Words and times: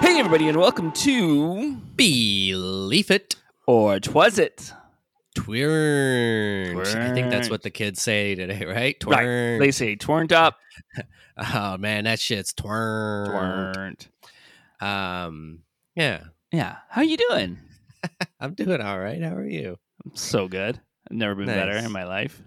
Hey, 0.00 0.18
everybody, 0.18 0.48
and 0.48 0.58
welcome 0.58 0.92
to 0.92 1.76
Believe 1.96 3.10
It 3.10 3.36
or 3.66 4.00
Twas 4.00 4.38
It. 4.38 4.72
Twirned. 5.34 6.80
I 6.80 7.12
think 7.14 7.30
that's 7.30 7.48
what 7.50 7.62
the 7.62 7.70
kids 7.70 8.00
say 8.02 8.34
today, 8.34 8.64
right? 8.64 8.98
Twirned. 8.98 9.18
Right. 9.60 9.64
They 9.64 9.70
say 9.70 9.96
twirned 9.96 10.32
up. 10.32 10.58
oh 11.54 11.76
man, 11.78 12.04
that 12.04 12.18
shit's 12.18 12.52
twirned. 12.52 13.30
Twirned. 13.30 14.08
Um, 14.80 15.60
yeah, 15.94 16.24
Yeah. 16.52 16.76
How 16.88 17.02
you 17.02 17.16
doing? 17.16 17.58
I'm 18.40 18.54
doing 18.54 18.80
all 18.80 18.98
right. 18.98 19.22
How 19.22 19.34
are 19.34 19.46
you? 19.46 19.78
I'm 20.04 20.16
so 20.16 20.48
good. 20.48 20.80
I've 21.10 21.16
never 21.16 21.34
been 21.34 21.46
better 21.46 21.76
in 21.76 21.92
my 21.92 22.04
life. 22.04 22.40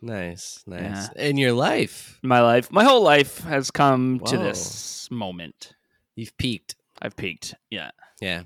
Nice, 0.00 0.62
nice. 0.66 1.08
Yeah. 1.16 1.22
In 1.22 1.36
your 1.38 1.52
life, 1.52 2.18
My 2.22 2.40
life, 2.40 2.70
my 2.70 2.84
whole 2.84 3.02
life 3.02 3.40
has 3.44 3.70
come 3.70 4.20
to 4.26 4.36
this 4.36 5.10
moment. 5.10 5.72
you've 6.14 6.36
peaked. 6.36 6.76
I've 7.00 7.16
peaked. 7.16 7.54
Yeah. 7.70 7.90
Yeah. 8.20 8.42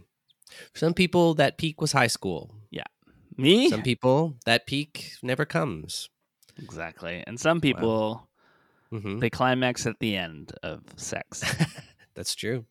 For 0.72 0.78
some 0.78 0.94
people, 0.94 1.34
that 1.34 1.56
peak 1.58 1.80
was 1.80 1.92
high 1.92 2.06
school. 2.08 2.54
Yeah. 2.70 2.84
Me? 3.36 3.70
Some 3.70 3.82
people, 3.82 4.36
that 4.44 4.66
peak 4.66 5.12
never 5.22 5.44
comes. 5.44 6.10
exactly. 6.58 7.24
And 7.26 7.40
some 7.40 7.60
people, 7.60 8.28
hmm 8.90 9.18
they 9.20 9.30
climax 9.30 9.86
at 9.86 9.98
the 10.00 10.16
end 10.16 10.52
of 10.62 10.82
sex. 10.96 11.42
That's 12.14 12.34
true. 12.34 12.66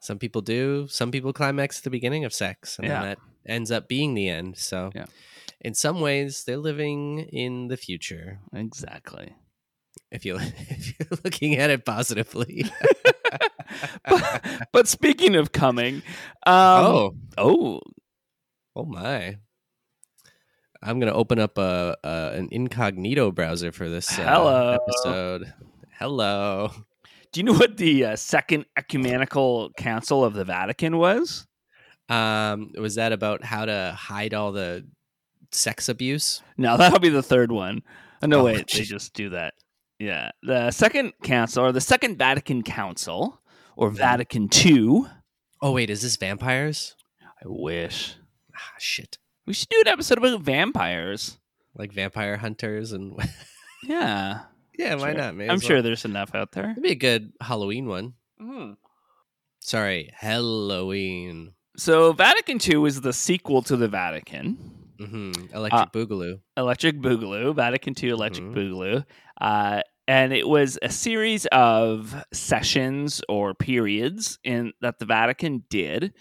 Some 0.00 0.18
people 0.18 0.40
do. 0.40 0.86
Some 0.88 1.10
people 1.10 1.34
climax 1.34 1.78
at 1.78 1.84
the 1.84 1.90
beginning 1.90 2.24
of 2.24 2.32
sex, 2.32 2.78
and 2.78 2.88
Yeah. 2.88 3.00
then 3.00 3.02
that 3.10 3.18
ends 3.46 3.70
up 3.70 3.86
being 3.86 4.14
the 4.14 4.28
end. 4.30 4.56
So, 4.56 4.90
Yeah. 4.94 5.04
in 5.60 5.74
some 5.74 6.00
ways, 6.00 6.44
they're 6.46 6.56
living 6.56 7.18
in 7.30 7.68
the 7.68 7.76
future. 7.76 8.40
exactly. 8.54 9.34
If 10.10 10.24
you 10.24 10.36
if 10.40 10.98
you're 10.98 11.18
looking 11.22 11.56
at 11.56 11.68
it 11.68 11.84
positively. 11.84 12.64
but, 14.08 14.46
but 14.72 14.88
speaking 14.88 15.34
of 15.36 15.52
coming, 15.52 15.96
um, 16.46 16.52
oh, 16.54 17.14
oh, 17.38 17.80
oh 18.76 18.84
my! 18.84 19.36
I'm 20.82 20.98
gonna 20.98 21.12
open 21.14 21.38
up 21.38 21.58
a, 21.58 21.96
a 22.02 22.32
an 22.34 22.48
incognito 22.50 23.30
browser 23.30 23.72
for 23.72 23.88
this 23.88 24.18
uh, 24.18 24.22
Hello. 24.22 24.78
episode. 24.80 25.52
Hello. 25.98 26.70
do 27.32 27.40
you 27.40 27.44
know 27.44 27.52
what 27.54 27.76
the 27.76 28.04
uh, 28.04 28.16
second 28.16 28.66
ecumenical 28.76 29.70
council 29.76 30.24
of 30.24 30.34
the 30.34 30.44
Vatican 30.44 30.96
was? 30.98 31.46
Um, 32.08 32.72
was 32.78 32.96
that 32.96 33.12
about 33.12 33.44
how 33.44 33.64
to 33.64 33.96
hide 33.96 34.34
all 34.34 34.52
the 34.52 34.84
sex 35.52 35.88
abuse? 35.88 36.42
No, 36.58 36.76
that'll 36.76 36.98
be 36.98 37.08
the 37.08 37.22
third 37.22 37.52
one. 37.52 37.82
Oh, 38.22 38.26
no, 38.26 38.40
Oh, 38.40 38.44
wait, 38.44 38.68
they 38.70 38.82
just 38.82 39.14
do 39.14 39.30
that. 39.30 39.54
Yeah, 40.02 40.30
the 40.42 40.70
second 40.72 41.12
council 41.22 41.64
or 41.64 41.72
the 41.72 41.80
second 41.80 42.18
Vatican 42.18 42.62
Council 42.62 43.40
or 43.76 43.88
Mm-hmm. 43.88 43.96
Vatican 43.98 44.48
II. 44.64 45.04
Oh 45.60 45.72
wait, 45.72 45.90
is 45.90 46.02
this 46.02 46.16
vampires? 46.16 46.96
I 47.22 47.44
wish 47.46 48.16
Ah, 48.54 48.74
shit. 48.78 49.18
we 49.46 49.52
should 49.54 49.68
do 49.68 49.80
an 49.84 49.88
episode 49.88 50.18
about 50.18 50.40
vampires. 50.40 51.38
Like 51.76 51.92
vampire 51.92 52.36
hunters 52.36 52.92
and 52.92 53.14
Yeah, 53.84 54.40
yeah, 54.78 54.94
why 54.96 55.12
Sure. 55.12 55.20
not? 55.22 55.34
May 55.36 55.48
I'm 55.48 55.60
sure 55.60 55.76
well. 55.76 55.82
there's 55.84 56.04
enough 56.04 56.34
out 56.34 56.52
there. 56.52 56.70
It'd 56.72 56.82
be 56.82 56.90
a 56.92 56.94
good 56.96 57.32
Halloween 57.40 57.86
one. 57.86 58.14
Mm-hmm. 58.40 58.72
Sorry, 59.60 60.10
Halloween. 60.16 61.52
So 61.76 62.12
Vatican 62.12 62.58
II 62.66 62.86
is 62.86 63.00
the 63.00 63.12
sequel 63.12 63.62
to 63.62 63.76
the 63.76 63.88
Vatican. 63.88 64.56
hmm 64.98 65.32
Electric 65.54 65.82
Uh, 65.82 65.86
Boogaloo. 65.94 66.40
Electric 66.56 66.96
Boogaloo, 67.00 67.54
Vatican 67.54 67.94
II 68.00 68.10
Electric 68.10 68.44
Mhm. 68.46 68.54
Boogaloo. 68.54 69.04
Uh, 69.40 69.80
and 70.12 70.34
it 70.34 70.46
was 70.46 70.78
a 70.82 70.90
series 70.90 71.46
of 71.52 72.22
sessions 72.34 73.22
or 73.30 73.54
periods 73.54 74.38
in 74.44 74.72
that 74.82 74.98
the 74.98 75.06
Vatican 75.06 75.64
did, 75.70 76.12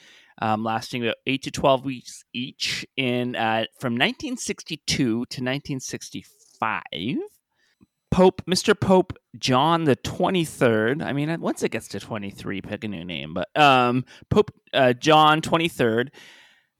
um, 0.41 0.63
lasting 0.63 1.03
about 1.03 1.17
eight 1.27 1.43
to 1.43 1.51
twelve 1.51 1.83
weeks 1.83 2.23
each, 2.31 2.85
in 2.95 3.35
uh, 3.35 3.65
from 3.81 3.95
1962 3.95 4.95
to 4.95 5.13
1965. 5.19 7.17
Pope, 8.11 8.41
Mr. 8.45 8.79
Pope 8.79 9.11
John 9.37 9.83
the 9.83 9.97
23rd. 9.97 11.03
I 11.03 11.11
mean, 11.11 11.39
once 11.41 11.61
it 11.61 11.69
gets 11.71 11.89
to 11.89 11.99
23, 11.99 12.61
pick 12.61 12.85
a 12.85 12.87
new 12.87 13.03
name. 13.03 13.33
But 13.33 13.49
um, 13.59 14.05
Pope 14.29 14.51
uh, 14.73 14.93
John 14.93 15.41
23rd 15.41 16.09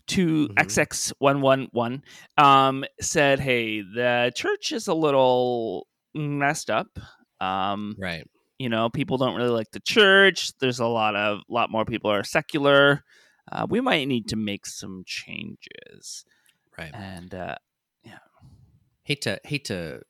to 0.08 0.48
Mhm. 0.48 0.56
XX111 0.56 2.02
um, 2.38 2.86
said, 3.02 3.40
hey, 3.42 3.82
the 3.82 4.32
church 4.36 4.72
is 4.72 4.88
a 4.88 4.94
little 4.94 5.88
messed 6.14 6.70
up. 6.70 6.88
Um, 7.40 7.96
Right. 8.00 8.28
you 8.60 8.70
know, 8.70 8.90
people 8.90 9.18
don't 9.18 9.36
really 9.36 9.50
like 9.50 9.72
the 9.72 9.80
church. 9.80 10.52
There's 10.60 10.80
a 10.80 10.86
lot 10.86 11.16
of 11.16 11.40
lot 11.50 11.72
more 11.72 11.86
people 11.86 12.12
are 12.12 12.24
secular. 12.24 13.04
Uh, 13.52 13.66
we 13.70 13.82
might 13.82 14.08
need 14.08 14.28
to 14.30 14.36
make 14.36 14.66
some 14.66 15.04
changes. 15.06 16.24
Right. 16.78 16.92
And 16.94 17.34
uh, 17.34 17.56
Hate 19.04 19.22
to 19.24 19.40
hate 19.44 19.66
to 19.66 20.02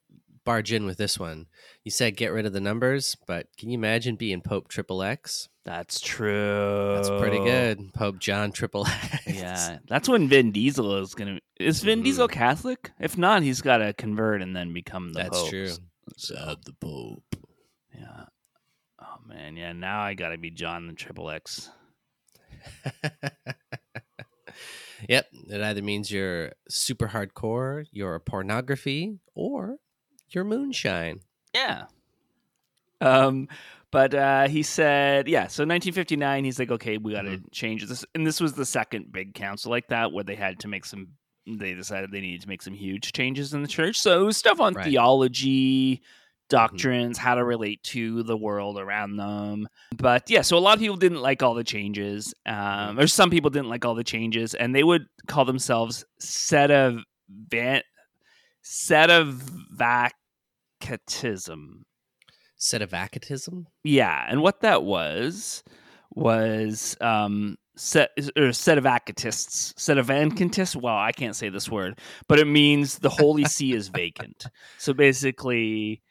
barge 0.43 0.73
in 0.73 0.85
with 0.85 0.97
this 0.97 1.17
one. 1.17 1.45
You 1.85 1.91
said 1.91 2.17
get 2.17 2.33
rid 2.33 2.45
of 2.45 2.51
the 2.51 2.59
numbers, 2.59 3.15
but 3.25 3.47
can 3.57 3.69
you 3.69 3.77
imagine 3.77 4.15
being 4.17 4.41
Pope 4.41 4.67
Triple 4.67 5.01
X? 5.01 5.47
that's 5.63 5.99
true. 6.01 6.93
That's 6.95 7.09
pretty 7.09 7.37
good. 7.37 7.93
Pope 7.93 8.19
John 8.19 8.51
Triple 8.51 8.85
X. 8.87 9.23
Yeah, 9.27 9.77
that's 9.87 10.09
when 10.09 10.27
Vin 10.27 10.51
Diesel 10.51 10.97
is 10.97 11.15
gonna. 11.15 11.39
Is 11.59 11.81
Vin 11.81 12.01
Mhm. 12.01 12.03
Diesel 12.03 12.27
Catholic? 12.27 12.91
If 12.99 13.17
not, 13.17 13.43
he's 13.43 13.61
got 13.61 13.77
to 13.77 13.93
convert 13.93 14.41
and 14.41 14.55
then 14.55 14.73
become 14.73 15.13
the. 15.13 15.21
That's 15.23 15.39
Pope. 15.39 15.49
true. 15.49 15.69
So 16.17 16.55
the 16.65 16.73
Pope. 16.73 17.35
yeah. 17.93 18.25
Oh 19.01 19.17
man, 19.27 19.55
yeah. 19.55 19.73
Now 19.73 20.01
I 20.01 20.13
got 20.13 20.29
to 20.29 20.37
be 20.37 20.51
John 20.51 20.87
the 20.87 20.93
Triple 20.93 21.29
X. 21.29 21.69
yep. 25.09 25.27
It 25.31 25.61
either 25.61 25.81
means 25.81 26.11
you're 26.11 26.53
super 26.69 27.07
hardcore, 27.07 27.85
you're 27.91 28.19
pornography, 28.19 29.19
or 29.33 29.77
you're 30.29 30.43
moonshine. 30.43 31.21
Yeah. 31.53 31.85
Um, 32.99 33.47
but 33.91 34.13
uh, 34.13 34.47
he 34.47 34.63
said, 34.63 35.27
yeah. 35.27 35.47
So 35.47 35.63
1959, 35.63 36.45
he's 36.45 36.59
like, 36.59 36.71
okay, 36.71 36.97
we 36.97 37.13
got 37.13 37.23
to 37.23 37.41
change 37.51 37.85
this, 37.85 38.05
and 38.15 38.25
this 38.25 38.39
was 38.39 38.53
the 38.53 38.65
second 38.65 39.11
big 39.11 39.33
council 39.33 39.69
like 39.69 39.87
that 39.89 40.11
where 40.11 40.23
they 40.23 40.35
had 40.35 40.59
to 40.59 40.67
make 40.67 40.85
some. 40.85 41.09
They 41.47 41.73
decided 41.73 42.11
they 42.11 42.21
needed 42.21 42.41
to 42.41 42.47
make 42.47 42.61
some 42.61 42.73
huge 42.73 43.13
changes 43.13 43.53
in 43.53 43.61
the 43.61 43.67
church. 43.67 43.99
So 43.99 44.29
stuff 44.31 44.59
on 44.59 44.73
Right. 44.73 44.85
theology, 44.85 46.01
doctrines, 46.49 47.17
how 47.17 47.35
to 47.35 47.43
relate 47.43 47.81
to 47.83 48.23
the 48.23 48.37
world 48.37 48.77
around 48.77 49.15
them. 49.15 49.67
But 49.95 50.29
yeah, 50.29 50.41
so 50.41 50.57
a 50.57 50.59
lot 50.59 50.73
of 50.75 50.79
people 50.79 50.97
didn't 50.97 51.21
like 51.21 51.41
all 51.41 51.53
the 51.55 51.63
changes. 51.63 52.33
Um, 52.45 52.99
or 52.99 53.07
some 53.07 53.29
people 53.29 53.49
didn't 53.49 53.69
like 53.69 53.85
all 53.85 53.95
the 53.95 54.03
changes, 54.03 54.53
and 54.53 54.75
they 54.75 54.83
would 54.83 55.05
call 55.27 55.45
themselves 55.45 56.05
set 56.19 56.69
of 56.69 57.03
van, 57.29 57.81
set 58.61 59.09
of 59.09 59.41
vacatism. 60.83 61.83
Set 62.57 62.81
of 62.81 62.91
vacatism? 62.91 63.65
Yeah, 63.83 64.25
and 64.29 64.41
what 64.41 64.61
that 64.61 64.83
was 64.83 65.63
was 66.13 66.97
um 67.01 67.55
set 67.77 68.09
or 68.37 68.51
set 68.53 68.77
of 68.77 68.85
acatists, 68.85 69.73
set 69.79 69.97
of 69.97 70.07
sedevacatists. 70.07 70.75
Well, 70.75 70.95
I 70.95 71.11
can't 71.11 71.35
say 71.35 71.49
this 71.49 71.69
word, 71.69 71.99
but 72.27 72.39
it 72.39 72.45
means 72.47 72.99
the 72.99 73.09
Holy 73.09 73.45
See 73.45 73.73
is 73.73 73.87
vacant. 73.87 74.45
So 74.77 74.93
basically, 74.93 76.01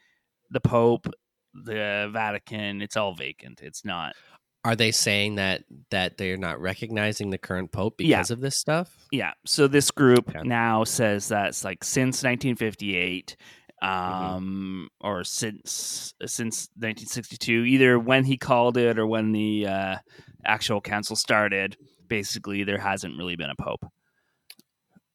the 0.50 0.60
Pope, 0.60 1.06
the 1.54 2.08
Vatican, 2.12 2.80
it's 2.82 2.96
all 2.96 3.14
vacant. 3.14 3.60
It's 3.62 3.84
not. 3.84 4.14
Are 4.62 4.76
they 4.76 4.90
saying 4.90 5.36
that 5.36 5.64
that 5.90 6.18
they're 6.18 6.36
not 6.36 6.60
recognizing 6.60 7.30
the 7.30 7.38
current 7.38 7.72
pope 7.72 7.94
Yeah. 7.98 8.18
because 8.18 8.30
of 8.30 8.40
this 8.40 8.56
stuff? 8.56 8.94
Yeah. 9.10 9.32
So 9.46 9.66
this 9.68 9.90
group 9.90 10.28
Okay. 10.28 10.46
now 10.46 10.84
says 10.84 11.28
that's 11.28 11.64
like 11.64 11.82
since 11.82 12.22
1958, 12.22 13.36
um, 13.82 14.88
or 15.00 15.24
since 15.24 16.12
since 16.26 16.68
1962, 16.76 17.64
either 17.64 17.98
when 17.98 18.24
he 18.24 18.36
called 18.36 18.76
it 18.76 18.98
or 18.98 19.06
when 19.06 19.32
the 19.32 19.66
uh, 19.66 19.96
actual 20.44 20.80
council 20.80 21.16
started. 21.16 21.76
Basically, 22.08 22.64
there 22.64 22.78
hasn't 22.78 23.16
really 23.16 23.36
been 23.36 23.50
a 23.50 23.54
pope. 23.56 23.84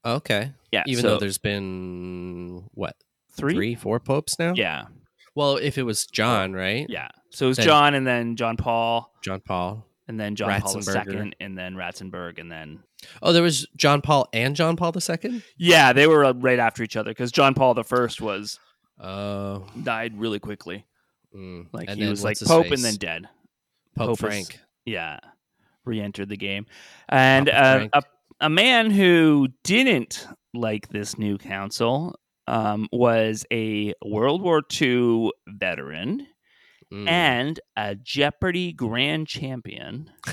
Okay. 0.06 0.52
Yeah. 0.72 0.84
Even 0.88 1.02
so 1.02 1.10
though 1.12 1.18
there's 1.20 1.38
been 1.38 2.64
what 2.74 2.96
three, 3.36 3.54
three, 3.54 3.76
four 3.76 4.00
popes 4.00 4.38
now? 4.38 4.54
yeah, 4.56 4.86
Well, 5.36 5.58
if 5.58 5.78
it 5.78 5.84
was 5.84 6.06
John, 6.06 6.54
right? 6.54 6.86
yeah. 6.90 7.10
So 7.32 7.46
it 7.46 7.50
was 7.50 7.58
Then- 7.58 7.66
John 7.66 7.94
and 7.96 8.06
then 8.08 8.36
John 8.36 8.56
Paul. 8.58 9.12
John 9.24 9.42
Paul. 9.42 9.86
and 10.08 10.20
then 10.20 10.36
John 10.36 10.62
Paul 10.62 10.78
II, 10.78 11.34
and 11.40 11.58
then 11.58 11.76
Ratzenberg, 11.76 12.40
and 12.40 12.52
then 12.52 12.84
Oh, 13.22 13.34
there 13.34 13.42
was 13.44 13.68
John 13.76 14.02
Paul 14.02 14.28
and 14.34 14.56
John 14.56 14.76
Paul 14.78 14.94
II. 14.96 15.42
yeah, 15.58 15.92
they 15.94 16.08
were 16.08 16.24
uh, 16.26 16.34
right 16.34 16.60
after 16.60 16.84
each 16.84 16.96
other 16.96 17.10
because 17.12 17.32
John 17.32 17.54
Paul 17.56 17.74
the 17.74 17.84
First 17.84 18.22
was 18.22 18.60
Oh, 19.00 19.66
died 19.84 20.18
really 20.20 20.40
quickly. 20.40 20.86
mm. 21.36 21.66
Like 21.74 21.90
And 21.90 22.00
he 22.00 22.08
was 22.08 22.24
like 22.24 22.40
Pope 22.40 22.68
face? 22.68 22.74
and 22.74 22.84
then 22.84 22.96
dead. 22.96 23.30
Pope, 23.96 24.08
Pope 24.08 24.14
is- 24.14 24.20
Frank. 24.20 24.60
Yeah, 24.86 25.20
re-entered 25.86 26.30
the 26.30 26.38
game, 26.38 26.66
and 27.10 27.50
uh, 27.50 27.88
a 27.94 28.04
a 28.42 28.50
man 28.50 28.92
who 28.92 29.48
didn't 29.64 30.28
like 30.54 30.90
this 30.90 31.18
new 31.18 31.38
council 31.38 32.20
um, 32.48 32.88
was 32.92 33.46
a 33.52 33.94
World 34.04 34.42
War 34.42 34.62
II 34.82 35.32
veteran 35.48 36.28
Mm. 36.94 37.10
and 37.10 37.60
a 37.76 37.96
Jeopardy 37.96 38.72
grand 38.72 39.28
champion 39.28 40.12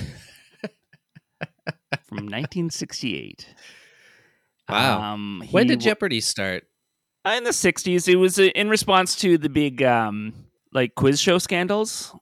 from 2.07 2.27
1968. 2.27 3.47
Wow. 4.69 5.01
Um, 5.13 5.43
when 5.49 5.63
he 5.63 5.69
did 5.69 5.81
Jeopardy 5.81 6.21
start? 6.21 6.65
in 7.25 7.43
the 7.43 7.49
60s, 7.49 8.07
it 8.07 8.17
was 8.17 8.37
uh, 8.37 8.43
in 8.55 8.69
response 8.69 9.15
to 9.17 9.37
the 9.39 9.49
big 9.49 9.81
um, 9.81 10.33
like 10.71 10.93
quiz 10.95 11.19
show 11.19 11.39
scandals. 11.39 12.13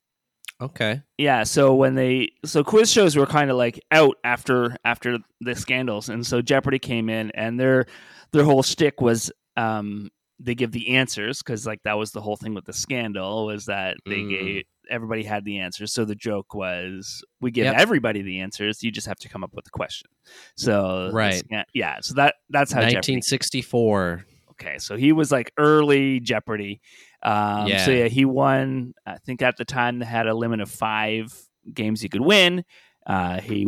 Okay. 0.61 1.01
Yeah, 1.17 1.43
so 1.43 1.73
when 1.73 1.95
they 1.95 2.29
so 2.45 2.63
quiz 2.63 2.91
shows 2.91 3.15
were 3.15 3.25
kind 3.25 3.49
of 3.49 3.57
like 3.57 3.79
out 3.91 4.15
after 4.23 4.75
after 4.85 5.17
the 5.39 5.55
scandals, 5.55 6.09
and 6.09 6.25
so 6.25 6.41
Jeopardy 6.41 6.79
came 6.79 7.09
in, 7.09 7.31
and 7.31 7.59
their 7.59 7.85
their 8.31 8.43
whole 8.43 8.61
shtick 8.63 9.01
was 9.01 9.31
um, 9.57 10.09
they 10.39 10.53
give 10.55 10.71
the 10.71 10.95
answers 10.95 11.39
because 11.39 11.65
like 11.65 11.81
that 11.83 11.97
was 11.97 12.11
the 12.11 12.21
whole 12.21 12.35
thing 12.37 12.53
with 12.53 12.65
the 12.65 12.73
scandal 12.73 13.45
was 13.47 13.65
that 13.65 13.97
they 14.05 14.17
Mm. 14.19 14.29
gave 14.29 14.63
everybody 14.89 15.23
had 15.23 15.45
the 15.45 15.59
answers. 15.59 15.93
So 15.93 16.03
the 16.05 16.15
joke 16.15 16.53
was 16.53 17.23
we 17.39 17.49
give 17.51 17.65
Yep. 17.65 17.75
everybody 17.77 18.21
the 18.21 18.41
answers, 18.41 18.83
you 18.83 18.91
just 18.91 19.07
have 19.07 19.19
to 19.19 19.29
come 19.29 19.43
up 19.43 19.53
with 19.53 19.65
a 19.67 19.69
question. 19.71 20.09
So 20.57 21.09
Right. 21.13 21.41
yeah. 21.73 21.97
So 22.01 22.13
that 22.15 22.35
that's 22.49 22.71
how 22.71 22.81
Jeopardy 22.81 22.95
1964. 22.97 24.25
Okay, 24.51 24.77
so 24.77 24.95
he 24.95 25.11
was 25.11 25.31
like 25.31 25.51
early 25.57 26.19
Jeopardy. 26.19 26.81
Um, 27.23 27.67
Yeah. 27.67 27.85
So 27.85 27.91
yeah, 27.91 28.07
he 28.07 28.25
won. 28.25 28.93
I 29.05 29.17
think 29.17 29.41
at 29.41 29.57
the 29.57 29.65
time 29.65 29.99
they 29.99 30.05
had 30.05 30.27
a 30.27 30.33
limit 30.33 30.61
of 30.61 30.69
five 30.69 31.33
games 31.73 32.01
he 32.01 32.09
could 32.09 32.21
win. 32.21 32.63
Uh, 33.05 33.39
he 33.41 33.65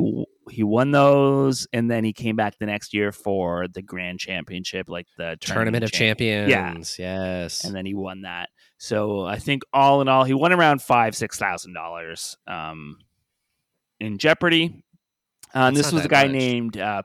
he 0.51 0.61
won 0.63 0.91
those, 0.91 1.67
and 1.73 1.89
then 1.89 2.03
he 2.03 2.13
came 2.13 2.35
back 2.35 2.57
the 2.59 2.65
next 2.67 2.93
year 2.93 3.11
for 3.11 3.67
the 3.67 3.81
grand 3.81 4.19
championship, 4.19 4.89
like 4.89 5.07
the 5.17 5.37
Tournament 5.41 5.83
of 5.83 5.91
champ- 5.91 6.19
Champions. 6.19 6.99
Yes. 6.99 7.63
and 7.63 7.73
then 7.75 7.85
he 7.85 7.95
won 7.95 8.21
that. 8.21 8.49
So 8.77 9.21
I 9.25 9.39
think 9.39 9.63
all 9.73 10.01
in 10.01 10.07
all, 10.07 10.23
he 10.23 10.33
won 10.35 10.51
around 10.53 10.81
five 10.83 11.15
six 11.15 11.39
thousand 11.39 11.73
dollars 11.73 12.37
um, 12.45 12.97
in 13.99 14.17
Jeopardy. 14.19 14.83
Um, 15.55 15.73
That's 15.73 15.87
this 15.87 15.93
was 15.93 16.05
a 16.05 16.09
guy 16.09 16.23
much. 16.25 16.31
named 16.33 16.77
uh, 16.77 17.03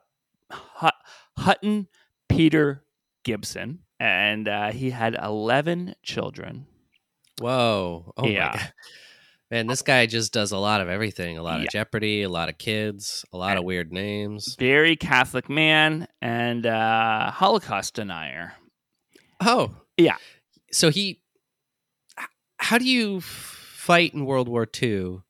Hut- 0.50 0.95
Hutton 1.39 1.87
Peter 2.29 2.85
Gibson, 3.25 3.81
and 4.00 4.49
uh, 4.49 4.71
he 4.73 4.91
had 4.91 5.15
eleven 5.23 5.95
children. 6.03 6.67
Whoa. 7.41 8.12
Oh 8.17 8.27
Yeah. 8.27 8.50
my 8.53 8.59
god. 8.59 8.73
Man, 9.50 9.67
this 9.67 9.81
guy 9.81 10.05
just 10.05 10.33
does 10.35 10.53
a 10.53 10.59
lot 10.59 10.83
of 10.83 10.89
everything. 10.91 11.39
A 11.39 11.43
lot 11.43 11.61
Yeah. 11.61 11.65
of 11.67 11.71
Jeopardy, 11.71 12.23
a 12.23 12.29
lot 12.29 12.50
of 12.50 12.59
kids, 12.59 13.25
a 13.33 13.39
lot 13.39 13.56
of 13.56 13.65
weird 13.65 13.91
names. 13.93 14.56
Very 14.59 14.95
Catholic 14.95 15.49
man 15.49 16.06
and 16.21 16.67
uh, 16.67 17.31
Holocaust 17.31 17.95
denier. 17.95 18.53
Oh. 19.41 19.75
Yeah. 19.97 20.17
So 20.71 20.91
he 20.91 21.21
how 22.59 22.77
do 22.77 22.85
you 22.85 23.21
fight 23.23 24.12
in 24.12 24.27
World 24.27 24.49
War 24.49 24.67
II 24.83 25.21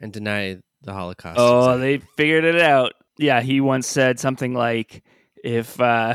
and 0.00 0.12
deny 0.12 0.58
the 0.80 0.92
Holocaust? 0.92 1.38
Oh, 1.38 1.78
they 1.78 1.98
figured 2.16 2.44
it 2.44 2.60
out. 2.60 2.94
Yeah, 3.18 3.40
he 3.42 3.60
once 3.60 3.86
said 3.86 4.18
something 4.18 4.54
like, 4.54 5.04
"If 5.44 5.78
uh, 5.80 6.14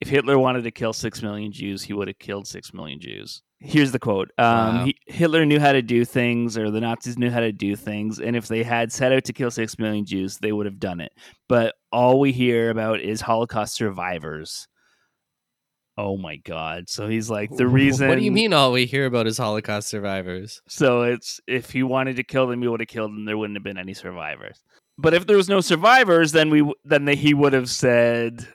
if 0.00 0.08
Hitler 0.08 0.38
wanted 0.38 0.64
to 0.64 0.70
kill 0.70 0.92
six 0.92 1.22
million 1.22 1.52
Jews, 1.52 1.82
he 1.82 1.92
would 1.92 2.08
have 2.08 2.18
killed 2.18 2.46
six 2.46 2.72
million 2.72 3.00
Jews." 3.00 3.42
Here's 3.62 3.92
the 3.92 3.98
quote: 3.98 4.30
um, 4.38 4.76
Wow. 4.78 4.84
he, 4.86 4.96
"Hitler 5.06 5.44
knew 5.44 5.60
how 5.60 5.72
to 5.72 5.82
do 5.82 6.04
things, 6.04 6.56
or 6.56 6.70
the 6.70 6.80
Nazis 6.80 7.18
knew 7.18 7.30
how 7.30 7.40
to 7.40 7.52
do 7.52 7.76
things, 7.76 8.18
and 8.18 8.34
if 8.34 8.48
they 8.48 8.62
had 8.62 8.90
set 8.92 9.12
out 9.12 9.24
to 9.24 9.32
kill 9.32 9.50
six 9.50 9.78
million 9.78 10.04
Jews, 10.06 10.38
they 10.38 10.52
would 10.52 10.66
have 10.66 10.78
done 10.80 11.00
it. 11.00 11.12
But 11.48 11.74
all 11.92 12.18
we 12.20 12.32
hear 12.32 12.70
about 12.70 13.00
is 13.00 13.20
Holocaust 13.20 13.74
survivors." 13.74 14.66
Oh 15.98 16.16
my 16.16 16.36
God! 16.36 16.88
So 16.88 17.08
he's 17.08 17.28
like 17.28 17.50
the 17.54 17.66
reason. 17.66 18.08
What 18.08 18.18
do 18.18 18.24
you 18.24 18.32
mean 18.32 18.54
all 18.54 18.72
we 18.72 18.86
hear 18.86 19.04
about 19.04 19.26
is 19.26 19.36
Holocaust 19.36 19.88
survivors? 19.88 20.62
So 20.66 21.02
it's 21.02 21.40
if 21.46 21.70
he 21.70 21.82
wanted 21.82 22.16
to 22.16 22.22
kill 22.22 22.46
them, 22.46 22.62
he 22.62 22.68
would 22.68 22.80
have 22.80 22.88
killed 22.88 23.10
them. 23.12 23.26
There 23.26 23.36
wouldn't 23.36 23.56
have 23.56 23.64
been 23.64 23.76
any 23.76 23.92
survivors. 23.92 24.62
But 24.96 25.12
if 25.12 25.26
there 25.26 25.36
was 25.36 25.50
no 25.50 25.60
survivors, 25.60 26.32
then 26.32 26.48
we 26.48 26.72
then 26.86 27.04
they, 27.04 27.16
he 27.16 27.34
would 27.34 27.52
have 27.52 27.68
said 27.68 28.48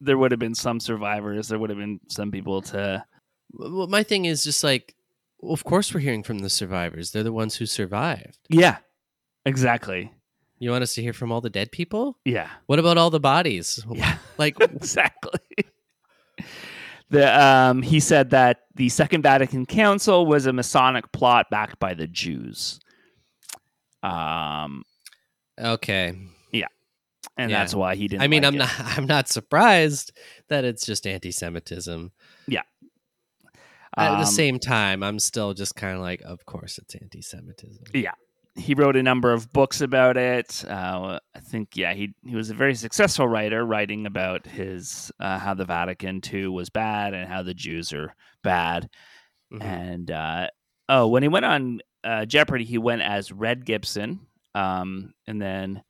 there 0.00 0.18
would 0.18 0.30
have 0.30 0.40
been 0.40 0.54
some 0.54 0.80
survivors. 0.80 1.48
There 1.48 1.58
would 1.58 1.70
have 1.70 1.78
been 1.78 2.00
some 2.08 2.30
people 2.30 2.62
to. 2.62 3.04
Well, 3.52 3.86
my 3.86 4.02
thing 4.02 4.24
is 4.26 4.44
just 4.44 4.62
like, 4.64 4.94
well, 5.40 5.52
of 5.52 5.64
course 5.64 5.92
we're 5.94 6.00
hearing 6.00 6.22
from 6.22 6.40
the 6.40 6.50
survivors. 6.50 7.10
They're 7.12 7.22
the 7.22 7.32
ones 7.32 7.56
who 7.56 7.66
survived. 7.66 8.38
Yeah, 8.48 8.78
exactly. 9.44 10.12
You 10.58 10.70
want 10.70 10.82
us 10.82 10.94
to 10.94 11.02
hear 11.02 11.12
from 11.12 11.30
all 11.32 11.40
the 11.42 11.50
dead 11.50 11.70
people? 11.70 12.18
Yeah, 12.24 12.48
What 12.66 12.78
about 12.78 12.96
all 12.98 13.10
the 13.10 13.20
bodies? 13.20 13.84
yeah, 13.92 14.16
Like, 14.38 14.56
exactly. 14.60 15.40
The 17.10 17.40
um, 17.44 17.82
he 17.82 18.00
said 18.00 18.30
that 18.30 18.60
the 18.74 18.88
Second 18.88 19.22
Vatican 19.22 19.64
Council 19.66 20.26
was 20.26 20.46
a 20.46 20.52
Masonic 20.52 21.12
plot 21.12 21.46
backed 21.50 21.78
by 21.78 21.94
the 21.94 22.06
Jews. 22.08 22.80
Um, 24.02 24.82
okay. 25.58 26.14
And 27.36 27.50
Yeah. 27.50 27.58
that's 27.60 27.74
why 27.74 27.94
he 27.96 28.08
didn't. 28.08 28.22
I 28.22 28.28
mean, 28.28 28.42
like 28.42 28.48
I'm 28.48 28.54
it. 28.54 28.58
not. 28.58 28.70
I'm 28.98 29.06
not 29.06 29.28
surprised 29.28 30.12
that 30.48 30.64
it's 30.64 30.84
just 30.86 31.06
anti-Semitism. 31.06 32.12
Yeah. 32.48 32.62
At 33.96 34.10
the 34.16 34.18
Um, 34.20 34.24
same 34.26 34.58
time, 34.58 35.02
I'm 35.02 35.18
still 35.18 35.54
just 35.54 35.74
kind 35.74 35.94
of 35.96 36.02
like, 36.02 36.20
of 36.22 36.44
course, 36.44 36.76
it's 36.78 36.94
anti-Semitism. 36.94 37.84
Yeah. 37.94 38.12
He 38.54 38.74
wrote 38.74 38.96
a 38.96 39.02
number 39.02 39.32
of 39.32 39.52
books 39.52 39.80
about 39.82 40.16
it. 40.16 40.64
Uh, 40.66 41.18
I 41.34 41.40
think, 41.40 41.76
yeah, 41.76 41.92
he 41.92 42.14
he 42.26 42.34
was 42.36 42.48
a 42.48 42.54
very 42.54 42.74
successful 42.74 43.28
writer, 43.28 43.64
writing 43.64 44.06
about 44.06 44.46
his 44.46 45.12
uh, 45.20 45.38
how 45.38 45.52
the 45.54 45.66
Vatican 45.66 46.20
too 46.22 46.50
was 46.52 46.70
bad 46.70 47.12
and 47.12 47.28
how 47.30 47.42
the 47.42 47.52
Jews 47.54 47.92
are 47.92 48.14
bad. 48.42 48.88
Mhm. 49.52 49.62
And 49.62 50.10
uh, 50.10 50.48
oh, 50.88 51.06
when 51.08 51.22
he 51.22 51.28
went 51.28 51.44
on 51.44 51.80
uh, 52.02 52.24
Jeopardy, 52.24 52.64
he 52.64 52.78
went 52.78 53.02
as 53.02 53.30
Red 53.30 53.66
Gibson, 53.66 54.20
um, 54.54 55.12
and 55.26 55.40
then 55.40 55.82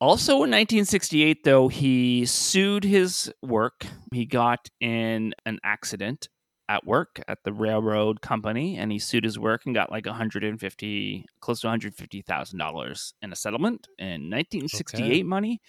also 0.00 0.32
in 0.34 0.50
1968, 0.50 1.44
though 1.44 1.68
he 1.68 2.24
sued 2.26 2.84
his 2.84 3.32
work. 3.42 3.86
He 4.12 4.24
got 4.26 4.68
in 4.80 5.34
an 5.46 5.58
accident 5.64 6.28
at 6.68 6.86
work 6.86 7.20
at 7.26 7.38
the 7.44 7.52
railroad 7.52 8.20
company 8.20 8.76
and 8.78 8.92
he 8.92 8.98
sued 9.00 9.24
his 9.24 9.36
work 9.38 9.62
and 9.66 9.74
got 9.74 9.90
like 9.90 10.06
150 10.06 11.26
close 11.40 11.60
to 11.60 11.66
150 11.66 12.22
thousand 12.22 12.60
dollars 12.60 13.12
in 13.22 13.32
a 13.32 13.36
settlement 13.36 13.88
in 13.98 14.30
1968 14.30 15.02
Okay. 15.10 15.22
money 15.24 15.60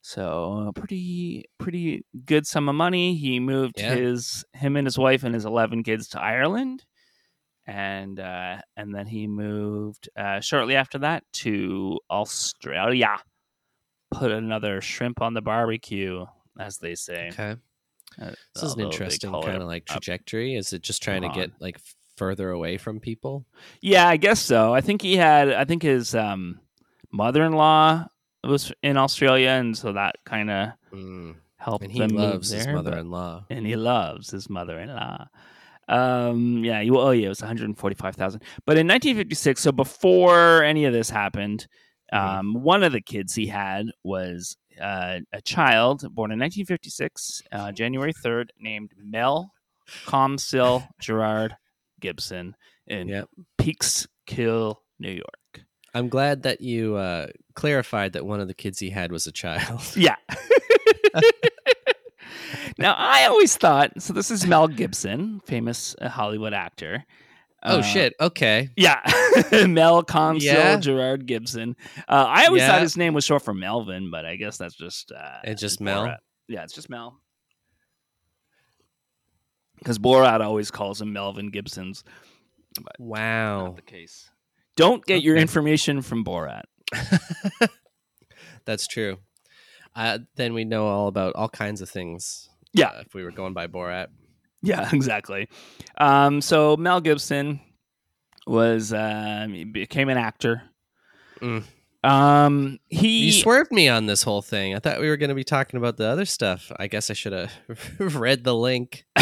so 0.00 0.70
pretty 0.76 1.44
pretty 1.58 2.04
good 2.24 2.46
sum 2.46 2.68
of 2.68 2.76
money 2.76 3.16
he 3.16 3.40
moved 3.40 3.80
Yeah. 3.80 3.96
his 3.96 4.44
him 4.52 4.76
and 4.76 4.86
his 4.86 4.96
wife 4.96 5.24
and 5.24 5.34
his 5.34 5.44
11 5.44 5.82
kids 5.82 6.06
to 6.10 6.20
ireland 6.22 6.84
and 7.66 8.20
uh, 8.20 8.58
and 8.76 8.94
then 8.94 9.08
he 9.08 9.26
moved 9.26 10.08
uh, 10.16 10.38
shortly 10.38 10.76
after 10.76 10.98
that 10.98 11.24
to 11.32 11.98
australia 12.08 13.16
put 14.18 14.30
another 14.30 14.80
shrimp 14.80 15.20
on 15.22 15.34
the 15.34 15.42
barbecue 15.42 16.24
as 16.58 16.78
they 16.78 16.94
say 16.94 17.28
Okay. 17.32 17.56
Uh, 18.20 18.30
This 18.54 18.62
is 18.64 18.74
an 18.74 18.80
interesting 18.80 19.32
kind 19.32 19.62
of 19.62 19.68
like 19.68 19.84
trajectory. 19.86 20.54
Is 20.54 20.72
it 20.72 20.82
just 20.82 21.02
trying 21.02 21.22
to 21.22 21.28
get 21.30 21.50
like 21.60 21.78
further 22.16 22.50
away 22.50 22.78
from 22.78 23.00
people? 23.00 23.44
Yeah, 23.80 24.06
I 24.08 24.16
guess 24.16 24.40
so. 24.40 24.72
I 24.72 24.80
think 24.80 25.02
he 25.02 25.16
had. 25.16 25.52
I 25.52 25.64
think 25.64 25.82
his 25.82 26.14
um, 26.14 26.60
mother-in-law 27.10 28.06
was 28.44 28.72
in 28.82 28.96
Australia, 28.96 29.48
and 29.50 29.76
so 29.76 29.92
that 29.94 30.16
kind 30.24 30.50
of 30.50 30.68
Mm. 30.92 31.34
helped 31.56 31.82
And 31.84 31.92
he 31.92 32.06
loves 32.06 32.50
his 32.50 32.64
there, 32.66 32.74
but- 32.76 32.84
mother-in-law. 32.84 33.46
and 33.50 33.66
he 33.66 33.74
loves 33.74 34.30
his 34.30 34.48
mother-in-law. 34.48 35.26
Um, 35.88 36.64
yeah. 36.64 36.80
You, 36.80 36.96
oh, 36.98 37.10
yeah. 37.10 37.26
It 37.26 37.28
was 37.30 37.40
one 37.40 37.48
hundred 37.48 37.76
forty-five 37.76 38.14
thousand. 38.16 38.42
But 38.64 38.78
in 38.78 38.86
1956, 38.86 39.60
so 39.60 39.72
before 39.72 40.62
any 40.62 40.84
of 40.84 40.92
this 40.92 41.10
happened. 41.10 41.66
Um, 42.14 42.54
one 42.62 42.82
of 42.82 42.92
the 42.92 43.00
kids 43.00 43.34
he 43.34 43.46
had 43.46 43.86
was 44.02 44.56
uh, 44.80 45.18
a 45.32 45.42
child 45.42 46.02
born 46.14 46.30
in 46.30 46.38
1956, 46.38 47.42
uh, 47.52 47.72
January 47.72 48.12
3rd, 48.12 48.48
named 48.60 48.92
Mel 48.96 49.52
Comsill 50.06 50.86
Gerard 51.00 51.56
Gibson 52.00 52.54
in 52.86 53.08
Yep. 53.08 53.28
Peekskill, 53.58 54.76
New 54.98 55.10
York. 55.10 55.64
I'm 55.94 56.08
glad 56.08 56.42
that 56.42 56.60
you 56.60 56.96
uh, 56.96 57.28
clarified 57.54 58.14
that 58.14 58.26
one 58.26 58.40
of 58.40 58.48
the 58.48 58.54
kids 58.54 58.78
he 58.78 58.90
had 58.90 59.12
was 59.12 59.26
a 59.26 59.32
child. 59.32 59.80
Yeah. 59.96 60.16
now, 62.78 62.94
I 62.98 63.26
always 63.26 63.56
thought 63.56 64.02
so. 64.02 64.12
This 64.12 64.30
is 64.30 64.46
Mel 64.46 64.66
Gibson, 64.66 65.40
famous 65.46 65.94
uh, 66.00 66.08
Hollywood 66.08 66.52
actor. 66.52 67.04
Oh 67.64 67.78
Uh, 67.78 67.82
shit. 67.82 68.12
Okay. 68.20 68.68
Yeah, 68.76 69.00
Mel 69.66 70.02
Consul, 70.02 70.42
Yeah. 70.46 70.76
Gerard 70.76 71.26
Gibson. 71.26 71.76
Uh, 72.08 72.26
I 72.28 72.46
always 72.46 72.60
Yeah. 72.60 72.68
thought 72.72 72.82
his 72.82 72.96
name 72.96 73.14
was 73.14 73.24
short 73.24 73.42
for 73.42 73.54
Melvin, 73.54 74.10
but 74.10 74.26
I 74.26 74.36
guess 74.36 74.58
that's 74.58 74.74
just 74.74 75.12
uh, 75.12 75.38
It's 75.44 75.60
just 75.60 75.80
Mel? 75.80 76.04
Borat. 76.06 76.18
Yeah, 76.48 76.62
it's 76.64 76.74
just 76.74 76.90
Mel. 76.90 77.20
Because 79.78 79.98
Borat 79.98 80.40
always 80.40 80.70
calls 80.70 81.00
him 81.00 81.12
Melvin 81.12 81.50
Gibson's. 81.50 82.04
Wow. 82.98 83.74
The 83.76 83.82
case. 83.82 84.30
Don't 84.76 85.04
get 85.04 85.22
your 85.22 85.36
information 85.36 86.02
from 86.02 86.24
Borat. 86.24 86.62
That's 88.64 88.86
true. 88.86 89.18
Uh, 89.94 90.18
then 90.36 90.54
we 90.54 90.64
know 90.64 90.86
all 90.86 91.06
about 91.08 91.34
all 91.36 91.48
kinds 91.48 91.80
of 91.80 91.88
things. 91.88 92.48
Yeah. 92.72 92.88
uh, 92.88 93.02
if 93.06 93.14
we 93.14 93.22
were 93.22 93.30
going 93.30 93.52
by 93.54 93.66
Borat. 93.68 94.08
Yeah, 94.64 94.88
exactly. 94.92 95.48
Um, 95.98 96.40
so 96.40 96.76
Mel 96.76 97.00
Gibson 97.00 97.60
was 98.46 98.92
um, 98.92 99.52
he 99.52 99.64
became 99.64 100.08
an 100.08 100.18
actor. 100.18 100.62
Mm. 101.40 101.64
Um, 102.02 102.78
he 102.88 103.26
You 103.26 103.32
swerved 103.32 103.72
me 103.72 103.88
on 103.88 104.06
this 104.06 104.22
whole 104.22 104.42
thing. 104.42 104.74
I 104.74 104.78
thought 104.78 105.00
we 105.00 105.08
were 105.08 105.16
going 105.16 105.30
to 105.30 105.34
be 105.34 105.44
talking 105.44 105.78
about 105.78 105.96
the 105.96 106.06
other 106.06 106.26
stuff. 106.26 106.70
I 106.76 106.86
guess 106.86 107.08
I 107.10 107.14
should 107.14 107.32
have 107.32 107.50
read 107.98 108.44
the 108.44 108.54
link. 108.54 109.06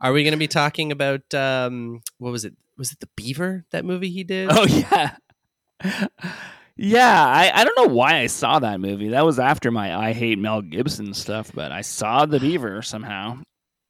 Are 0.00 0.12
we 0.12 0.24
going 0.24 0.32
to 0.32 0.38
be 0.38 0.48
talking 0.48 0.90
about 0.90 1.32
um, 1.32 2.02
what 2.18 2.32
was 2.32 2.44
it? 2.44 2.54
Was 2.76 2.90
it 2.90 2.98
the 2.98 3.08
Beaver 3.14 3.64
that 3.70 3.84
movie 3.84 4.10
he 4.10 4.24
did? 4.24 4.48
Oh 4.50 4.66
yeah, 4.66 5.16
yeah. 6.76 7.24
I, 7.26 7.50
I 7.54 7.64
don't 7.64 7.76
know 7.76 7.94
why 7.94 8.18
I 8.20 8.26
saw 8.26 8.58
that 8.58 8.80
movie. 8.80 9.08
That 9.08 9.24
was 9.24 9.38
after 9.38 9.70
my 9.70 9.94
I 9.96 10.12
hate 10.12 10.38
Mel 10.38 10.62
Gibson 10.62 11.14
stuff, 11.14 11.50
but 11.54 11.72
I 11.72 11.80
saw 11.82 12.26
the 12.26 12.40
Beaver 12.40 12.82
somehow. 12.82 13.38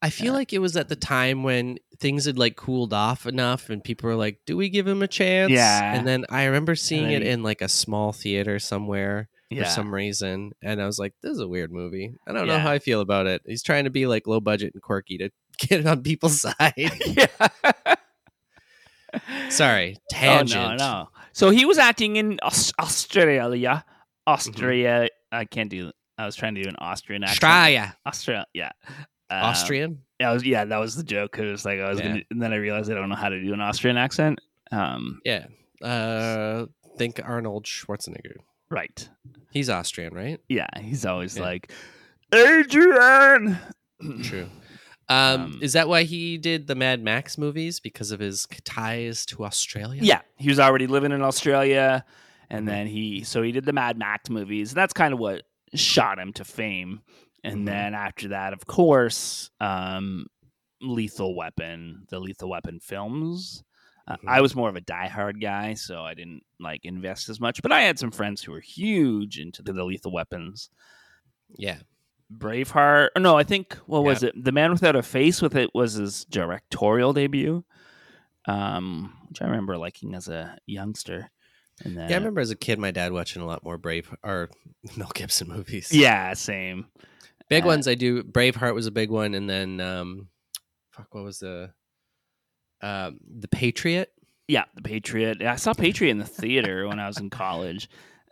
I 0.02 0.10
feel 0.10 0.34
like 0.34 0.52
it 0.52 0.58
was 0.58 0.76
at 0.76 0.90
the 0.90 0.96
time 0.96 1.42
when 1.44 1.78
things 1.98 2.26
had 2.26 2.36
like 2.38 2.56
cooled 2.56 2.92
off 2.92 3.24
enough, 3.26 3.70
and 3.70 3.82
people 3.82 4.10
were 4.10 4.16
like, 4.16 4.38
"Do 4.46 4.54
we 4.54 4.68
give 4.68 4.86
him 4.86 5.02
a 5.02 5.08
chance?" 5.08 5.50
Yeah. 5.50 5.94
And 5.94 6.06
then 6.06 6.26
I 6.28 6.44
remember 6.44 6.74
seeing 6.74 7.10
it 7.10 7.22
he- 7.22 7.28
in 7.30 7.42
like 7.42 7.62
a 7.62 7.68
small 7.70 8.12
theater 8.12 8.58
somewhere 8.58 9.30
Yeah, 9.48 9.64
for 9.64 9.70
some 9.70 9.94
reason, 9.94 10.52
and 10.62 10.82
I 10.82 10.84
was 10.84 10.98
like, 10.98 11.14
"This 11.22 11.32
is 11.32 11.40
a 11.40 11.48
weird 11.48 11.72
movie. 11.72 12.14
I 12.28 12.32
don't 12.32 12.46
know 12.46 12.58
how 12.58 12.70
I 12.70 12.80
feel 12.80 13.00
about 13.00 13.26
it." 13.26 13.40
He's 13.46 13.62
trying 13.62 13.84
to 13.84 13.90
be 13.90 14.06
like 14.06 14.26
low 14.26 14.40
budget 14.40 14.74
and 14.74 14.82
quirky 14.82 15.16
to 15.18 15.30
get 15.58 15.80
it 15.80 15.86
on 15.86 16.02
people's 16.02 16.38
side. 16.42 16.74
yeah. 16.76 17.26
Sorry, 19.48 19.96
tangent. 20.10 20.60
Oh, 20.60 20.70
no, 20.70 20.76
no. 20.76 21.08
So 21.34 21.50
he 21.50 21.64
was 21.66 21.76
acting 21.76 22.16
in 22.16 22.38
Aus- 22.42 22.72
Australia. 22.78 23.84
Austria. 24.26 25.08
I 25.30 25.44
can't 25.44 25.68
do. 25.68 25.90
I 26.16 26.24
was 26.26 26.36
trying 26.36 26.54
to 26.54 26.62
do 26.62 26.68
an 26.68 26.76
Austrian 26.78 27.22
accent. 27.24 27.42
Australia, 27.44 27.96
Austria. 28.06 28.46
Yeah. 28.54 28.70
Uh, 29.30 29.34
Austrian. 29.50 29.98
I 30.20 30.32
was. 30.32 30.44
Yeah, 30.44 30.64
that 30.64 30.78
was 30.78 30.94
the 30.96 31.02
joke. 31.02 31.38
It 31.38 31.50
was 31.50 31.64
like 31.64 31.80
I 31.80 31.90
was 31.90 31.98
Yeah. 31.98 32.08
gonna, 32.08 32.22
and 32.30 32.40
then 32.40 32.52
I 32.52 32.56
realized 32.56 32.90
I 32.90 32.94
don't 32.94 33.08
know 33.08 33.16
how 33.16 33.28
to 33.28 33.40
do 33.42 33.52
an 33.52 33.60
Austrian 33.60 33.96
accent. 33.96 34.40
Um. 34.72 35.20
Yeah. 35.24 35.46
Uh, 35.82 36.66
think 36.96 37.20
Arnold 37.22 37.64
Schwarzenegger. 37.66 38.36
Right. 38.70 39.08
He's 39.50 39.68
Austrian, 39.68 40.14
right? 40.14 40.40
Yeah. 40.48 40.68
He's 40.80 41.04
always 41.04 41.36
Yeah. 41.36 41.42
like, 41.42 41.72
Adrian. 42.32 43.58
True. 44.22 44.48
Um, 45.08 45.40
Um, 45.42 45.58
is 45.62 45.74
that 45.74 45.88
why 45.88 46.04
he 46.04 46.38
did 46.38 46.66
the 46.66 46.74
Mad 46.74 47.02
Max 47.02 47.36
movies 47.36 47.78
because 47.80 48.10
of 48.10 48.20
his 48.20 48.46
ties 48.64 49.26
to 49.26 49.44
Australia? 49.44 50.00
Yeah, 50.02 50.22
he 50.38 50.48
was 50.48 50.58
already 50.58 50.86
living 50.86 51.12
in 51.12 51.20
Australia, 51.22 52.04
and 52.48 52.64
Mhm. 52.64 52.70
then 52.70 52.86
he 52.86 53.22
so 53.24 53.42
he 53.42 53.52
did 53.52 53.64
the 53.66 53.72
Mad 53.72 53.98
Max 53.98 54.30
movies. 54.30 54.72
That's 54.72 54.92
kind 54.94 55.12
of 55.12 55.20
what 55.20 55.42
shot 55.74 56.18
him 56.18 56.32
to 56.34 56.44
fame. 56.44 57.02
And 57.42 57.62
Mhm. 57.62 57.66
then 57.66 57.94
after 57.94 58.28
that, 58.28 58.52
of 58.54 58.66
course, 58.66 59.50
um, 59.60 60.26
Lethal 60.80 61.34
Weapon, 61.36 62.06
the 62.08 62.18
Lethal 62.20 62.48
Weapon 62.48 62.80
films. 62.80 63.62
Uh, 64.06 64.16
Mhm. 64.16 64.28
I 64.28 64.40
was 64.40 64.54
more 64.54 64.68
of 64.68 64.76
a 64.76 64.80
diehard 64.82 65.40
guy, 65.40 65.74
so 65.74 66.02
I 66.04 66.14
didn't 66.14 66.42
like 66.60 66.84
invest 66.84 67.28
as 67.28 67.40
much. 67.40 67.60
But 67.62 67.72
I 67.72 67.80
had 67.82 67.98
some 67.98 68.10
friends 68.10 68.42
who 68.42 68.52
were 68.52 68.60
huge 68.60 69.38
into 69.38 69.62
the, 69.62 69.72
the 69.72 69.84
Lethal 69.84 70.12
Weapons. 70.12 70.70
Yeah. 71.56 71.78
Braveheart. 72.38 73.08
Or 73.16 73.20
no, 73.20 73.36
I 73.36 73.42
think 73.44 73.74
what 73.86 74.04
was 74.04 74.22
it? 74.22 74.32
The 74.42 74.52
Man 74.52 74.72
Without 74.72 74.96
a 74.96 75.02
Face 75.02 75.40
with 75.42 75.54
it 75.54 75.70
was 75.74 75.94
his 75.94 76.24
directorial 76.24 77.12
debut, 77.12 77.64
um, 78.46 79.16
which 79.28 79.42
I 79.42 79.46
remember 79.46 79.76
liking 79.76 80.14
as 80.14 80.28
a 80.28 80.56
youngster. 80.66 81.30
And 81.84 81.96
then, 81.96 82.08
Yeah, 82.08 82.16
I 82.16 82.18
remember 82.18 82.40
as 82.40 82.50
a 82.50 82.56
kid, 82.56 82.78
my 82.78 82.90
dad 82.90 83.12
watching 83.12 83.42
a 83.42 83.46
lot 83.46 83.64
more 83.64 83.78
Brave 83.78 84.14
or 84.22 84.48
Mel 84.96 85.10
Gibson 85.14 85.48
movies. 85.48 85.92
Yeah, 85.92 86.32
same. 86.34 86.86
big 87.48 87.64
uh, 87.64 87.66
ones. 87.66 87.88
I 87.88 87.94
do. 87.94 88.22
Braveheart 88.22 88.74
was 88.74 88.86
a 88.86 88.92
big 88.92 89.10
one, 89.10 89.34
and 89.34 89.50
then 89.50 89.80
um, 89.80 90.28
fuck, 90.92 91.12
what 91.14 91.24
was 91.24 91.40
the 91.40 91.72
um, 92.82 93.18
the 93.38 93.48
Patriot? 93.48 94.10
Yeah, 94.46 94.64
The 94.74 94.82
Patriot. 94.82 95.42
I 95.42 95.56
saw 95.56 95.72
Patriot 95.72 96.10
in 96.10 96.18
the 96.18 96.26
theater 96.26 96.86
when 96.86 97.00
I 97.00 97.06
was 97.06 97.18
in 97.18 97.30
college, 97.30 97.88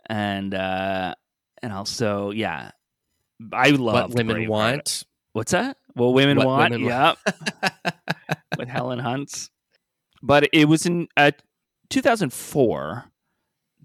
and 0.07 0.53
uh, 0.53 1.15
and 1.63 1.73
also 1.73 2.29
yeah, 2.29 2.69
I 3.51 3.69
love 3.71 4.11
what 4.11 4.15
women 4.15 4.47
want. 4.47 5.03
What's 5.33 5.51
that? 5.51 5.77
What 5.93 6.09
women 6.13 6.37
What 6.37 6.45
want? 6.47 6.71
Women 6.71 6.87
yep. 6.87 7.17
with 8.57 8.67
Helen 8.69 8.99
Hunt's. 8.99 9.49
But 10.21 10.47
it 10.53 10.65
was 10.65 10.85
in 10.85 11.07
uh, 11.17 11.31
2004 11.89 13.05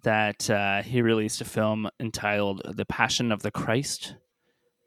that 0.04 0.48
uh, 0.50 0.82
he 0.82 1.02
released 1.02 1.40
a 1.40 1.44
film 1.44 1.88
entitled 1.98 2.62
"The 2.76 2.84
Passion 2.84 3.32
of 3.32 3.42
the 3.42 3.50
Christ" 3.50 4.14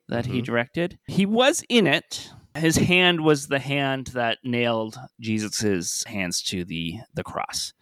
that 0.07 0.25
he 0.27 0.41
Mhm. 0.41 0.45
directed. 0.45 0.99
He 1.07 1.25
was 1.25 1.63
in 1.69 1.87
it. 1.87 2.29
His 2.55 2.75
hand 2.77 3.21
was 3.21 3.47
the 3.47 3.59
hand 3.59 4.07
that 4.07 4.39
nailed 4.43 4.97
Jesus's 5.19 6.03
hands 6.07 6.41
to 6.43 6.63
the 6.65 6.99
the 7.13 7.23
cross. 7.23 7.73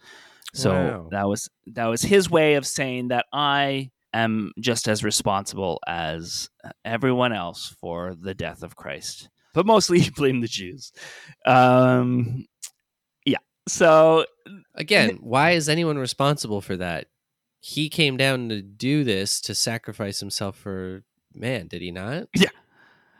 So 0.54 0.72
Wow. 0.72 1.08
that 1.10 1.28
was 1.28 1.48
that 1.66 1.86
was 1.86 2.02
his 2.02 2.28
way 2.30 2.54
of 2.54 2.66
saying 2.66 3.08
that 3.08 3.26
I 3.32 3.90
am 4.12 4.52
just 4.58 4.88
as 4.88 5.04
responsible 5.04 5.80
as 5.86 6.50
everyone 6.84 7.32
else 7.32 7.74
for 7.80 8.14
the 8.14 8.34
death 8.34 8.62
of 8.62 8.76
Christ. 8.76 9.28
But 9.54 9.66
mostly 9.66 10.00
he 10.00 10.10
blamed 10.10 10.42
the 10.42 10.48
Jews. 10.48 10.92
Um, 11.46 12.46
yeah. 13.24 13.38
So 13.68 14.24
Again, 14.74 15.18
why 15.20 15.52
is 15.52 15.68
anyone 15.68 15.98
responsible 15.98 16.60
for 16.60 16.76
that? 16.76 17.06
He 17.60 17.88
came 17.88 18.16
down 18.16 18.48
to 18.48 18.62
do 18.62 19.04
this 19.04 19.40
to 19.42 19.54
sacrifice 19.54 20.18
himself 20.20 20.56
for 20.56 21.04
man, 21.34 21.68
did 21.68 21.82
he 21.82 21.90
not? 21.90 22.28
Yeah. 22.34 22.48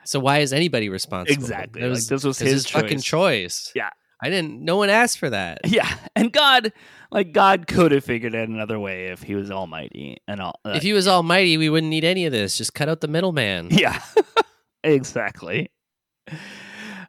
So 0.04 0.18
why 0.18 0.38
is 0.38 0.52
anybody 0.52 0.88
responsible? 0.88 1.34
Exactly. 1.40 1.82
That 1.82 1.88
Like, 1.88 1.98
this 1.98 2.10
was 2.10 2.24
was 2.24 2.38
his 2.38 2.66
fucking 2.66 2.98
choice. 3.00 3.64
choice. 3.66 3.72
Yeah. 3.74 3.90
I 4.22 4.28
didn't. 4.28 4.60
No 4.62 4.76
one 4.76 4.90
asked 4.90 5.18
for 5.18 5.30
that. 5.30 5.60
yeah, 5.66 5.88
and 6.14 6.32
God, 6.32 6.72
like 7.10 7.32
God, 7.32 7.66
could 7.66 7.92
have 7.92 8.04
figured 8.04 8.34
out 8.34 8.48
another 8.48 8.78
way 8.78 9.06
if 9.06 9.22
He 9.22 9.34
was 9.34 9.50
Almighty 9.50 10.18
and 10.28 10.40
all. 10.40 10.60
uh, 10.64 10.72
If 10.76 10.82
he 10.82 10.92
was 10.92 11.08
almighty, 11.08 11.56
we 11.56 11.70
wouldn't 11.70 11.90
need 11.90 12.04
any 12.04 12.26
of 12.26 12.32
this. 12.32 12.58
Just 12.58 12.74
cut 12.74 12.88
out 12.88 13.00
the 13.00 13.08
middleman. 13.08 13.68
Yeah, 13.72 14.00
exactly. 14.84 15.70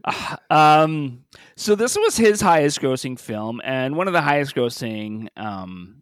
Uh, 0.03 0.35
Um, 0.49 1.25
so 1.55 1.75
this 1.75 1.95
was 1.95 2.17
his 2.17 2.41
highest 2.41 2.81
grossing 2.81 3.19
film 3.19 3.61
and 3.63 3.95
one 3.95 4.07
of 4.07 4.13
the 4.13 4.21
highest 4.21 4.55
grossing 4.55 5.27
um, 5.37 6.01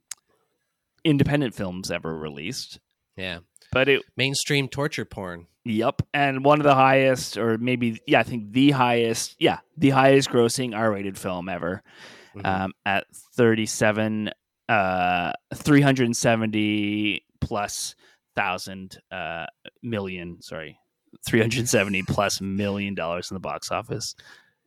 independent 1.04 1.54
films 1.54 1.92
ever 1.92 2.16
released. 2.18 2.80
Yeah. 3.18 3.40
But 3.72 3.90
it, 3.90 4.04
Mainstream 4.16 4.68
torture 4.70 5.06
porn. 5.06 5.48
Yep, 5.70 6.02
and 6.14 6.44
one 6.44 6.60
of 6.60 6.64
the 6.64 6.76
highest, 6.76 7.38
or 7.38 7.58
maybe, 7.58 8.02
yeah, 8.08 8.20
I 8.20 8.24
think 8.24 8.52
the 8.52 8.72
highest, 8.72 9.36
yeah, 9.40 9.60
the 9.78 9.90
highest 9.92 10.30
grossing 10.30 10.76
R 10.76 10.92
rated 10.92 11.18
film 11.18 11.50
ever 11.50 11.82
Mhm. 12.36 12.46
um, 12.46 12.74
at 12.86 13.06
37, 13.36 14.30
uh, 14.68 15.32
370 15.54 17.26
plus 17.42 17.96
thousand 18.36 19.00
uh, 19.12 19.46
million, 19.82 20.42
sorry, 20.42 20.78
370 21.26 22.04
plus 22.08 22.42
million 22.42 22.94
dollars 22.96 23.32
in 23.32 23.36
the 23.36 23.40
box 23.40 23.72
office. 23.72 24.16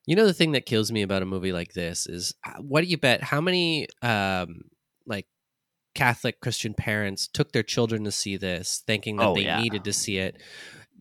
You 0.06 0.16
know 0.16 0.26
the 0.26 0.34
thing 0.34 0.52
that 0.52 0.66
kills 0.66 0.90
me 0.90 1.02
about 1.02 1.22
a 1.22 1.26
movie 1.26 1.52
like 1.52 1.74
this 1.74 2.06
is 2.08 2.34
uh, 2.44 2.60
what 2.60 2.80
do 2.82 2.88
you 2.88 2.98
bet 2.98 3.22
how 3.22 3.40
many 3.40 3.86
um 4.02 4.62
like 5.06 5.26
Catholic 5.94 6.40
Christian 6.40 6.74
parents 6.74 7.28
took 7.28 7.52
their 7.52 7.62
children 7.62 8.02
to 8.04 8.10
see 8.10 8.36
this 8.36 8.82
thinking 8.86 9.18
that 9.18 9.26
Oh, 9.28 9.34
they 9.34 9.44
yeah. 9.44 9.56
needed 9.58 9.84
to 9.84 9.92
see 9.92 10.18
it 10.18 10.42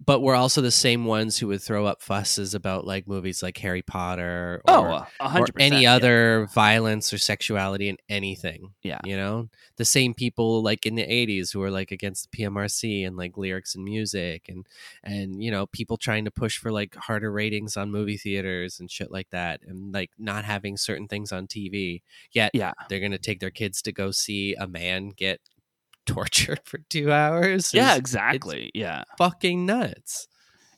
but 0.03 0.21
we're 0.21 0.35
also 0.35 0.61
the 0.61 0.71
same 0.71 1.05
ones 1.05 1.37
who 1.37 1.47
would 1.47 1.61
throw 1.61 1.85
up 1.85 2.01
fusses 2.01 2.55
about 2.55 2.87
like 2.87 3.07
movies 3.07 3.43
like 3.43 3.57
Harry 3.59 3.83
Potter 3.83 4.61
or, 4.67 5.07
Oh, 5.19 5.37
or 5.39 5.45
any 5.59 5.83
yeah. 5.83 5.93
other 5.93 6.47
violence 6.53 7.13
or 7.13 7.19
sexuality 7.19 7.87
in 7.87 7.97
anything. 8.09 8.71
Yeah. 8.81 8.99
You 9.03 9.15
know? 9.15 9.49
The 9.77 9.85
same 9.85 10.13
people 10.15 10.63
like 10.63 10.85
in 10.85 10.95
the 10.95 11.03
80s 11.05 11.53
who 11.53 11.59
were 11.59 11.69
like 11.71 11.91
against 11.91 12.31
the 12.31 12.37
PMRC 12.37 13.05
and 13.05 13.15
like 13.15 13.37
lyrics 13.37 13.75
and 13.75 13.83
music 13.83 14.47
and 14.49 14.65
and 15.03 15.41
you 15.43 15.51
know, 15.51 15.67
people 15.67 15.97
trying 15.97 16.25
to 16.25 16.31
push 16.31 16.57
for 16.57 16.71
like 16.71 16.95
harder 16.95 17.31
ratings 17.31 17.77
on 17.77 17.91
movie 17.91 18.17
theaters 18.17 18.79
and 18.79 18.89
shit 18.89 19.11
like 19.11 19.29
that 19.29 19.61
and 19.67 19.93
like 19.93 20.09
not 20.17 20.45
having 20.45 20.77
certain 20.77 21.07
things 21.07 21.31
on 21.31 21.45
TV. 21.47 22.01
Yet 22.31 22.51
Yeah. 22.55 22.73
they're 22.89 22.99
going 22.99 23.11
to 23.11 23.17
take 23.19 23.39
their 23.39 23.51
kids 23.51 23.81
to 23.83 23.91
go 23.91 24.09
see 24.11 24.55
a 24.55 24.67
man 24.67 25.09
get 25.15 25.41
tortured 26.05 26.61
for 26.63 26.77
2 26.77 27.11
hours. 27.11 27.73
Yeah, 27.73 27.95
exactly. 27.95 28.71
Yeah. 28.73 29.03
fucking 29.17 29.65
nuts. 29.65 30.27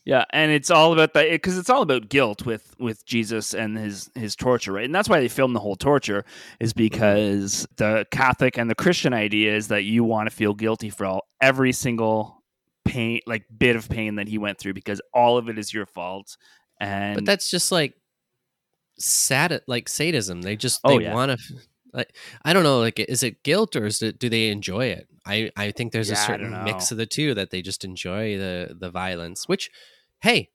Yeah, 0.04 0.24
and 0.30 0.52
it's 0.52 0.70
all 0.70 0.92
about 0.92 1.14
that 1.14 1.30
because 1.30 1.56
it's 1.56 1.70
all 1.70 1.80
about 1.80 2.10
guilt 2.10 2.44
with 2.44 2.74
with 2.78 3.06
Jesus 3.06 3.54
and 3.54 3.78
his 3.78 4.10
his 4.14 4.36
torture, 4.36 4.72
right? 4.72 4.84
And 4.84 4.94
that's 4.94 5.08
why 5.08 5.18
they 5.20 5.28
filmed 5.28 5.56
the 5.56 5.60
whole 5.60 5.76
torture 5.76 6.26
is 6.60 6.72
mm-hmm. 6.72 6.82
because 6.82 7.66
the 7.76 8.06
Catholic 8.10 8.58
and 8.58 8.68
the 8.68 8.74
Christian 8.74 9.14
idea 9.14 9.56
is 9.56 9.68
that 9.68 9.84
you 9.84 10.04
want 10.04 10.28
to 10.28 10.34
feel 10.34 10.52
guilty 10.52 10.90
for 10.90 11.06
all 11.06 11.26
every 11.40 11.72
single 11.72 12.42
pain, 12.84 13.20
like 13.26 13.46
bit 13.56 13.76
of 13.76 13.88
pain 13.88 14.16
that 14.16 14.28
he 14.28 14.36
went 14.36 14.58
through, 14.58 14.74
because 14.74 15.00
all 15.14 15.38
of 15.38 15.48
it 15.48 15.58
is 15.58 15.72
your 15.72 15.86
fault. 15.86 16.36
And 16.78 17.14
but 17.14 17.24
that's 17.24 17.50
just 17.50 17.72
like 17.72 17.94
sad, 18.98 19.62
like 19.66 19.88
sadism. 19.88 20.42
They 20.42 20.56
just 20.56 20.80
Oh, 20.84 20.98
they 20.98 21.04
yeah. 21.04 21.14
want 21.14 21.32
to. 21.32 21.54
Like, 21.94 22.16
I 22.44 22.52
don't 22.52 22.64
know. 22.64 22.80
Like, 22.80 22.98
is 23.00 23.22
it 23.22 23.42
guilt 23.44 23.76
or 23.76 23.86
is 23.86 24.02
it? 24.02 24.18
Do 24.18 24.28
they 24.28 24.48
enjoy 24.48 24.86
it? 24.86 25.08
I 25.26 25.50
I 25.56 25.70
think 25.70 25.92
there's 25.92 26.10
a 26.10 26.16
Yeah, 26.16 26.22
I 26.24 26.26
certain 26.26 26.62
mix 26.64 26.90
of 26.90 26.98
the 26.98 27.06
two 27.06 27.34
that 27.34 27.50
they 27.50 27.62
just 27.62 27.84
enjoy 27.84 28.36
the 28.38 28.76
the 28.78 28.90
violence. 28.90 29.48
Which, 29.48 29.70
hey, 30.22 30.50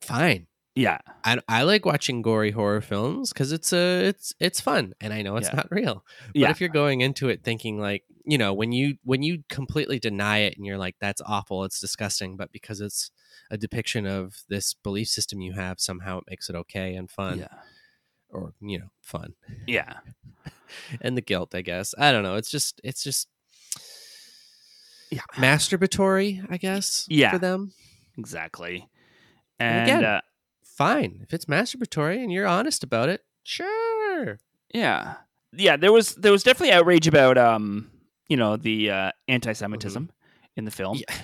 fine. 0.00 0.46
yeah, 0.74 0.98
I, 1.24 1.38
I 1.48 1.62
like 1.62 1.84
watching 1.86 2.22
gory 2.22 2.50
horror 2.52 2.80
films 2.80 3.32
because 3.32 3.52
it's 3.52 3.72
a 3.72 4.08
it's 4.08 4.34
it's 4.40 4.60
fun 4.60 4.94
and 5.00 5.12
I 5.12 5.22
know 5.22 5.36
it's 5.36 5.48
Yeah. 5.48 5.56
not 5.56 5.68
real. 5.70 6.04
But 6.38 6.38
yeah, 6.40 6.50
if 6.50 6.60
you're 6.60 6.68
going 6.68 7.00
into 7.00 7.28
it 7.28 7.42
thinking 7.42 7.80
like 7.80 8.04
you 8.24 8.38
know 8.38 8.52
when 8.54 8.72
you 8.72 8.96
when 9.04 9.22
you 9.22 9.42
completely 9.48 9.98
deny 9.98 10.38
it 10.38 10.56
and 10.56 10.66
you're 10.66 10.78
like 10.78 10.96
that's 11.00 11.22
awful, 11.24 11.64
it's 11.64 11.80
disgusting, 11.80 12.36
but 12.36 12.52
because 12.52 12.80
it's 12.80 13.10
a 13.50 13.56
depiction 13.56 14.06
of 14.06 14.42
this 14.48 14.74
belief 14.74 15.08
system 15.08 15.40
you 15.40 15.52
have, 15.54 15.80
somehow 15.80 16.18
it 16.18 16.24
makes 16.28 16.50
it 16.50 16.56
okay 16.56 16.94
and 16.94 17.10
fun 17.10 17.38
yeah, 17.38 17.48
or 18.32 18.52
you 18.60 18.78
know 18.78 18.88
fun 19.02 19.34
yeah. 19.66 19.94
and 21.00 21.16
the 21.16 21.20
guilt. 21.22 21.54
I 21.54 21.62
guess 21.62 21.94
I 21.98 22.12
don't 22.12 22.22
know. 22.22 22.34
It's 22.36 22.50
just 22.50 22.80
it's 22.84 23.02
just 23.04 23.28
Yeah. 25.10 25.20
masturbatory. 25.34 26.44
I 26.50 26.56
guess 26.56 27.06
Yeah. 27.08 27.30
for 27.32 27.38
them. 27.38 27.72
exactly. 28.18 28.88
And 29.58 29.90
And 29.90 30.00
again- 30.00 30.04
uh, 30.04 30.20
Fine 30.64 31.20
if 31.22 31.32
it's 31.32 31.46
masturbatory 31.46 32.22
and 32.22 32.30
you're 32.30 32.46
honest 32.46 32.84
about 32.84 33.08
it. 33.08 33.22
Sure. 33.44 34.38
Yeah. 34.74 35.14
Yeah, 35.52 35.76
there 35.78 35.90
was 35.92 36.14
there 36.16 36.32
was 36.32 36.42
definitely 36.42 36.72
outrage 36.74 37.06
about 37.06 37.38
um, 37.38 37.90
you 38.28 38.36
know, 38.36 38.56
the 38.58 38.90
uh 38.90 39.12
anti-Semitism 39.26 40.10
in 40.56 40.64
the 40.66 40.70
film. 40.70 40.98
Yeah. 40.98 41.16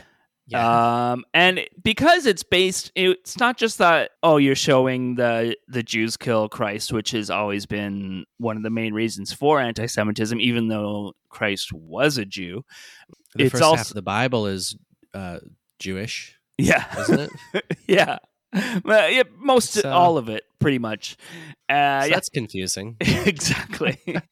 Yeah. 0.52 1.12
Um 1.12 1.24
and 1.34 1.60
because 1.82 2.26
it's 2.26 2.42
based 2.42 2.92
it's 2.94 3.38
not 3.38 3.56
just 3.56 3.78
that 3.78 4.10
oh 4.22 4.36
you're 4.36 4.54
showing 4.54 5.16
the 5.16 5.56
the 5.68 5.82
Jews 5.82 6.16
kill 6.16 6.48
Christ 6.48 6.92
which 6.92 7.10
has 7.12 7.30
always 7.30 7.66
been 7.66 8.24
one 8.38 8.56
of 8.56 8.62
the 8.62 8.70
main 8.70 8.94
reasons 8.94 9.32
for 9.32 9.60
anti-Semitism 9.60 10.40
even 10.40 10.68
though 10.68 11.12
Christ 11.28 11.72
was 11.72 12.18
a 12.18 12.24
Jew. 12.24 12.64
the 13.34 13.44
it's 13.44 13.52
first 13.52 13.64
half 13.64 13.88
of 13.88 13.94
the 13.94 14.02
Bible 14.02 14.46
is 14.46 14.76
uh, 15.14 15.38
Jewish, 15.78 16.38
Yeah. 16.58 16.84
isn't 17.00 17.30
it? 17.54 17.64
yeah. 17.86 18.18
Well, 18.84 19.10
yeah, 19.10 19.22
most 19.38 19.72
So- 19.72 19.90
all 19.90 20.18
of 20.18 20.28
it 20.28 20.44
pretty 20.58 20.78
much. 20.78 21.16
Uh 21.68 22.02
So 22.02 22.06
yeah, 22.08 22.14
that's 22.14 22.28
confusing. 22.28 22.96
exactly. 23.00 23.98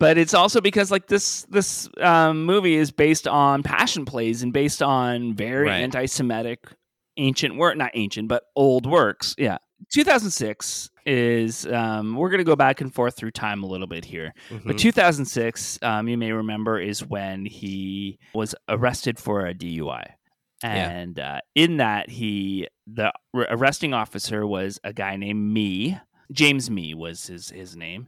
but 0.00 0.18
it's 0.18 0.34
also 0.34 0.60
because 0.60 0.90
like 0.90 1.06
this 1.06 1.42
this 1.50 1.88
um, 2.00 2.44
movie 2.44 2.74
is 2.74 2.90
based 2.90 3.28
on 3.28 3.62
passion 3.62 4.04
plays 4.04 4.42
and 4.42 4.52
based 4.52 4.82
on 4.82 5.34
very 5.34 5.66
Right. 5.68 5.82
anti-Semitic 5.82 6.58
ancient 7.16 7.56
work, 7.56 7.76
not 7.76 7.90
ancient, 7.94 8.26
but 8.28 8.42
old 8.56 8.86
works. 8.86 9.34
Yeah. 9.38 9.58
2006 9.92 10.90
is 11.06 11.66
um, 11.66 12.14
we're 12.16 12.28
going 12.30 12.38
to 12.38 12.44
go 12.44 12.56
back 12.56 12.80
and 12.80 12.92
forth 12.94 13.16
through 13.16 13.30
time 13.30 13.62
a 13.62 13.66
little 13.66 13.86
bit 13.86 14.04
here 14.04 14.32
but 14.64 14.76
Mhm. 14.76 14.78
2006 14.78 15.78
um, 15.82 16.08
you 16.08 16.18
may 16.18 16.32
remember 16.32 16.78
is 16.78 17.04
when 17.06 17.44
he 17.46 18.18
was 18.34 18.54
arrested 18.68 19.18
for 19.18 19.46
a 19.46 19.54
dui 19.54 20.04
Yeah. 20.62 20.90
and 20.90 21.18
uh, 21.18 21.40
in 21.54 21.78
that 21.78 22.10
he 22.10 22.68
the 22.86 23.12
arresting 23.34 23.94
officer 23.94 24.46
was 24.46 24.78
a 24.84 24.92
guy 24.92 25.16
named 25.16 25.42
Mee 25.52 25.98
james 26.32 26.70
Mee 26.70 26.92
was 26.94 27.26
his 27.28 27.48
his 27.50 27.74
name 27.76 28.06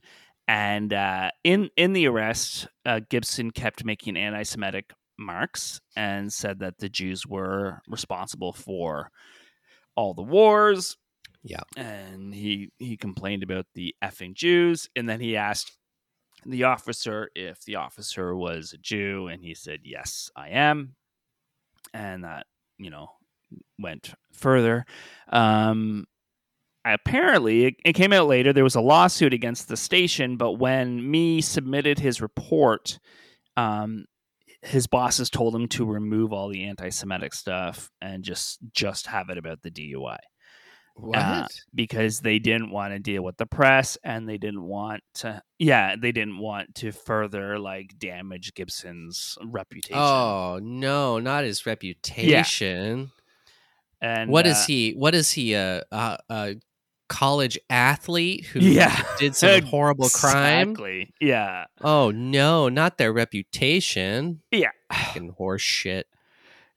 and 0.49 0.93
uh, 0.93 1.31
in 1.45 1.71
in 1.77 1.93
the 1.93 2.07
arrest 2.07 2.69
uh, 2.85 3.01
gibson 3.09 3.51
kept 3.51 3.85
making 3.85 4.17
anti-semitic 4.17 4.93
marks 5.19 5.81
and 5.97 6.33
said 6.33 6.59
that 6.61 6.79
the 6.79 6.89
jews 6.89 7.27
were 7.27 7.81
responsible 7.89 8.53
for 8.53 9.11
all 9.97 10.15
the 10.15 10.23
wars. 10.23 10.97
Yeah. 11.45 11.63
and 11.77 12.33
he 12.33 12.71
he 12.79 12.97
complained 12.97 13.43
about 13.43 13.67
the 13.75 13.95
effing 14.03 14.35
jews. 14.35 14.89
And 14.95 15.09
then 15.09 15.21
he 15.21 15.37
asked 15.37 15.77
the 16.47 16.65
officer 16.65 17.31
if 17.35 17.65
the 17.65 17.77
officer 17.77 18.35
was 18.37 18.73
a 18.73 18.79
jew. 18.79 19.27
And 19.27 19.43
he 19.43 19.55
said 19.55 19.81
yes 19.85 20.31
i 20.37 20.51
am. 20.51 20.95
And 21.93 22.25
that 22.25 22.47
you 22.79 22.91
know 22.91 23.09
went 23.79 24.15
further. 24.33 24.87
Um 25.31 26.07
apparently 26.85 27.67
it, 27.67 27.75
it 27.85 27.93
came 27.93 28.13
out 28.13 28.27
later 28.27 28.53
there 28.53 28.65
was 28.65 28.75
a 28.75 28.81
lawsuit 28.81 29.33
against 29.33 29.69
the 29.69 29.77
station 29.77 30.37
but 30.37 30.53
when 30.53 31.11
Mee 31.11 31.41
submitted 31.41 31.99
his 31.99 32.21
report 32.21 32.99
um 33.57 34.05
his 34.63 34.87
bosses 34.87 35.29
told 35.31 35.55
him 35.55 35.67
to 35.69 35.85
remove 35.85 36.33
all 36.33 36.49
the 36.49 36.65
anti-semitic 36.65 37.35
stuff 37.35 37.91
and 38.01 38.23
just 38.25 38.59
just 38.73 39.07
have 39.07 39.29
it 39.29 39.39
about 39.39 39.61
the 39.63 39.71
dui 39.71 40.17
What? 40.95 41.19
uh, 41.19 41.47
because 41.75 42.21
they 42.21 42.39
didn't 42.39 42.71
want 42.71 42.93
to 42.93 42.99
deal 42.99 43.23
with 43.23 43.37
the 43.37 43.47
press 43.47 43.97
and 44.05 44.29
they 44.29 44.39
didn't 44.39 44.63
want 44.63 45.03
to 45.15 45.43
yeah 45.59 45.97
they 45.97 46.13
didn't 46.13 46.39
want 46.39 46.75
to 46.77 46.93
further 46.93 47.59
like 47.59 47.99
damage 47.99 48.55
gibson's 48.55 49.37
reputation 49.45 49.97
oh 49.99 50.59
no, 50.63 51.19
not 51.19 51.45
his 51.45 51.65
reputation. 51.67 53.11
and 54.01 54.31
What 54.31 54.47
uh, 54.47 54.51
is 54.51 54.67
he? 54.67 54.93
What 54.93 55.15
is 55.15 55.31
he? 55.33 55.55
A, 55.55 55.83
a, 55.91 56.19
a 56.29 56.55
college 57.13 57.59
athlete 57.71 58.47
who 58.47 58.61
Yeah. 58.61 59.03
did 59.19 59.37
some 59.37 59.63
horrible 59.67 60.09
crime? 60.09 60.71
exactly 60.71 61.13
yeah 61.21 61.67
Oh 61.83 62.11
no, 62.11 62.69
not 62.69 62.97
their 62.99 63.13
reputation. 63.13 64.41
yeah 64.51 64.71
Fucking 64.93 65.31
horse 65.37 65.63
shit. 65.63 66.07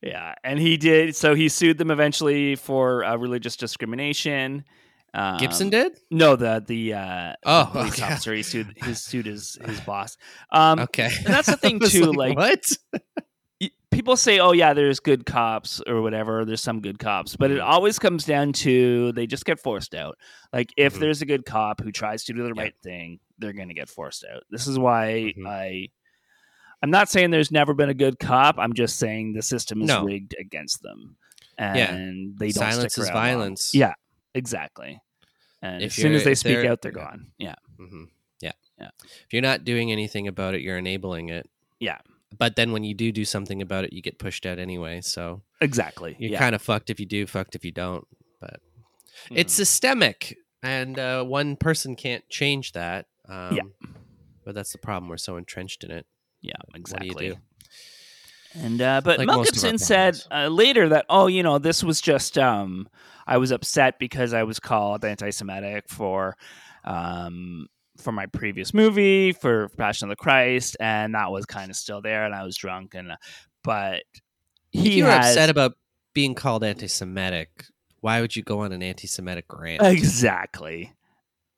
yeah 0.01 0.35
and 0.43 0.59
he 0.59 0.77
did 0.77 1.15
so 1.15 1.35
he 1.35 1.47
sued 1.49 1.77
them 1.77 1.89
eventually 1.89 2.55
for 2.55 3.03
uh, 3.05 3.15
religious 3.15 3.55
discrimination 3.55 4.65
um, 5.13 5.37
Gibson 5.37 5.69
did? 5.69 5.97
no 6.11 6.35
the 6.35 6.61
the 6.67 6.93
uh 6.93 7.33
Oh, 7.45 7.63
the 7.63 7.79
police 7.79 7.93
okay. 7.93 8.03
officer 8.11 8.33
he 8.33 8.43
sued 8.43 8.73
his 8.83 9.01
sued 9.01 9.25
his 9.25 9.57
his 9.65 9.79
boss 9.81 10.17
um 10.51 10.79
Okay. 10.85 11.09
and 11.25 11.33
that's 11.33 11.47
the 11.47 11.55
thing 11.57 11.79
too, 11.87 12.11
like- 12.11 12.35
what? 12.37 12.63
People 13.95 14.15
say, 14.17 14.39
"Oh 14.39 14.51
yeah, 14.51 14.73
there's 14.73 14.99
good 14.99 15.25
cops 15.25 15.81
or 15.87 16.01
whatever. 16.01 16.45
There's 16.45 16.61
some 16.61 16.81
good 16.81 16.99
cops," 16.99 17.35
but 17.35 17.49
it 17.51 17.59
Mhm. 17.59 17.63
always 17.65 17.97
comes 17.97 18.25
down 18.25 18.53
to 18.53 19.11
they 19.13 19.25
just 19.27 19.45
get 19.45 19.59
forced 19.59 19.95
out. 19.95 20.17
Like 20.53 20.71
if 20.77 20.95
Mhm. 20.95 20.99
there's 20.99 21.21
a 21.21 21.25
good 21.25 21.45
cop 21.45 21.81
who 21.81 21.91
tries 21.91 22.23
to 22.25 22.33
do 22.33 22.43
the 22.43 22.53
Yeah. 22.55 22.61
right 22.61 22.75
thing, 22.83 23.19
they're 23.39 23.53
going 23.53 23.69
to 23.69 23.73
get 23.73 23.89
forced 23.89 24.23
out. 24.31 24.43
This 24.49 24.67
is 24.67 24.77
why 24.77 25.33
Mhm. 25.37 25.47
I. 25.47 25.89
I'm 26.83 26.91
not 26.91 27.09
saying 27.09 27.31
there's 27.31 27.51
never 27.51 27.73
been 27.73 27.89
a 27.89 27.93
good 27.95 28.19
cop. 28.19 28.59
I'm 28.59 28.73
just 28.73 28.97
saying 28.97 29.33
the 29.33 29.41
system 29.41 29.81
is 29.81 29.87
No. 29.87 30.03
rigged 30.03 30.35
against 30.39 30.83
them, 30.83 31.15
Yeah. 31.57 31.93
and 31.95 32.37
they 32.37 32.51
don't 32.51 32.69
Silence 32.71 32.97
is 32.97 33.05
around 33.05 33.15
long. 33.15 33.23
violence. 33.23 33.73
Yeah, 33.73 33.93
exactly. 34.35 34.99
And 35.61 35.81
If 35.81 35.87
as 35.91 35.95
soon 35.95 36.13
as 36.13 36.23
they 36.23 36.35
speak 36.35 36.63
out, 36.65 36.81
they're 36.83 36.91
yeah. 36.95 37.03
gone. 37.03 37.31
Yeah, 37.39 37.55
hmm 37.77 38.03
Yeah. 38.41 38.51
Yeah. 38.79 38.89
If 39.03 39.27
you're 39.31 39.41
not 39.41 39.63
doing 39.63 39.91
anything 39.91 40.27
about 40.27 40.53
it, 40.53 40.61
you're 40.61 40.77
enabling 40.77 41.29
it. 41.29 41.49
Yeah. 41.79 41.97
But 42.37 42.55
then 42.55 42.71
when 42.71 42.83
you 42.83 42.93
do 42.93 43.11
do 43.11 43.25
something 43.25 43.61
about 43.61 43.83
it, 43.85 43.93
you 43.93 44.01
get 44.01 44.19
pushed 44.19 44.45
out 44.45 44.59
anyway. 44.59 45.01
So 45.01 45.41
exactly. 45.61 46.15
you're 46.19 46.31
yeah. 46.31 46.39
kind 46.39 46.55
of 46.55 46.61
fucked 46.61 46.89
if 46.89 46.99
you 46.99 47.05
do, 47.05 47.25
fucked 47.27 47.55
if 47.55 47.63
you 47.65 47.71
don't. 47.71 48.07
But 48.41 48.59
it's 49.31 49.53
Mhm. 49.53 49.57
systemic, 49.57 50.37
and 50.63 50.97
uh, 50.99 51.23
one 51.23 51.55
person 51.55 51.95
can't 51.95 52.27
change 52.29 52.71
that. 52.73 53.07
Um, 53.27 53.55
Yeah. 53.55 53.63
But 54.43 54.53
that's 54.55 54.71
the 54.71 54.77
problem. 54.77 55.09
We're 55.09 55.17
so 55.17 55.37
entrenched 55.37 55.83
in 55.83 55.91
it. 55.91 56.05
yeah, 56.41 56.53
exactly. 56.75 57.09
do 57.09 57.33
do? 57.33 57.39
And 58.53 58.81
uh, 58.81 59.01
but 59.03 59.17
Like 59.17 59.27
Mel 59.27 59.37
most 59.39 59.49
of 59.57 59.63
our 59.63 59.71
Gibson 59.71 59.77
said 59.79 60.21
uh, 60.31 60.47
later 60.47 60.87
that 60.89 61.05
oh 61.09 61.27
you 61.27 61.43
know 61.43 61.57
this 61.57 61.83
was 61.83 61.99
just 61.99 62.37
um 62.37 62.87
I 63.27 63.37
was 63.37 63.51
upset 63.51 63.97
because 63.99 64.33
I 64.33 64.43
was 64.43 64.59
called 64.59 65.03
anti-Semitic 65.03 65.89
for 65.89 66.37
um 66.83 67.67
for 67.97 68.11
my 68.11 68.25
previous 68.25 68.73
movie 68.73 69.31
for 69.31 69.69
Passion 69.77 70.07
of 70.07 70.09
the 70.17 70.21
Christ 70.21 70.75
and 70.79 71.15
that 71.15 71.31
was 71.31 71.45
kind 71.45 71.69
of 71.69 71.75
still 71.77 72.01
there 72.01 72.25
and 72.25 72.35
I 72.35 72.43
was 72.43 72.55
drunk 72.57 72.93
and 72.93 73.11
uh, 73.11 73.15
but 73.63 74.03
If 74.73 74.83
he 74.83 74.97
you're 74.99 75.09
has 75.09 75.27
upset 75.31 75.49
about 75.49 75.73
being 76.13 76.35
called 76.35 76.63
anti-Semitic, 76.63 77.65
why 78.01 78.21
would 78.21 78.35
you 78.35 78.43
go 78.43 78.59
on 78.59 78.71
an 78.71 78.83
anti-Semitic 78.83 79.45
rant? 79.53 79.81
exactly 79.83 80.91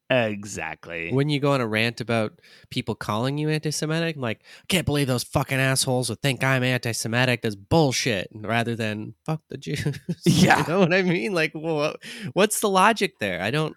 exactly 0.10 1.12
when 1.12 1.28
you 1.28 1.39
go 1.39 1.52
on 1.52 1.60
a 1.60 1.67
rant 1.67 2.00
about 2.00 2.39
people 2.69 2.95
calling 2.95 3.38
you 3.38 3.50
anti-Semitic, 3.50 4.15
I'm 4.15 4.21
like, 4.21 4.39
I 4.62 4.65
can't 4.69 4.86
believe 4.86 5.08
those 5.08 5.23
fucking 5.23 5.58
assholes 5.60 6.10
would 6.10 6.21
think 6.21 6.43
I'm 6.45 6.63
anti-Semitic. 6.63 7.41
That's 7.41 7.56
bullshit. 7.56 8.30
Rather 8.34 8.73
than 8.76 9.15
fuck 9.26 9.41
the 9.50 9.58
Jews. 9.58 10.00
Yeah. 10.26 10.62
you 10.62 10.67
know 10.67 10.80
what 10.80 10.93
I 10.93 11.02
mean? 11.02 11.34
Like, 11.34 11.52
what, 11.54 11.97
what's 12.34 12.62
the 12.62 12.69
logic 12.69 13.19
there? 13.19 13.41
I 13.41 13.52
don't. 13.52 13.76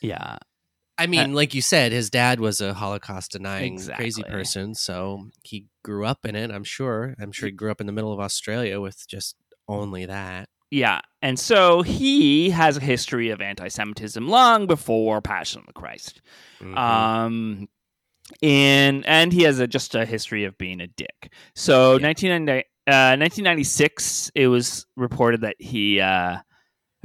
yeah 0.00 0.38
I 0.98 1.06
mean, 1.06 1.34
like 1.34 1.54
you 1.54 1.62
said, 1.62 1.92
his 1.92 2.08
dad 2.10 2.40
was 2.40 2.60
a 2.60 2.72
Holocaust 2.72 3.32
denying 3.32 3.78
crazy 3.78 4.22
person, 4.22 4.74
so 4.74 5.28
he 5.44 5.66
grew 5.84 6.06
up 6.06 6.24
in 6.24 6.34
it. 6.34 6.50
I'm 6.50 6.64
sure. 6.64 7.14
I'm 7.20 7.32
sure 7.32 7.48
he 7.48 7.52
grew 7.52 7.70
up 7.70 7.80
in 7.80 7.86
the 7.86 7.92
middle 7.92 8.12
of 8.12 8.20
Australia 8.20 8.80
with 8.80 9.06
just 9.08 9.36
only 9.68 10.06
that. 10.06 10.48
Yeah. 10.70 11.00
And 11.22 11.38
so 11.38 11.82
he 11.82 12.50
has 12.50 12.76
a 12.76 12.80
history 12.80 13.30
of 13.30 13.40
anti 13.40 13.68
Semitism 13.68 14.26
long 14.26 14.66
before 14.66 15.20
Passion 15.20 15.60
of 15.60 15.66
the 15.66 15.72
Christ. 15.72 16.22
Mhm. 16.60 16.76
Um, 16.76 17.68
and 18.42 19.06
and 19.06 19.32
he 19.32 19.42
has 19.42 19.60
a, 19.60 19.66
just 19.66 19.94
a 19.94 20.04
history 20.04 20.44
of 20.44 20.58
being 20.58 20.80
a 20.80 20.86
dick. 20.88 21.32
So 21.54 21.98
1990, 21.98 22.64
uh, 22.88 23.16
1996, 23.18 24.32
it 24.34 24.48
was 24.48 24.86
reported 24.96 25.42
that 25.42 25.56
he, 25.58 26.00
uh, 26.00 26.38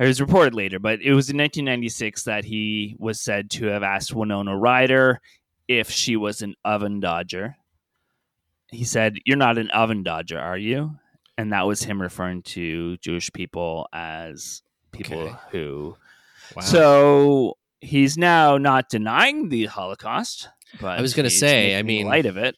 it 0.02 0.08
was 0.08 0.20
reported 0.22 0.54
later, 0.54 0.80
but 0.80 1.02
it 1.02 1.14
was 1.14 1.30
in 1.30 1.38
1996 1.38 2.24
that 2.24 2.44
he 2.46 2.96
was 3.00 3.22
said 3.22 3.50
to 3.52 3.68
have 3.68 3.84
asked 3.84 4.14
Winona 4.14 4.58
Ryder 4.58 5.20
if 5.68 5.90
she 5.90 6.16
was 6.18 6.42
an 6.42 6.56
oven 6.66 7.00
dodger. 7.00 7.56
He 8.72 8.84
said, 8.84 9.18
"You're 9.26 9.38
not 9.38 9.58
an 9.58 9.70
oven 9.72 10.04
dodger, 10.04 10.40
are 10.40 10.58
you?" 10.58 10.98
And 11.38 11.52
that 11.54 11.68
was 11.68 11.84
him 11.84 12.02
referring 12.02 12.42
to 12.44 12.98
Jewish 12.98 13.32
people 13.34 13.88
as 13.94 14.62
people 14.92 15.20
Okay. 15.20 15.36
who 15.52 15.98
Wow. 16.56 16.62
so 16.64 17.58
he's 17.80 18.18
now 18.18 18.58
not 18.58 18.90
denying 18.90 19.50
the 19.50 19.66
Holocaust, 19.66 20.50
but 20.80 20.98
I 21.00 21.02
was 21.02 21.14
gonna 21.14 21.30
say, 21.30 21.78
I 21.78 21.84
mean- 21.84 22.06
light 22.08 22.26
of 22.26 22.38
it. 22.38 22.56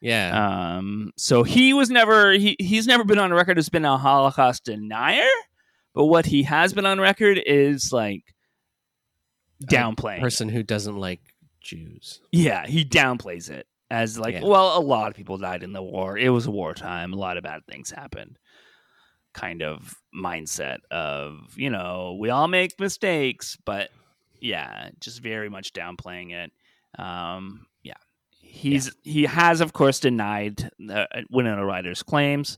yeah, 0.00 0.76
Um, 0.76 1.12
so 1.16 1.42
he 1.42 1.72
was 1.72 1.90
never 1.90 2.32
he 2.32 2.56
he's 2.60 2.86
never 2.86 3.04
been 3.04 3.18
on 3.18 3.32
record 3.32 3.58
as 3.58 3.68
been 3.68 3.84
a 3.84 3.98
Holocaust 3.98 4.64
denier, 4.64 5.26
but 5.94 6.06
what 6.06 6.26
he 6.26 6.42
has 6.44 6.72
been 6.72 6.86
on 6.86 7.00
record 7.00 7.40
is 7.44 7.92
like 7.92 8.22
downplaying. 9.64 10.20
person 10.20 10.48
who 10.48 10.62
doesn't 10.62 10.96
like 10.96 11.20
Jews. 11.60 12.20
Yeah, 12.32 12.66
he 12.66 12.84
downplays 12.84 13.50
it 13.50 13.66
as 13.90 14.18
like, 14.18 14.34
Yeah. 14.34 14.44
well, 14.44 14.78
a 14.78 14.80
lot 14.80 15.08
of 15.08 15.16
people 15.16 15.38
died 15.38 15.62
in 15.62 15.72
the 15.72 15.82
war. 15.82 16.16
It 16.16 16.28
was 16.30 16.48
wartime. 16.48 17.12
A 17.12 17.16
lot 17.16 17.36
of 17.36 17.42
bad 17.44 17.62
things 17.66 17.90
happened. 17.90 18.38
Kind 19.34 19.62
of 19.62 19.94
mindset 20.14 20.78
of, 20.90 21.54
you 21.56 21.70
know, 21.70 22.16
we 22.20 22.30
all 22.30 22.48
make 22.48 22.78
mistakes, 22.80 23.56
but 23.64 23.90
yeah, 24.40 24.90
just 25.00 25.20
very 25.22 25.48
much 25.48 25.72
downplaying 25.72 26.32
it. 26.32 26.52
Um, 26.98 27.66
yeah. 27.82 27.94
He's 28.40 28.90
he 29.02 29.24
has 29.24 29.60
of 29.60 29.72
course 29.72 30.00
denied 30.00 30.70
uh, 30.90 31.04
Winona 31.30 31.64
Ryder's 31.64 32.02
claims, 32.02 32.56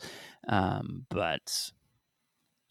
um, 0.48 1.04
but 1.10 1.70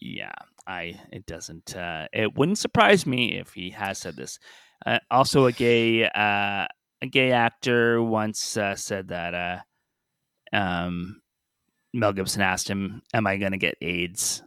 yeah, 0.00 0.32
I 0.66 1.00
it 1.12 1.26
doesn't 1.26 1.76
uh, 1.76 2.08
it 2.12 2.36
wouldn't 2.36 2.58
surprise 2.58 3.06
me 3.06 3.38
if 3.38 3.52
he 3.52 3.70
has 3.70 3.98
said 3.98 4.16
this. 4.16 4.38
Uh, 4.84 4.98
also, 5.10 5.46
a 5.46 5.52
gay 5.52 6.04
uh, 6.04 6.66
a 7.02 7.06
gay 7.10 7.32
actor 7.32 8.02
once 8.02 8.56
uh, 8.56 8.74
said 8.74 9.08
that 9.08 9.34
uh, 9.34 10.56
um, 10.56 11.20
Mel 11.92 12.12
Gibson 12.12 12.42
asked 12.42 12.68
him, 12.68 13.02
"Am 13.12 13.26
I 13.26 13.36
going 13.36 13.52
to 13.52 13.58
get 13.58 13.76
AIDS 13.82 14.42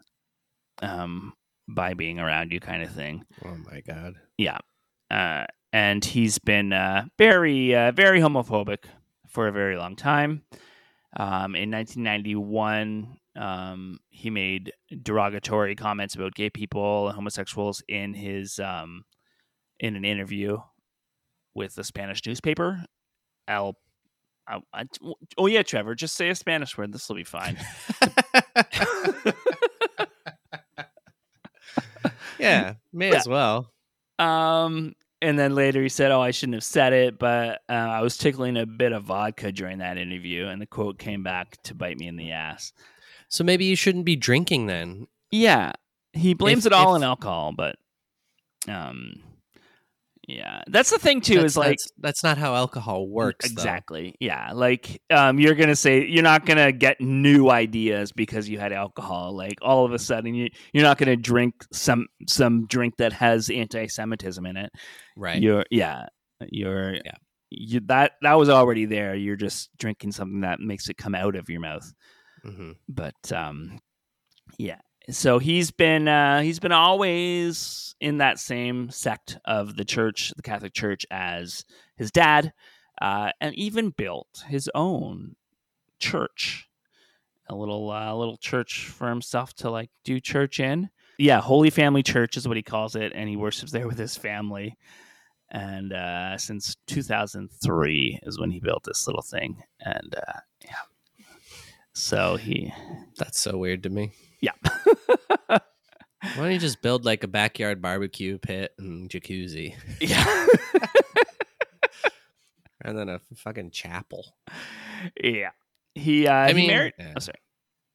um, 0.82 1.34
by 1.68 1.94
being 1.94 2.20
around 2.20 2.52
you?" 2.52 2.60
kind 2.60 2.84
of 2.84 2.92
thing. 2.92 3.26
Oh 3.46 3.58
my 3.72 3.82
god. 3.82 4.16
Yeah, 4.38 4.58
uh, 5.12 5.46
and 5.72 6.04
he's 6.04 6.40
been 6.40 6.74
uh, 6.74 7.06
very 7.18 7.76
uh, 7.76 7.92
very 7.92 8.20
homophobic 8.20 8.86
for 9.28 9.48
a 9.48 9.52
very 9.52 9.78
long 9.78 9.96
time. 9.96 10.44
Um, 11.16 11.56
in 11.56 11.70
1991, 11.70 13.18
um, 13.36 14.00
he 14.10 14.30
made 14.30 14.72
derogatory 15.02 15.76
comments 15.76 16.16
about 16.16 16.34
gay 16.36 16.50
people 16.50 17.08
and 17.08 17.16
homosexuals 17.16 17.82
in 17.88 18.14
his 18.14 18.60
um, 18.60 19.04
in 19.80 19.96
an 19.96 20.06
interview 20.06 20.58
with 21.56 21.78
a 21.78 21.84
Spanish 21.84 22.26
newspaper. 22.26 22.86
El, 23.48 23.76
I, 24.48 24.60
I- 24.74 24.86
oh 25.38 25.48
yeah, 25.48 25.64
Trevor, 25.64 25.96
just 25.96 26.16
say 26.16 26.30
a 26.30 26.36
Spanish 26.36 26.78
word. 26.78 26.94
This 26.94 27.08
will 27.10 27.16
be 27.16 27.24
fine. 27.24 27.58
yeah, 32.40 32.76
may 32.92 33.10
Yeah. 33.12 33.18
as 33.18 33.28
well. 33.28 33.72
Um, 34.20 34.94
and 35.22 35.40
then 35.40 35.56
later 35.56 35.82
he 35.82 35.90
said, 35.90 36.12
"Oh, 36.12 36.22
I 36.22 36.32
shouldn't 36.32 36.56
have 36.56 36.64
said 36.64 36.94
it, 36.94 37.18
but 37.18 37.62
uh, 37.70 37.74
I 37.74 38.02
was 38.02 38.18
tickling 38.18 38.58
a 38.58 38.66
bit 38.66 38.92
of 38.92 39.04
vodka 39.06 39.52
during 39.52 39.80
that 39.80 39.98
interview," 39.98 40.48
and 40.48 40.62
the 40.62 40.66
quote 40.66 41.00
came 41.00 41.24
back 41.24 41.58
to 41.64 41.74
bite 41.76 41.98
me 41.98 42.08
in 42.08 42.16
the 42.16 42.32
ass. 42.32 42.74
So 43.34 43.44
maybe 43.44 43.66
you 43.66 43.76
shouldn't 43.76 44.06
be 44.06 44.16
drinking 44.16 44.68
then. 44.68 45.08
Yeah, 45.32 45.72
he 46.12 46.36
blames 46.36 46.68
If- 46.68 46.72
it 46.72 46.76
all 46.76 46.94
if- 46.94 47.00
on 47.00 47.04
alcohol, 47.04 47.52
but 47.58 47.78
um, 48.68 49.16
yeah, 50.28 50.62
that's 50.68 50.92
the 50.92 51.00
thing 51.00 51.20
too. 51.20 51.40
Is 51.40 51.58
like 51.58 51.70
that's, 51.70 51.88
that's 51.98 52.24
not 52.24 52.38
how 52.38 52.54
alcohol 52.54 53.08
works. 53.10 53.50
though. 53.50 53.54
exactly, 53.54 54.14
yeah. 54.20 54.52
Like 54.54 55.02
um, 55.10 55.40
you're 55.40 55.56
gonna 55.56 55.76
say 55.76 56.06
you're 56.06 56.22
not 56.22 56.46
gonna 56.46 56.72
get 56.72 57.02
new 57.02 57.50
ideas 57.50 58.12
because 58.12 58.48
you 58.48 58.60
had 58.60 58.72
alcohol. 58.72 59.36
Like 59.36 59.58
all 59.64 59.84
of 59.84 59.94
a 59.94 60.00
sudden, 60.00 60.36
you 60.36 60.50
you're 60.72 60.84
not 60.84 61.00
gonna 61.00 61.16
drink 61.18 61.56
some 61.74 62.06
some 62.28 62.68
drink 62.68 62.98
that 62.98 63.14
has 63.14 63.50
anti-Semitism 63.50 64.46
in 64.46 64.58
it. 64.58 64.70
right? 65.18 65.42
You're 65.42 65.66
yeah, 65.72 66.06
you're 66.52 66.94
Yeah. 66.94 67.16
You, 67.50 67.80
that 67.88 68.12
that 68.22 68.34
was 68.36 68.50
already 68.50 68.86
there. 68.86 69.16
You're 69.16 69.36
just 69.38 69.72
drinking 69.80 70.12
something 70.12 70.42
that 70.42 70.60
makes 70.60 70.88
it 70.88 70.98
come 70.98 71.16
out 71.16 71.36
of 71.36 71.50
your 71.50 71.62
mouth. 71.62 71.92
Hmm 72.44 72.72
But 72.88 73.32
um, 73.32 73.80
yeah. 74.58 74.80
So 75.10 75.40
he's 75.40 75.72
been 75.72 76.08
uh, 76.08 76.42
he's 76.42 76.60
been 76.60 76.72
always 76.72 77.96
in 78.00 78.18
that 78.20 78.40
same 78.40 78.90
sect 78.90 79.38
of 79.46 79.76
the 79.76 79.86
church, 79.86 80.32
the 80.36 80.42
Catholic 80.42 80.74
Church, 80.74 81.06
as 81.12 81.66
his 81.98 82.12
dad, 82.12 82.54
uh, 83.02 83.32
and 83.42 83.54
even 83.56 83.90
built 83.90 84.46
his 84.48 84.70
own 84.74 85.36
church, 86.00 86.70
a 87.50 87.56
little 87.56 87.92
uh, 87.92 88.14
little 88.14 88.38
church 88.38 88.88
for 88.88 89.10
himself 89.10 89.54
to 89.56 89.70
like 89.70 89.90
do 90.04 90.20
church 90.20 90.60
in. 90.60 90.90
Yeah, 91.20 91.42
Holy 91.42 91.70
Family 91.70 92.02
Church 92.02 92.38
is 92.38 92.48
what 92.48 92.58
he 92.58 92.64
calls 92.64 92.96
it, 92.96 93.12
and 93.14 93.30
he 93.30 93.36
worships 93.36 93.72
there 93.72 93.88
with 93.88 93.98
his 93.98 94.16
family. 94.18 94.78
And 95.52 95.94
uh, 95.94 96.38
since 96.38 96.76
2003 96.88 98.20
is 98.24 98.40
when 98.40 98.50
he 98.50 98.60
built 98.60 98.84
this 98.84 99.06
little 99.06 99.22
thing, 99.22 99.62
and 99.82 100.16
uh, 100.16 100.40
yeah, 100.64 100.72
so 101.94 102.36
he 102.38 102.74
That's 103.18 103.40
so 103.40 103.58
weird 103.58 103.84
to 103.84 103.90
me. 103.90 104.14
yeah. 104.42 104.52
Why 105.48 105.60
don't 106.38 106.52
you 106.54 106.60
just 106.60 106.82
build 106.82 107.06
like 107.06 107.24
a 107.24 107.28
backyard 107.28 107.82
barbecue 107.82 108.38
pit 108.38 108.74
and 108.80 109.10
jacuzzi, 109.10 109.76
yeah. 110.00 110.46
and 112.82 112.98
then 112.98 113.10
a 113.10 113.20
fucking 113.36 113.72
chapel? 113.72 114.36
yeah. 115.22 115.52
He 115.96 116.28
uh 116.28 116.34
I 116.34 116.48
he 116.50 116.54
mean- 116.54 116.68
married 116.68 116.94
Yeah. 116.98 117.14
oh 117.16 117.20
sorry. 117.20 117.38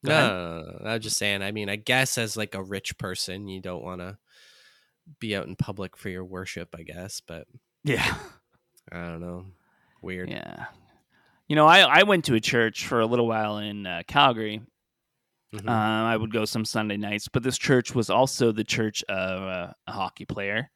Go 0.06 0.12
no, 0.12 0.28
no, 0.28 0.78
no, 0.84 0.90
I 0.90 0.94
was 0.94 1.02
just 1.02 1.18
saying. 1.18 1.42
I 1.42 1.50
mean, 1.50 1.68
I 1.68 1.74
guess 1.74 2.18
as 2.18 2.36
like 2.36 2.54
a 2.54 2.62
rich 2.62 2.96
person, 2.98 3.48
you 3.48 3.60
don't 3.60 3.82
want 3.82 4.00
to 4.00 4.16
be 5.18 5.34
out 5.34 5.48
in 5.48 5.56
public 5.56 5.96
for 5.96 6.08
your 6.08 6.24
worship. 6.24 6.76
I 6.78 6.82
guess, 6.82 7.20
but 7.26 7.48
Yeah. 7.82 8.14
I 8.92 9.00
don't 9.06 9.20
know. 9.20 9.46
Weird. 10.00 10.30
Yeah. 10.30 10.66
You 11.48 11.56
know, 11.56 11.66
I, 11.66 11.80
I 11.80 12.02
went 12.02 12.26
to 12.26 12.34
a 12.34 12.40
church 12.40 12.86
for 12.86 13.00
a 13.00 13.06
little 13.06 13.26
while 13.26 13.58
in 13.58 13.86
uh, 13.86 14.02
Calgary. 14.06 14.60
Mhm. 15.54 15.66
Um, 15.66 15.70
I 15.70 16.14
would 16.16 16.30
go 16.32 16.44
some 16.44 16.66
Sunday 16.66 16.98
nights, 16.98 17.28
but 17.28 17.42
this 17.42 17.56
church 17.56 17.94
was 17.94 18.10
also 18.10 18.52
the 18.52 18.64
church 18.64 19.02
of 19.08 19.42
uh, 19.42 19.72
a 19.86 19.92
hockey 19.92 20.26
player 20.26 20.70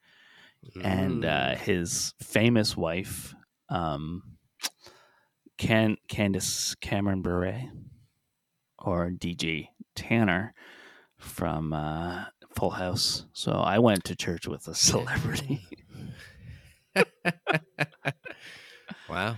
and 0.83 1.25
uh, 1.27 1.51
Mm. 1.53 1.59
his 1.59 2.15
famous 2.23 2.75
wife, 2.75 3.35
um, 3.69 4.23
Can 5.59 5.99
Candace 6.09 6.75
Cameron 6.81 7.21
Bure, 7.21 7.61
or 8.79 9.11
DJ 9.11 9.69
Tanner 9.95 10.55
from 11.19 11.75
uh, 11.75 12.25
Full 12.57 12.71
House. 12.71 13.27
So 13.35 13.53
I 13.53 13.79
went 13.79 14.05
to 14.05 14.17
church 14.17 14.47
with 14.49 14.67
a 14.69 14.75
celebrity. 14.89 15.61
wow. 19.11 19.37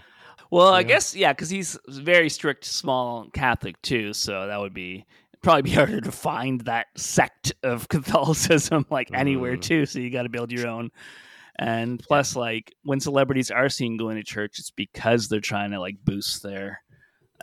Well, 0.55 0.73
I 0.73 0.83
guess 0.85 1.15
yeah, 1.17 1.33
because 1.33 1.51
he's 1.51 1.77
very 1.89 2.29
strict, 2.29 2.65
small 2.65 3.29
Catholic 3.33 3.81
too. 3.83 4.13
So 4.13 4.47
that 4.47 4.61
would 4.61 4.75
be 4.75 5.05
probably 5.43 5.63
be 5.63 5.71
harder 5.81 6.01
to 6.01 6.13
find 6.13 6.61
that 6.63 6.87
sect 6.97 7.53
of 7.63 7.89
Catholicism 7.91 8.87
like 8.91 9.09
anywhere 9.13 9.57
Mm. 9.57 9.63
too. 9.63 9.87
So 9.87 9.99
you 9.99 10.11
got 10.11 10.23
to 10.23 10.29
build 10.29 10.53
your 10.53 10.67
own. 10.69 10.91
And 11.59 12.01
plus, 12.03 12.35
like 12.37 12.75
when 12.83 12.99
celebrities 13.01 13.51
are 13.51 13.69
seen 13.69 13.97
going 13.97 14.17
to 14.17 14.25
church, 14.25 14.59
it's 14.59 14.71
because 14.71 15.29
they're 15.29 15.41
trying 15.41 15.71
to 15.73 15.81
like 15.81 15.97
boost 16.05 16.43
their. 16.43 16.81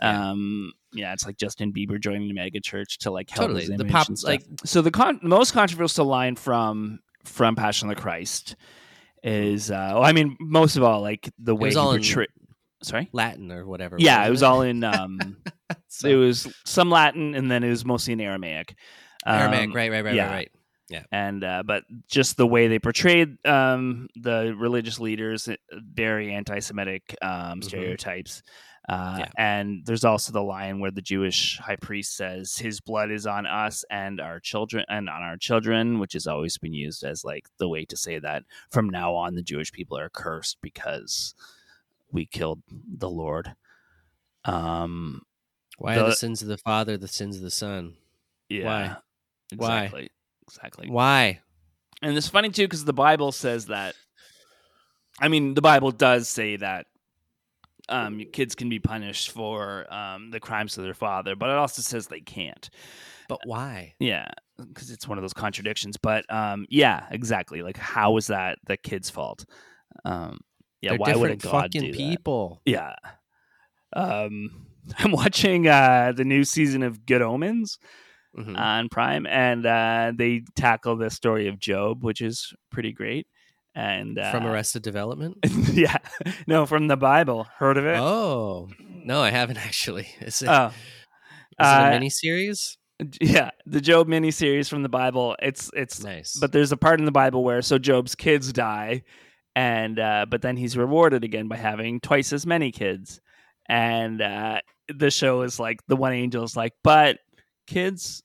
Yeah. 0.00 0.30
Um, 0.30 0.72
yeah, 0.94 1.12
it's 1.12 1.24
like 1.26 1.36
Justin 1.38 1.72
Bieber 1.72 2.00
joining 2.00 2.28
the 2.28 2.34
mega 2.34 2.60
church 2.60 2.98
to 2.98 3.10
like 3.10 3.30
help 3.30 3.48
Totally. 3.48 3.76
The 3.76 3.84
pop- 3.84 4.08
like- 4.24 4.42
so 4.64 4.82
the 4.82 4.90
con- 4.90 5.20
most 5.22 5.52
controversial 5.52 6.06
line 6.06 6.36
from 6.36 7.00
from 7.24 7.56
Passion 7.56 7.88
of 7.88 7.96
the 7.96 8.02
Christ 8.02 8.56
is, 9.22 9.70
uh, 9.70 9.90
well, 9.94 10.02
I 10.04 10.12
mean, 10.12 10.36
most 10.40 10.76
of 10.76 10.82
all, 10.82 11.00
like 11.00 11.30
the 11.38 11.54
way 11.54 11.68
he 11.70 11.74
portray- 11.76 12.26
Sorry. 12.82 13.08
Latin 13.12 13.50
or 13.52 13.66
whatever. 13.66 13.96
Yeah, 13.98 14.26
it 14.26 14.30
was 14.30 14.42
all 14.42 14.62
in. 14.62 14.82
Um, 14.84 15.36
So- 15.88 16.08
it 16.08 16.14
was 16.16 16.46
some 16.66 16.90
Latin, 16.90 17.34
and 17.34 17.50
then 17.50 17.64
it 17.64 17.70
was 17.70 17.84
mostly 17.84 18.12
in 18.12 18.20
Aramaic. 18.20 18.74
Aramaic. 19.26 19.68
Um, 19.70 19.74
Right. 19.74 19.90
Right. 19.90 20.04
Right. 20.04 20.14
yeah. 20.14 20.26
Right. 20.26 20.32
Right. 20.32 20.50
Yeah. 20.90 21.04
and 21.10 21.42
uh, 21.42 21.62
but 21.64 21.84
just 22.10 22.36
the 22.36 22.46
way 22.46 22.68
they 22.68 22.78
portrayed 22.78 23.38
um, 23.46 24.08
the 24.14 24.54
religious 24.58 25.00
leaders, 25.00 25.48
uh, 25.48 25.54
very 25.72 26.32
anti-Semitic 26.34 27.16
um, 27.22 27.62
stereotypes. 27.62 28.42
Uh, 28.86 29.16
Yeah. 29.20 29.30
And 29.38 29.86
there's 29.86 30.04
also 30.04 30.32
the 30.32 30.42
line 30.42 30.80
where 30.80 30.90
the 30.90 31.00
Jewish 31.00 31.56
high 31.58 31.76
priest 31.76 32.14
says, 32.16 32.56
"His 32.58 32.80
blood 32.82 33.10
is 33.10 33.26
on 33.26 33.46
us 33.46 33.84
and 33.90 34.20
our 34.20 34.38
children, 34.40 34.84
and 34.88 35.08
on 35.08 35.22
our 35.22 35.38
children," 35.38 35.98
which 35.98 36.12
has 36.12 36.26
always 36.26 36.58
been 36.58 36.74
used 36.74 37.04
as 37.04 37.24
like 37.24 37.46
the 37.58 37.68
way 37.68 37.86
to 37.86 37.96
say 37.96 38.18
that 38.18 38.42
from 38.70 38.90
now 38.90 39.14
on 39.14 39.34
the 39.34 39.42
Jewish 39.42 39.72
people 39.72 39.96
are 39.96 40.10
cursed 40.10 40.58
because 40.60 41.34
we 42.12 42.26
killed 42.26 42.62
the 42.70 43.10
Lord. 43.10 43.54
Um, 44.44 45.22
Why 45.78 45.94
are 45.96 45.98
The- 46.00 46.04
the 46.10 46.14
sins 46.16 46.42
of 46.42 46.48
the 46.48 46.58
father 46.58 46.96
the 46.96 47.08
sins 47.08 47.36
of 47.36 47.42
the 47.42 47.50
son? 47.50 47.96
yeah, 48.48 48.64
Why? 48.64 48.96
Why? 49.56 49.78
exactly, 49.84 50.10
exactly. 50.48 50.90
Why? 50.90 51.40
And 52.02 52.16
it's 52.16 52.28
funny 52.28 52.50
too 52.50 52.64
because 52.64 52.84
the 52.84 52.92
Bible 52.92 53.32
says 53.32 53.66
that. 53.66 53.94
I 55.20 55.28
mean, 55.28 55.54
the 55.54 55.62
Bible 55.62 55.90
does 55.92 56.28
say 56.28 56.56
that 56.56 56.86
um, 57.88 58.22
kids 58.32 58.54
can 58.54 58.68
be 58.68 58.78
punished 58.78 59.30
for 59.30 59.92
um, 59.92 60.30
the 60.30 60.40
crimes 60.40 60.76
of 60.78 60.84
their 60.84 60.94
father, 60.94 61.36
but 61.36 61.50
it 61.50 61.56
also 61.56 61.82
says 61.82 62.06
they 62.06 62.20
can't. 62.20 62.68
But 63.28 63.40
why? 63.44 63.94
Yeah, 63.98 64.28
because 64.58 64.90
it's 64.90 65.06
one 65.06 65.18
of 65.18 65.22
those 65.22 65.32
contradictions. 65.34 65.96
But 65.96 66.30
um, 66.32 66.66
yeah, 66.70 67.06
exactly. 67.10 67.62
Like, 67.62 67.76
how 67.76 68.16
is 68.16 68.28
that 68.28 68.58
the 68.66 68.76
kid's 68.76 69.10
fault? 69.10 69.44
Um, 70.04 70.40
yeah, 70.82 70.90
They're 70.90 70.98
why 70.98 71.14
would 71.16 71.30
a 71.30 71.36
God 71.36 71.50
fucking 71.50 71.80
do 71.80 71.92
that? 71.92 71.96
people. 71.96 72.60
Yeah. 72.66 72.94
Um, 73.94 74.66
I'm 74.98 75.12
watching 75.12 75.68
uh, 75.68 76.12
the 76.16 76.24
new 76.24 76.44
season 76.44 76.82
of 76.82 77.06
Good 77.06 77.22
Omens 77.22 77.78
Mhm. 78.36 78.58
on 78.58 78.88
Prime, 78.88 79.26
and 79.26 79.66
uh, 79.66 80.12
they 80.16 80.42
tackle 80.56 80.96
the 80.96 81.10
story 81.10 81.48
of 81.48 81.58
Job, 81.58 82.02
which 82.02 82.22
is 82.22 82.52
pretty 82.70 82.92
great. 82.92 83.26
And 83.74 84.18
uh, 84.18 84.30
From 84.32 84.46
Arrested 84.46 84.82
Development? 84.82 85.36
yeah, 85.72 85.98
no, 86.46 86.64
from 86.64 86.88
the 86.88 86.96
Bible. 86.96 87.46
Heard 87.58 87.76
of 87.76 87.84
it? 87.84 87.98
Oh 87.98 88.68
no, 89.04 89.20
I 89.20 89.30
haven't 89.30 89.58
actually. 89.66 90.08
Is 90.20 90.40
it, 90.42 90.48
Oh. 90.48 90.68
is 90.68 90.72
Uh, 91.58 91.80
it 91.84 91.88
a 91.88 91.90
mini 91.90 92.08
series? 92.10 92.78
yeah, 93.20 93.50
the 93.66 93.80
Job 93.82 94.08
miniseries 94.08 94.68
from 94.68 94.82
the 94.82 94.88
Bible. 94.88 95.36
It's 95.42 95.70
it's 95.74 96.02
Nice. 96.02 96.34
but 96.40 96.52
there's 96.52 96.72
a 96.72 96.76
part 96.78 97.00
in 97.00 97.04
the 97.04 97.12
Bible 97.12 97.44
where 97.44 97.60
so 97.60 97.78
Job's 97.78 98.14
kids 98.14 98.50
die, 98.52 99.02
and 99.54 99.98
uh, 99.98 100.26
but 100.28 100.42
then 100.42 100.56
he's 100.56 100.76
rewarded 100.76 101.24
again 101.24 101.48
by 101.48 101.56
having 101.56 102.00
twice 102.00 102.32
as 102.32 102.46
many 102.46 102.72
kids, 102.72 103.20
and 103.66 104.20
uh, 104.20 104.60
the 104.88 105.10
show 105.10 105.42
is 105.42 105.58
like 105.60 105.80
the 105.88 105.96
one 105.96 106.12
angel 106.12 106.44
is 106.44 106.56
like, 106.56 106.72
but 106.82 107.18
kids, 107.66 108.22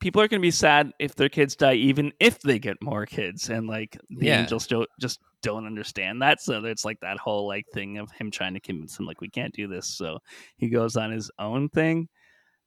people 0.00 0.20
are 0.20 0.28
going 0.28 0.40
to 0.40 0.46
be 0.46 0.50
sad 0.50 0.92
if 0.98 1.14
their 1.14 1.28
kids 1.28 1.56
die, 1.56 1.74
even 1.74 2.12
if 2.20 2.40
they 2.40 2.58
get 2.58 2.76
more 2.82 3.06
kids, 3.06 3.48
and 3.48 3.66
like 3.66 3.96
the 4.10 4.26
Yeah. 4.26 4.40
angels 4.40 4.66
don't 4.66 4.88
just 5.00 5.20
don't 5.42 5.66
understand 5.66 6.22
that. 6.22 6.40
So 6.40 6.64
it's 6.64 6.84
like 6.84 6.98
that 7.00 7.18
whole 7.18 7.46
like 7.46 7.66
thing 7.72 7.98
of 7.98 8.10
him 8.10 8.30
trying 8.30 8.54
to 8.54 8.60
convince 8.60 8.98
him 8.98 9.06
like 9.06 9.20
we 9.20 9.28
can't 9.28 9.54
do 9.54 9.68
this. 9.68 9.86
So 9.86 10.18
he 10.56 10.68
goes 10.68 10.96
on 10.96 11.12
his 11.12 11.30
own 11.38 11.68
thing. 11.68 12.08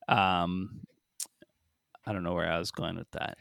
Um, 0.08 0.80
I 2.06 2.12
don't 2.12 2.22
know 2.24 2.32
where 2.34 2.50
I 2.50 2.58
was 2.58 2.70
going 2.70 2.96
with 2.96 3.10
that. 3.12 3.36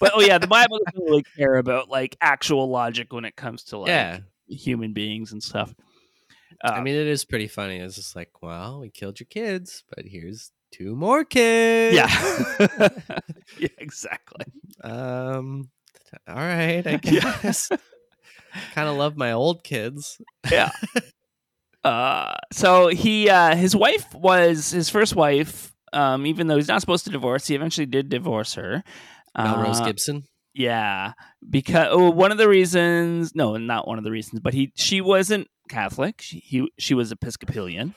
But 0.00 0.12
oh 0.14 0.20
yeah, 0.20 0.38
the 0.38 0.46
Bible 0.48 0.80
doesn't 0.86 1.04
really 1.04 1.24
care 1.36 1.56
about 1.56 1.88
like 1.88 2.16
actual 2.20 2.68
logic 2.68 3.12
when 3.12 3.24
it 3.24 3.36
comes 3.36 3.62
to 3.64 3.78
like 3.78 3.88
Yeah. 3.88 4.18
human 4.48 4.92
beings 4.92 5.32
and 5.32 5.42
stuff. 5.42 5.72
I 6.64 6.78
Uh, 6.78 6.82
mean, 6.82 6.94
it 6.96 7.06
is 7.06 7.24
pretty 7.24 7.46
funny. 7.48 7.76
It's 7.78 7.94
just 7.96 8.16
like, 8.16 8.42
well, 8.42 8.80
we 8.80 8.90
killed 8.90 9.20
your 9.20 9.28
kids, 9.30 9.84
but 9.94 10.04
here's 10.04 10.50
two 10.72 10.96
more 10.96 11.24
kids. 11.24 11.94
yeah, 11.96 12.08
yeah, 13.58 13.68
exactly. 13.78 14.46
Um. 14.82 15.70
All 16.28 16.34
right, 16.34 16.84
I 16.86 16.98
Yeah. 17.04 17.38
guess. 17.42 17.70
kind 18.74 18.88
of 18.88 18.96
love 18.96 19.16
my 19.16 19.32
old 19.32 19.62
kids. 19.62 20.20
yeah. 20.50 20.70
Uh, 21.84 22.34
so 22.52 22.88
he, 22.88 23.30
uh, 23.30 23.54
his 23.56 23.74
wife 23.74 24.12
was 24.14 24.70
his 24.70 24.90
first 24.90 25.14
wife. 25.16 25.72
Um, 25.92 26.26
even 26.26 26.46
though 26.46 26.56
he's 26.56 26.68
not 26.68 26.80
supposed 26.80 27.04
to 27.06 27.10
divorce, 27.10 27.46
he 27.46 27.54
eventually 27.54 27.86
did 27.86 28.08
divorce 28.08 28.54
her. 28.54 28.84
Melrose 29.36 29.80
Uh, 29.80 29.84
Gibson. 29.84 30.24
Yeah, 30.54 31.12
because 31.48 31.88
oh, 31.90 32.10
one 32.10 32.32
of 32.32 32.38
the 32.38 32.48
reasons, 32.48 33.34
no, 33.34 33.56
not 33.56 33.86
one 33.86 33.98
of 33.98 34.04
the 34.04 34.10
reasons, 34.10 34.40
but 34.40 34.52
he, 34.52 34.72
she 34.74 35.00
wasn't 35.00 35.46
Catholic. 35.68 36.20
She, 36.20 36.40
he, 36.40 36.68
she 36.78 36.94
was 36.94 37.12
Episcopalian, 37.12 37.94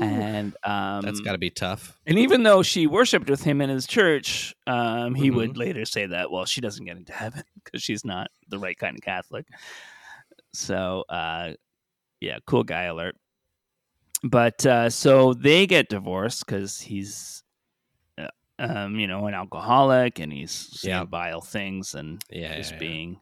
and 0.00 0.56
um, 0.64 1.02
That's 1.02 1.20
got 1.20 1.32
to 1.32 1.38
be 1.38 1.50
tough. 1.50 1.96
and 2.04 2.18
even 2.18 2.42
though 2.42 2.62
she 2.64 2.88
worshipped 2.88 3.30
with 3.30 3.44
him 3.44 3.60
in 3.60 3.70
his 3.70 3.86
church, 3.86 4.52
um, 4.66 5.14
he 5.14 5.30
Mhm. 5.30 5.34
would 5.36 5.56
later 5.56 5.84
say 5.84 6.06
that, 6.06 6.30
well, 6.32 6.44
she 6.44 6.60
doesn't 6.60 6.84
get 6.84 6.96
into 6.96 7.12
heaven 7.12 7.44
because 7.64 7.82
she's 7.82 8.04
not 8.04 8.28
the 8.48 8.58
right 8.58 8.76
kind 8.76 8.96
of 8.96 9.02
Catholic. 9.02 9.46
So, 10.52 11.04
uh, 11.08 11.52
yeah, 12.20 12.38
cool 12.46 12.64
guy 12.64 12.84
alert. 12.84 13.14
But 14.24 14.64
uh, 14.66 14.90
so 14.90 15.34
they 15.34 15.66
get 15.68 15.88
divorced 15.88 16.46
because 16.46 16.80
he's, 16.80 17.44
um, 18.58 18.98
you 18.98 19.06
know, 19.06 19.26
an 19.26 19.34
alcoholic 19.34 20.18
and 20.18 20.32
he's 20.32 20.50
saying 20.52 20.94
Yeah. 20.94 21.04
vile 21.04 21.40
things 21.40 21.94
and 21.94 22.22
Yeah, 22.30 22.54
just 22.56 22.72
yeah, 22.72 22.78
being 22.78 23.20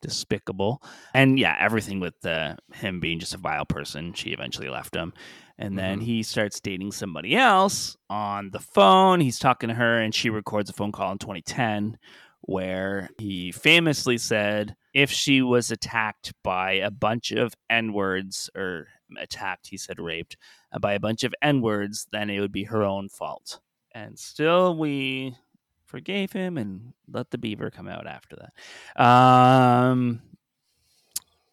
despicable. 0.00 0.82
And 1.14 1.38
yeah, 1.38 1.56
everything 1.60 2.00
with 2.00 2.24
uh, 2.26 2.56
him 2.74 2.98
being 3.00 3.20
just 3.20 3.34
a 3.34 3.38
vile 3.38 3.64
person, 3.64 4.12
she 4.14 4.30
eventually 4.30 4.68
left 4.68 4.94
him. 4.94 5.12
And 5.58 5.78
then 5.78 6.00
Mhm. 6.00 6.04
he 6.04 6.22
starts 6.24 6.60
dating 6.60 6.92
somebody 6.92 7.36
else 7.36 7.96
on 8.10 8.50
the 8.50 8.58
phone. 8.58 9.20
He's 9.20 9.38
talking 9.38 9.68
to 9.68 9.74
her, 9.76 10.00
and 10.00 10.14
she 10.14 10.30
records 10.30 10.70
a 10.70 10.72
phone 10.72 10.92
call 10.92 11.12
in 11.12 11.18
2010 11.18 11.98
where 12.40 13.08
he 13.18 13.52
famously 13.52 14.18
said 14.18 14.74
if 14.92 15.10
she 15.12 15.40
was 15.42 15.70
attacked 15.70 16.32
by 16.42 16.72
a 16.72 16.90
bunch 16.90 17.30
of 17.30 17.54
N 17.70 17.92
words, 17.92 18.50
or 18.56 18.88
attacked, 19.16 19.68
he 19.68 19.76
said 19.76 20.00
raped, 20.00 20.36
by 20.80 20.94
a 20.94 21.00
bunch 21.00 21.22
of 21.22 21.32
N 21.40 21.60
words, 21.60 22.08
then 22.10 22.28
it 22.30 22.40
would 22.40 22.50
be 22.52 22.64
her 22.64 22.82
own 22.82 23.08
fault. 23.08 23.60
And 23.94 24.18
still, 24.18 24.76
we 24.76 25.36
forgave 25.84 26.32
him 26.32 26.56
and 26.56 26.94
let 27.12 27.30
the 27.30 27.38
beaver 27.38 27.70
come 27.70 27.88
out 27.88 28.06
after 28.06 28.36
that. 28.36 29.02
Um, 29.04 30.22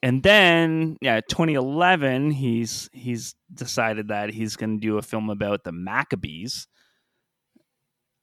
and 0.02 0.24
then, 0.24 0.96
yeah, 1.02 1.20
2011, 1.28 2.32
he's 2.32 2.90
he's 2.94 3.36
decided 3.54 4.08
that 4.08 4.30
he's 4.30 4.56
going 4.56 4.80
to 4.80 4.82
do 4.82 4.98
a 4.98 5.02
film 5.02 5.30
about 5.30 5.66
the 5.66 5.74
Maccabees. 5.74 6.68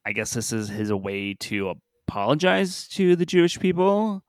I 0.05 0.13
guess 0.13 0.33
this 0.33 0.51
is 0.51 0.69
his 0.69 0.91
way 0.91 1.33
to 1.41 1.75
apologize 2.07 2.87
to 2.89 3.15
the 3.15 3.25
Jewish 3.25 3.59
people, 3.59 4.23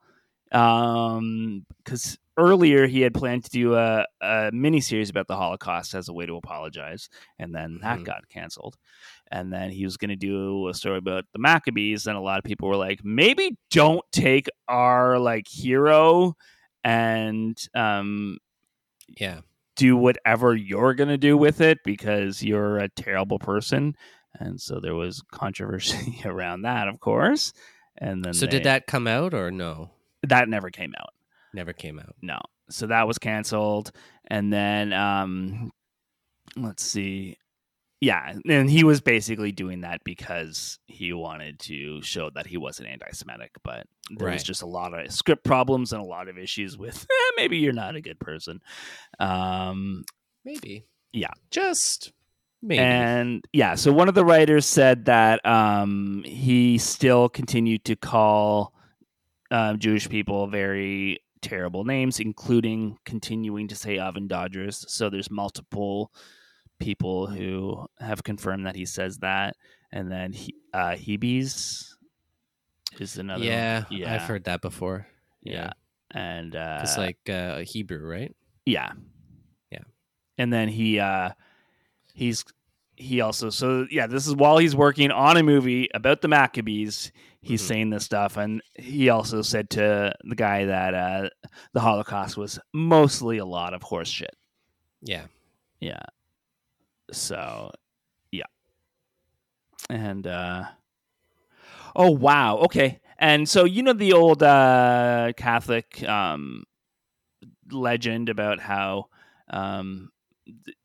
um, 0.51 1.65
because 1.83 2.17
earlier 2.37 2.85
he 2.85 3.01
had 3.01 3.13
planned 3.13 3.45
to 3.45 3.49
do 3.49 3.75
a, 3.75 4.05
a 4.21 4.49
mini 4.53 4.81
series 4.81 5.09
about 5.09 5.27
the 5.27 5.35
Holocaust 5.37 5.93
as 5.93 6.09
a 6.09 6.13
way 6.13 6.25
to 6.25 6.35
apologize, 6.35 7.09
and 7.39 7.55
then 7.55 7.79
that 7.81 7.99
Mhm. 7.99 8.05
got 8.05 8.27
canceled. 8.29 8.77
And 9.31 9.53
then 9.53 9.69
he 9.69 9.85
was 9.85 9.97
going 9.97 10.09
to 10.09 10.15
do 10.15 10.67
a 10.69 10.73
story 10.73 10.97
about 10.97 11.25
the 11.33 11.39
Maccabees, 11.39 12.07
and 12.07 12.17
a 12.17 12.21
lot 12.21 12.39
of 12.39 12.43
people 12.43 12.67
were 12.67 12.75
like, 12.75 13.01
maybe 13.03 13.57
don't 13.69 14.03
take 14.11 14.47
our 14.67 15.19
like 15.19 15.47
hero 15.47 16.33
and 16.83 17.57
um 17.75 18.37
Yeah. 19.17 19.41
do 19.75 19.95
whatever 19.97 20.55
you're 20.55 20.93
going 20.93 21.09
to 21.09 21.17
do 21.17 21.37
with 21.37 21.61
it 21.61 21.79
because 21.83 22.41
you're 22.43 22.77
a 22.79 22.89
terrible 22.89 23.37
person. 23.39 23.95
And 24.39 24.59
so 24.59 24.79
there 24.79 24.95
was 24.95 25.21
controversy 25.31 26.21
around 26.25 26.61
that, 26.63 26.87
of 26.87 26.99
course. 26.99 27.51
And 27.97 28.23
then 28.23 28.33
So 28.33 28.45
they- 28.45 28.51
did 28.53 28.63
that 28.63 28.87
come 28.87 29.07
out 29.07 29.33
or 29.33 29.51
no? 29.51 29.91
that 30.27 30.49
never 30.49 30.69
came 30.69 30.93
out. 30.99 31.13
Never 31.53 31.71
came 31.73 31.97
out. 31.99 32.15
No. 32.21 32.39
So 32.69 32.87
that 32.87 33.07
was 33.07 33.17
canceled. 33.17 33.91
And 34.27 34.51
then 34.51 34.91
um 34.93 35.71
let's 36.55 36.83
see. 36.83 37.37
Yeah, 38.01 38.33
and 38.47 38.69
he 38.69 38.85
was 38.85 39.01
basically 39.01 39.51
doing 39.51 39.81
that 39.81 40.05
because 40.05 40.79
he 40.87 41.11
wanted 41.11 41.59
to 41.61 42.01
show 42.01 42.29
that 42.33 42.47
he 42.47 42.55
wasn't 42.55 42.87
anti-Semitic, 42.87 43.51
but 43.61 43.87
there 44.09 44.27
was 44.29 44.35
Right. 44.39 44.45
just 44.45 44.61
a 44.61 44.65
lot 44.67 44.93
of 44.97 45.11
script 45.11 45.43
problems 45.43 45.91
and 45.91 46.01
a 46.01 46.05
lot 46.05 46.29
of 46.29 46.37
issues 46.37 46.77
with 46.77 47.03
eh, 47.11 47.31
maybe 47.35 47.57
you're 47.57 47.73
not 47.73 47.95
a 47.97 48.01
good 48.01 48.19
person. 48.19 48.61
Um, 49.19 50.05
Maybe. 50.45 50.85
Yeah. 51.11 51.31
Just 51.51 52.13
maybe. 52.61 52.79
And 52.79 53.43
yeah, 53.51 53.75
so 53.75 53.91
one 53.91 54.07
of 54.07 54.15
the 54.15 54.23
writers 54.23 54.65
said 54.65 55.05
that 55.05 55.45
um, 55.45 56.23
he 56.25 56.77
still 56.77 57.27
continued 57.27 57.83
to 57.85 57.95
call 57.97 58.73
um, 59.51 59.77
Jewish 59.79 60.07
people 60.07 60.47
very 60.47 61.19
terrible 61.41 61.83
names, 61.83 62.19
including 62.21 62.97
continuing 63.05 63.67
to 63.67 63.75
say 63.75 63.97
Oven 63.97 64.27
Dodgers. 64.27 64.85
So 64.87 65.09
there's 65.09 65.29
multiple 65.29 66.11
people 66.79 67.27
who 67.27 67.85
have 67.99 68.23
confirmed 68.23 68.65
that 68.65 68.75
he 68.75 68.85
says 68.85 69.17
that. 69.19 69.55
And 69.91 70.11
then 70.11 70.33
he, 70.33 70.55
uh, 70.73 70.91
Hebes 70.95 71.93
is 72.99 73.17
another. 73.17 73.43
yeah, 73.43 73.83
one. 73.89 73.99
yeah, 73.99 74.13
I've 74.15 74.21
heard 74.21 74.43
that 74.45 74.61
before. 74.61 75.07
yeah. 75.41 75.71
and 76.11 76.55
uh, 76.55 76.79
It's 76.83 76.97
like 76.97 77.17
uh, 77.29 77.57
a 77.59 77.63
Hebrew, 77.63 78.07
right? 78.07 78.35
yeah, 78.65 78.91
Yeah. 79.71 79.79
and 80.37 80.51
then 80.53 80.67
he 80.69 80.99
uh, 80.99 81.31
he's 82.13 82.43
he 82.95 83.21
also 83.21 83.49
so 83.49 83.87
yeah 83.89 84.07
this 84.07 84.27
is 84.27 84.35
while 84.35 84.57
he's 84.57 84.75
working 84.75 85.09
on 85.09 85.37
a 85.37 85.43
movie 85.43 85.87
about 85.93 86.21
the 86.21 86.27
Maccabees. 86.27 87.11
He's 87.41 87.61
Mhm. 87.63 87.67
saying 87.67 87.89
this 87.91 88.03
stuff, 88.03 88.35
and 88.35 88.61
he 88.75 89.07
also 89.09 89.41
said 89.41 89.69
to 89.71 90.13
the 90.25 90.35
guy 90.35 90.65
that 90.65 90.93
uh, 90.93 91.29
the 91.73 91.79
Holocaust 91.79 92.35
was 92.35 92.59
mostly 92.73 93.37
a 93.37 93.45
lot 93.45 93.73
of 93.73 93.81
horse 93.81 94.09
shit. 94.09 94.35
Yeah. 95.01 95.27
Yeah. 95.79 96.01
So, 97.11 97.71
yeah. 98.31 98.45
And 99.89 100.25
uh 100.27 100.65
Oh 101.95 102.11
wow. 102.11 102.57
Okay. 102.57 102.99
And 103.17 103.47
so 103.49 103.65
you 103.65 103.83
know 103.83 103.93
the 103.93 104.13
old 104.13 104.43
uh 104.43 105.33
Catholic 105.35 106.03
um 106.07 106.63
legend 107.71 108.29
about 108.29 108.59
how 108.59 109.05
um 109.49 110.11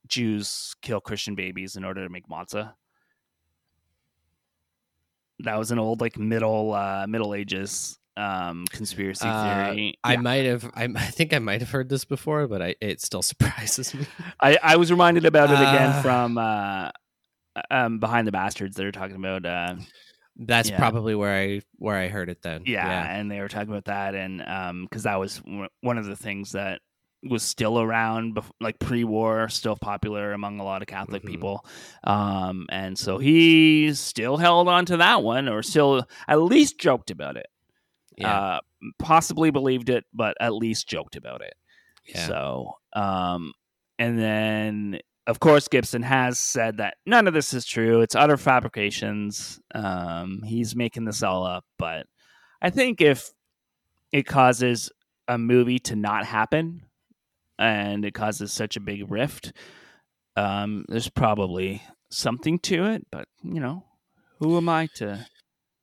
Jews 0.08 0.74
kill 0.82 1.00
Christian 1.00 1.34
babies 1.34 1.76
in 1.76 1.84
order 1.84 2.04
to 2.04 2.10
make 2.10 2.28
matzah? 2.28 2.74
That 5.40 5.58
was 5.58 5.70
an 5.70 5.78
old 5.78 6.00
like 6.00 6.16
middle 6.18 6.72
uh 6.72 7.06
middle 7.08 7.34
ages 7.34 7.98
um 8.16 8.64
conspiracy 8.70 9.26
Uh, 9.28 9.42
theory. 9.42 9.98
I 10.04 10.12
Yeah. 10.14 10.20
might 10.20 10.44
have. 10.44 10.64
I, 10.74 10.84
I 10.96 11.06
think 11.06 11.32
I 11.32 11.38
might 11.40 11.60
have 11.60 11.70
heard 11.70 11.88
this 11.88 12.04
before, 12.04 12.46
but 12.46 12.62
I, 12.62 12.74
it 12.80 13.00
still 13.00 13.22
surprises 13.32 13.94
me. 13.94 14.06
I, 14.40 14.58
I 14.62 14.76
was 14.76 14.90
reminded 14.90 15.26
about 15.26 15.50
it 15.50 15.60
again 15.60 15.90
Uh, 15.90 16.02
from 16.02 16.38
uh, 16.38 16.90
um, 17.70 17.98
behind 18.00 18.26
the 18.26 18.32
bastards. 18.32 18.76
They 18.76 18.84
were 18.84 18.92
talking 18.92 19.16
about 19.16 19.44
uh, 19.46 19.76
That's 20.36 20.70
Yeah. 20.70 20.78
probably 20.78 21.14
where 21.14 21.36
I 21.36 21.60
where 21.76 21.96
I 21.96 22.08
heard 22.08 22.28
it 22.28 22.42
then. 22.42 22.62
yeah, 22.66 22.86
yeah. 22.86 23.16
and 23.18 23.30
they 23.30 23.40
were 23.40 23.48
talking 23.48 23.70
about 23.70 23.84
that, 23.86 24.14
and 24.14 24.42
um 24.46 24.84
because 24.84 25.04
that 25.04 25.16
was 25.18 25.38
w- 25.40 25.68
one 25.80 25.98
of 25.98 26.06
the 26.06 26.16
things 26.16 26.52
that 26.52 26.80
was 27.26 27.42
still 27.42 27.80
around, 27.80 28.38
like 28.60 28.78
pre-war, 28.78 29.48
still 29.48 29.76
popular 29.76 30.32
among 30.32 30.60
a 30.60 30.64
lot 30.64 30.82
of 30.82 30.88
Catholic 30.88 31.22
Mhm. 31.22 31.26
people, 31.28 31.64
um, 32.04 32.66
and 32.68 32.98
so 32.98 33.16
he 33.18 33.94
still 33.94 34.36
held 34.36 34.68
on 34.68 34.84
to 34.86 34.98
that 34.98 35.22
one, 35.22 35.48
or 35.48 35.62
still 35.62 36.06
at 36.28 36.42
least 36.42 36.78
joked 36.78 37.10
about 37.10 37.36
it. 37.38 37.46
Yeah, 38.16 38.38
Uh, 38.38 38.60
possibly 38.98 39.50
believed 39.50 39.88
it, 39.90 40.04
but 40.12 40.36
at 40.40 40.52
least 40.54 40.88
joked 40.88 41.16
about 41.16 41.40
it. 41.42 41.54
yeah. 42.06 42.26
So, 42.26 42.72
um, 42.92 43.52
and 43.98 44.18
then 44.18 44.98
of 45.26 45.40
course 45.40 45.68
Gibson 45.68 46.02
has 46.02 46.38
said 46.38 46.76
that 46.76 46.96
none 47.06 47.26
of 47.26 47.34
this 47.34 47.54
is 47.54 47.64
true. 47.64 48.00
It's 48.02 48.14
utter 48.14 48.36
fabrications. 48.36 49.58
Um, 49.74 50.42
he's 50.44 50.76
making 50.76 51.04
this 51.06 51.22
all 51.22 51.46
up, 51.46 51.64
but 51.78 52.06
I 52.60 52.70
think 52.70 53.00
if 53.00 53.30
it 54.12 54.24
causes 54.26 54.90
a 55.28 55.38
movie 55.38 55.78
to 55.78 55.96
not 55.96 56.26
happen 56.26 56.82
and 57.58 58.04
it 58.04 58.12
causes 58.14 58.52
such 58.52 58.76
a 58.76 58.80
big 58.80 59.10
rift, 59.10 59.52
um, 60.36 60.84
there's 60.88 61.08
probably 61.08 61.82
something 62.10 62.58
to 62.60 62.84
it. 62.84 63.06
But 63.10 63.28
you 63.42 63.60
know, 63.60 63.84
who 64.40 64.56
am 64.56 64.68
I 64.68 64.88
to? 64.96 65.26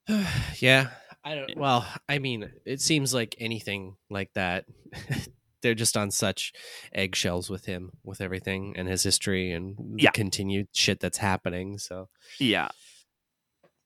yeah. 0.60 0.90
I 1.24 1.36
don't. 1.36 1.56
Well, 1.58 1.86
I 2.10 2.20
mean, 2.20 2.52
it 2.66 2.82
seems 2.82 3.14
like 3.14 3.36
anything 3.40 3.96
like 4.10 4.34
that. 4.34 4.66
They're 5.62 5.76
just 5.76 5.96
on 5.96 6.10
such 6.10 6.54
eggshells 6.92 7.48
with 7.50 7.66
him, 7.66 7.92
with 8.04 8.20
everything 8.22 8.74
and 8.76 8.88
his 8.88 9.04
history 9.04 9.52
and 9.52 9.76
the 9.78 10.04
Yeah. 10.04 10.10
continued 10.12 10.70
shit 10.74 11.00
that's 11.00 11.20
happening. 11.20 11.78
So 11.78 12.10
Yeah. 12.40 12.70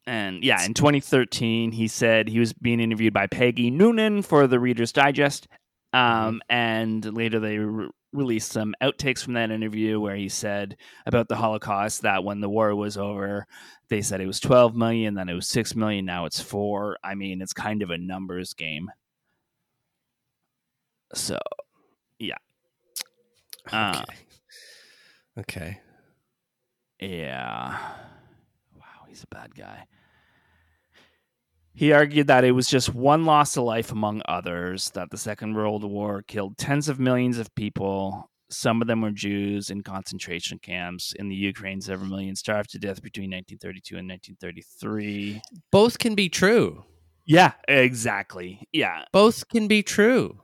And 0.08 0.43
yeah, 0.43 0.63
in 0.63 0.74
2013, 0.74 1.71
he 1.71 1.88
said 1.88 2.30
he 2.30 2.39
was 2.39 2.54
being 2.54 2.80
interviewed 2.80 3.13
by 3.13 3.28
Peggy 3.28 3.71
Noonan 3.71 4.21
for 4.21 4.48
the 4.48 4.60
Reader's 4.60 4.91
Digest. 4.93 5.48
Um, 5.93 6.41
And 6.50 7.04
later 7.13 7.39
they 7.39 7.58
re- 7.58 7.89
released 8.15 8.51
some 8.51 8.73
outtakes 8.82 9.23
from 9.23 9.34
that 9.34 9.51
interview 9.51 9.99
where 9.99 10.15
he 10.15 10.30
said 10.30 10.78
about 11.06 11.28
the 11.28 11.36
Holocaust 11.36 12.01
that 12.01 12.23
when 12.23 12.39
the 12.39 12.49
war 12.49 12.75
was 12.75 12.97
over, 12.97 13.45
they 13.89 14.01
said 14.01 14.21
it 14.21 14.28
was 14.28 14.39
12 14.39 14.75
million, 14.75 15.13
then 15.13 15.30
it 15.30 15.34
was 15.34 15.47
6 15.47 15.75
million, 15.75 16.06
now 16.06 16.25
it's 16.25 16.41
4. 16.41 16.97
I 17.04 17.15
mean, 17.15 17.41
it's 17.41 17.54
kind 17.54 17.82
of 17.82 17.89
a 17.89 17.97
numbers 17.97 18.54
game. 18.54 18.89
So, 21.13 21.38
yeah. 22.19 22.38
Uh, 23.71 24.01
okay, 24.04 24.15
okay. 25.39 25.80
Yeah. 26.99 27.78
Wow, 28.75 29.06
he's 29.08 29.23
a 29.23 29.28
bad 29.28 29.56
guy. 29.56 29.86
He 31.76 31.92
argued 31.92 32.28
that 32.28 32.46
it 32.46 32.52
was 32.54 32.68
just 32.70 32.96
one 32.96 33.26
loss 33.26 33.58
of 33.58 33.64
life 33.66 33.92
among 33.92 34.22
others, 34.28 34.92
that 34.92 35.10
the 35.12 35.18
Second 35.18 35.56
World 35.56 35.84
War 35.84 36.22
killed 36.22 36.58
tens 36.58 36.88
of 36.88 37.00
millions 37.00 37.38
of 37.38 37.54
people. 37.54 38.30
Some 38.50 38.82
of 38.82 38.88
them 38.88 39.02
were 39.02 39.12
Jews 39.12 39.70
in 39.70 39.84
concentration 39.84 40.58
camps. 40.60 41.14
In 41.20 41.28
the 41.28 41.36
Ukraine, 41.36 41.82
several 41.82 42.10
million 42.10 42.36
starved 42.36 42.70
to 42.72 42.80
death 42.80 43.02
between 43.02 43.32
1932 43.32 43.98
and 43.98 44.08
1933. 44.08 45.42
Both 45.72 46.00
can 46.00 46.16
be 46.16 46.30
true. 46.30 46.86
Yeah, 47.26 47.54
exactly. 47.68 48.68
Yeah. 48.72 49.04
Both 49.12 49.50
can 49.50 49.68
be 49.68 49.84
true. 49.84 50.42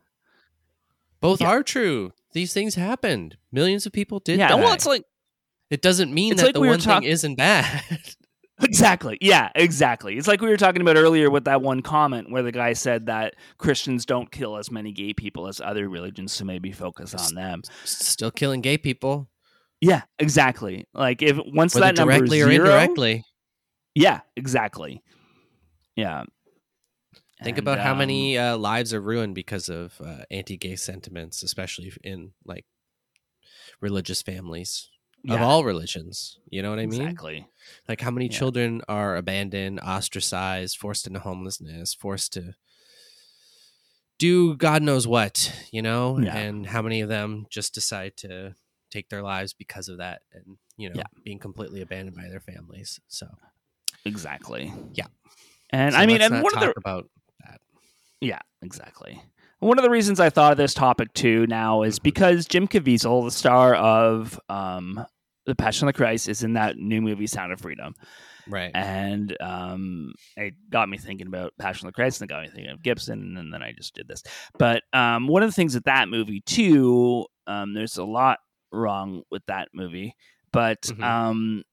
Both 1.21 1.39
Yeah. 1.41 1.49
are 1.49 1.63
true. 1.63 2.11
These 2.33 2.53
things 2.53 2.75
happened. 2.75 3.37
Millions 3.51 3.85
of 3.85 3.93
people 3.93 4.19
did 4.19 4.39
yeah. 4.39 4.49
die. 4.49 4.55
Well, 4.55 4.73
it's 4.73 4.87
like 4.87 5.05
it 5.69 5.81
doesn't 5.81 6.13
mean 6.13 6.35
that 6.35 6.45
like 6.47 6.53
the 6.55 6.59
we 6.59 6.67
one 6.67 6.79
talk- 6.79 7.03
thing 7.03 7.09
isn't 7.11 7.35
bad. 7.35 7.83
Exactly. 8.63 9.17
Yeah, 9.21 9.49
exactly. 9.55 10.17
It's 10.17 10.27
like 10.27 10.41
we 10.41 10.49
were 10.49 10.57
talking 10.57 10.81
about 10.81 10.95
earlier 10.97 11.29
with 11.29 11.45
that 11.45 11.61
one 11.61 11.81
comment 11.81 12.31
where 12.31 12.43
the 12.43 12.51
guy 12.51 12.73
said 12.73 13.07
that 13.07 13.35
Christians 13.57 14.05
don't 14.05 14.31
kill 14.31 14.57
as 14.57 14.71
many 14.71 14.91
gay 14.91 15.13
people 15.13 15.47
as 15.47 15.59
other 15.59 15.89
religions, 15.89 16.31
so 16.31 16.45
maybe 16.45 16.71
focus 16.71 17.13
on 17.13 17.35
them. 17.35 17.61
Still 17.83 18.31
killing 18.31 18.61
gay 18.61 18.77
people, 18.77 19.29
Yeah, 19.81 20.03
exactly. 20.19 20.85
Like 20.93 21.21
if 21.21 21.37
once 21.45 21.73
whether 21.73 21.87
that 21.87 21.95
number 21.95 22.13
directly 22.13 22.39
is 22.39 22.45
or 22.45 22.51
zero, 22.51 22.65
indirectly. 22.65 23.23
Yeah, 23.95 24.21
exactly. 24.37 25.01
Yeah. 25.95 26.23
Think 27.43 27.57
And, 27.57 27.67
about 27.67 27.79
how 27.79 27.93
um, 27.93 27.97
many 27.97 28.37
uh, 28.37 28.55
lives 28.57 28.93
are 28.93 29.01
ruined 29.01 29.33
because 29.33 29.67
of 29.67 29.99
uh, 29.99 30.23
anti-gay 30.29 30.75
sentiments, 30.75 31.41
especially 31.41 31.91
in 32.03 32.33
like 32.45 32.65
religious 33.81 34.21
families 34.21 34.89
of 35.29 35.41
all 35.41 35.63
religions. 35.63 36.39
You 36.49 36.61
know 36.61 36.69
what 36.69 36.79
I 36.79 36.85
mean? 36.85 37.01
Exactly. 37.01 37.47
Like 37.87 38.01
how 38.01 38.11
many 38.11 38.25
Yeah. 38.27 38.37
children 38.37 38.81
are 38.87 39.15
abandoned, 39.15 39.79
ostracized, 39.81 40.77
forced 40.77 41.07
into 41.07 41.19
homelessness, 41.19 41.93
forced 41.93 42.33
to 42.33 42.55
do 44.17 44.55
God 44.55 44.83
knows 44.83 45.07
what, 45.07 45.51
you 45.71 45.81
know? 45.81 46.19
Yeah. 46.19 46.37
And 46.37 46.65
how 46.65 46.81
many 46.81 47.01
of 47.01 47.09
them 47.09 47.47
just 47.49 47.73
decide 47.73 48.17
to 48.17 48.55
take 48.91 49.09
their 49.09 49.21
lives 49.23 49.53
because 49.53 49.89
of 49.89 49.97
that 49.97 50.21
and, 50.33 50.57
you 50.77 50.89
know, 50.89 50.95
Yeah. 50.97 51.03
being 51.23 51.39
completely 51.39 51.81
abandoned 51.81 52.15
by 52.15 52.27
their 52.29 52.39
families. 52.41 52.99
So, 53.07 53.27
Exactly. 54.05 54.73
Yeah. 54.93 55.07
And 55.69 55.93
so 55.93 55.99
I 55.99 56.05
mean, 56.05 56.21
and 56.21 56.41
one 56.43 56.53
of 56.55 56.59
the 56.61 56.73
about 56.75 57.09
that. 57.45 57.61
Yeah, 58.19 58.39
exactly. 58.61 59.21
One 59.61 59.77
of 59.77 59.83
the 59.83 59.91
reasons 59.91 60.19
I 60.19 60.31
thought 60.31 60.51
of 60.51 60.57
this 60.57 60.73
topic 60.73 61.13
too 61.13 61.45
now 61.47 61.83
is 61.83 61.99
Mhm. 61.99 62.03
because 62.03 62.47
Jim 62.47 62.67
Caviezel, 62.67 63.23
the 63.25 63.31
star 63.31 63.75
of 63.75 64.39
um, 64.49 65.05
The 65.45 65.55
Passion 65.55 65.87
of 65.87 65.93
the 65.93 65.97
Christ, 65.97 66.27
is 66.27 66.43
in 66.43 66.53
that 66.53 66.77
new 66.77 66.99
movie 67.01 67.27
Sound 67.27 67.51
of 67.53 67.61
Freedom, 67.61 67.93
Right. 68.47 68.71
and 68.73 69.35
um, 69.39 70.13
it 70.35 70.55
got 70.71 70.89
me 70.89 70.97
thinking 70.97 71.27
about 71.27 71.53
Passion 71.59 71.87
of 71.87 71.93
the 71.93 71.95
Christ, 71.95 72.21
and 72.21 72.29
it 72.29 72.33
got 72.33 72.41
me 72.41 72.49
thinking 72.49 72.71
of 72.71 72.81
Gibson, 72.81 73.37
and 73.37 73.53
then 73.53 73.61
I 73.61 73.71
just 73.71 73.93
did 73.93 74.07
this. 74.07 74.23
But 74.57 74.81
um, 74.93 75.27
one 75.27 75.43
of 75.43 75.49
the 75.49 75.53
things 75.55 75.75
with 75.75 75.83
that 75.85 76.09
movie 76.09 76.41
too, 76.41 77.27
um, 77.45 77.73
there's 77.75 77.97
a 77.97 78.03
lot 78.03 78.39
wrong 78.71 79.21
with 79.29 79.45
that 79.45 79.69
movie, 79.75 80.15
but 80.51 80.81
Mhm. 80.83 81.03
um, 81.03 81.63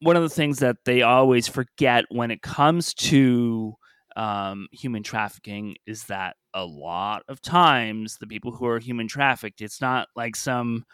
one 0.00 0.14
of 0.16 0.22
the 0.22 0.28
things 0.28 0.60
that 0.60 0.76
they 0.84 1.02
always 1.02 1.48
forget 1.48 2.04
when 2.10 2.30
it 2.30 2.42
comes 2.42 2.94
to 2.94 3.74
um, 4.16 4.68
human 4.70 5.02
trafficking 5.02 5.74
is 5.86 6.04
that 6.04 6.36
a 6.54 6.64
lot 6.64 7.22
of 7.28 7.42
times 7.42 8.16
the 8.18 8.26
people 8.26 8.52
who 8.52 8.66
are 8.66 8.78
human 8.78 9.08
trafficked, 9.08 9.60
it's 9.60 9.80
not 9.80 10.08
like 10.16 10.36
some 10.36 10.84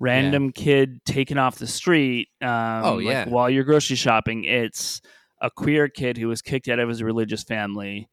random 0.00 0.50
kid 0.50 1.04
taken 1.04 1.38
off 1.38 1.56
the 1.58 1.66
street. 1.66 2.28
Um, 2.40 2.84
Oh, 2.84 2.94
like 2.96 3.04
yeah. 3.06 3.28
while 3.28 3.48
you're 3.50 3.64
grocery 3.64 3.96
shopping, 3.96 4.44
it's 4.44 5.00
a 5.40 5.50
queer 5.50 5.88
kid 5.88 6.16
who 6.16 6.28
was 6.28 6.42
kicked 6.42 6.68
out 6.68 6.78
of 6.78 6.88
his 6.88 7.02
religious 7.02 7.42
family, 7.44 8.08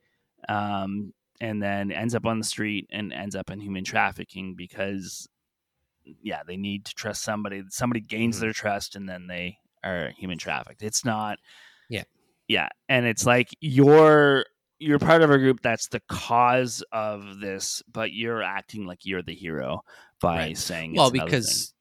um, 0.49 1.13
and 1.39 1.61
then 1.63 1.91
ends 1.91 2.13
up 2.13 2.25
on 2.25 2.37
the 2.37 2.43
street 2.45 2.87
and 2.91 3.11
ends 3.13 3.35
up 3.35 3.49
in 3.49 3.59
human 3.59 3.83
trafficking 3.83 4.53
because, 4.55 5.27
yeah, 6.21 6.41
they 6.45 6.57
need 6.57 6.85
to 6.85 6.93
trust 6.93 7.23
somebody. 7.23 7.63
Somebody 7.69 8.01
gains 8.01 8.37
Mhm. 8.37 8.41
their 8.41 8.53
trust, 8.53 8.95
and 8.95 9.07
then 9.09 9.27
they 9.27 9.57
are 9.83 10.11
human 10.17 10.37
trafficked. 10.37 10.83
It's 10.83 11.03
not. 11.05 11.39
Yeah. 11.89 12.03
Yeah, 12.47 12.67
and 12.89 13.05
it's 13.05 13.25
like 13.25 13.49
you're 13.61 14.45
you're 14.81 14.99
part 14.99 15.21
of 15.21 15.29
a 15.29 15.37
group 15.37 15.61
that's 15.61 15.87
the 15.89 16.01
cause 16.09 16.83
of 16.91 17.39
this, 17.39 17.83
but 17.91 18.11
you're 18.13 18.41
acting 18.41 18.85
like 18.85 19.05
you're 19.05 19.21
the 19.21 19.35
hero 19.35 19.81
by 20.19 20.35
Right. 20.37 20.57
saying 20.57 20.93
well 20.95 21.11
because 21.11 21.73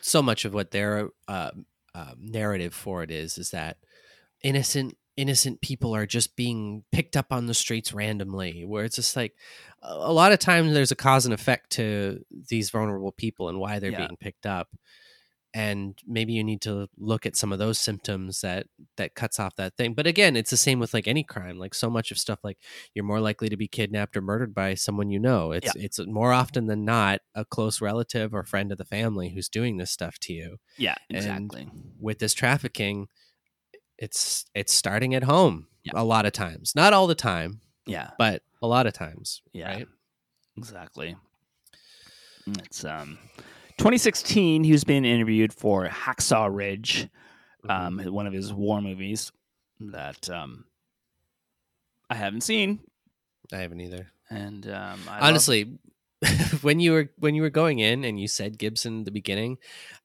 so 0.00 0.22
much 0.22 0.44
of 0.44 0.54
what 0.54 0.70
their 0.70 1.08
uh, 1.28 1.50
uh, 1.94 2.14
narrative 2.18 2.74
for 2.74 3.02
it 3.02 3.10
is 3.10 3.38
is 3.38 3.50
that 3.50 3.78
innocent 4.42 4.96
innocent 5.16 5.60
people 5.60 5.94
are 5.94 6.06
just 6.06 6.34
being 6.34 6.82
picked 6.90 7.16
up 7.16 7.26
on 7.32 7.46
the 7.46 7.54
streets 7.54 7.92
randomly 7.94 8.64
where 8.64 8.84
it's 8.84 8.96
just 8.96 9.14
like 9.16 9.34
a 9.82 9.86
a 9.88 10.12
lot 10.12 10.32
of 10.32 10.38
times 10.40 10.72
there's 10.74 10.90
a 10.90 10.96
cause 10.96 11.24
and 11.24 11.32
effect 11.32 11.70
to 11.70 12.24
these 12.50 12.70
vulnerable 12.70 13.12
people 13.12 13.48
and 13.48 13.58
why 13.60 13.78
they're 13.78 13.92
Yeah. 13.92 13.98
being 14.06 14.16
picked 14.18 14.44
up 14.46 14.68
and 15.56 15.96
maybe 16.04 16.32
you 16.32 16.42
need 16.42 16.60
to 16.60 16.88
look 16.98 17.24
at 17.24 17.36
some 17.36 17.52
of 17.52 17.60
those 17.60 17.78
symptoms 17.78 18.40
that 18.40 18.66
that 18.96 19.14
cuts 19.14 19.38
off 19.38 19.54
that 19.54 19.76
thing 19.76 19.94
but 19.94 20.06
again 20.06 20.34
it's 20.36 20.50
the 20.50 20.56
same 20.56 20.80
with 20.80 20.92
like 20.92 21.06
any 21.06 21.22
crime 21.22 21.58
like 21.58 21.72
so 21.74 21.88
much 21.88 22.10
of 22.10 22.18
stuff 22.18 22.40
like 22.42 22.58
you're 22.92 23.04
more 23.04 23.20
likely 23.20 23.48
to 23.48 23.56
be 23.56 23.68
kidnapped 23.68 24.16
or 24.16 24.20
murdered 24.20 24.52
by 24.54 24.74
someone 24.74 25.10
you 25.10 25.20
know 25.20 25.52
it's 25.52 25.72
it's 25.76 25.98
more 26.06 26.32
often 26.32 26.66
than 26.66 26.84
not 26.84 27.20
a 27.36 27.44
close 27.44 27.80
relative 27.80 28.34
or 28.34 28.42
friend 28.42 28.72
of 28.72 28.78
the 28.78 28.84
family 28.84 29.30
who's 29.30 29.48
doing 29.48 29.76
this 29.76 29.92
stuff 29.92 30.18
to 30.18 30.32
you 30.32 30.56
Yeah, 30.76 30.96
And 31.08 31.18
exactly. 31.18 31.70
with 32.00 32.18
this 32.18 32.34
trafficking 32.34 33.06
it's 33.96 34.44
it's 34.54 34.72
starting 34.74 35.14
at 35.14 35.22
home 35.22 35.68
Yeah. 35.84 35.92
a 35.94 36.02
lot 36.04 36.26
of 36.26 36.32
times 36.32 36.74
not 36.74 36.92
all 36.92 37.06
the 37.06 37.14
time 37.14 37.60
Yeah, 37.86 38.10
but 38.18 38.42
a 38.60 38.66
lot 38.66 38.86
of 38.88 38.92
times 38.92 39.40
Yeah. 39.52 39.68
right 39.68 39.88
exactly. 40.56 41.16
It's 42.58 42.84
um 42.84 43.18
2016 43.78 44.64
he 44.64 44.72
was 44.72 44.84
being 44.84 45.04
interviewed 45.04 45.52
for 45.52 45.86
Hacksaw 45.88 46.48
Ridge, 46.54 47.08
um 47.68 47.98
one 47.98 48.26
of 48.26 48.32
his 48.32 48.52
war 48.52 48.80
movies 48.80 49.32
that 49.80 50.28
um 50.30 50.64
I 52.10 52.14
haven't 52.14 52.42
seen. 52.42 52.80
I 53.52 53.56
haven't 53.58 53.80
either. 53.80 54.10
And 54.30 54.66
um 54.68 55.00
I 55.08 55.14
love- 55.20 55.22
honestly 55.22 55.78
when 56.62 56.80
you 56.80 56.92
were 56.92 57.10
when 57.18 57.34
you 57.34 57.42
were 57.42 57.50
going 57.50 57.80
in 57.80 58.04
and 58.04 58.18
you 58.18 58.28
said 58.28 58.56
gibson 58.58 59.00
at 59.00 59.04
the 59.04 59.10
beginning 59.10 59.58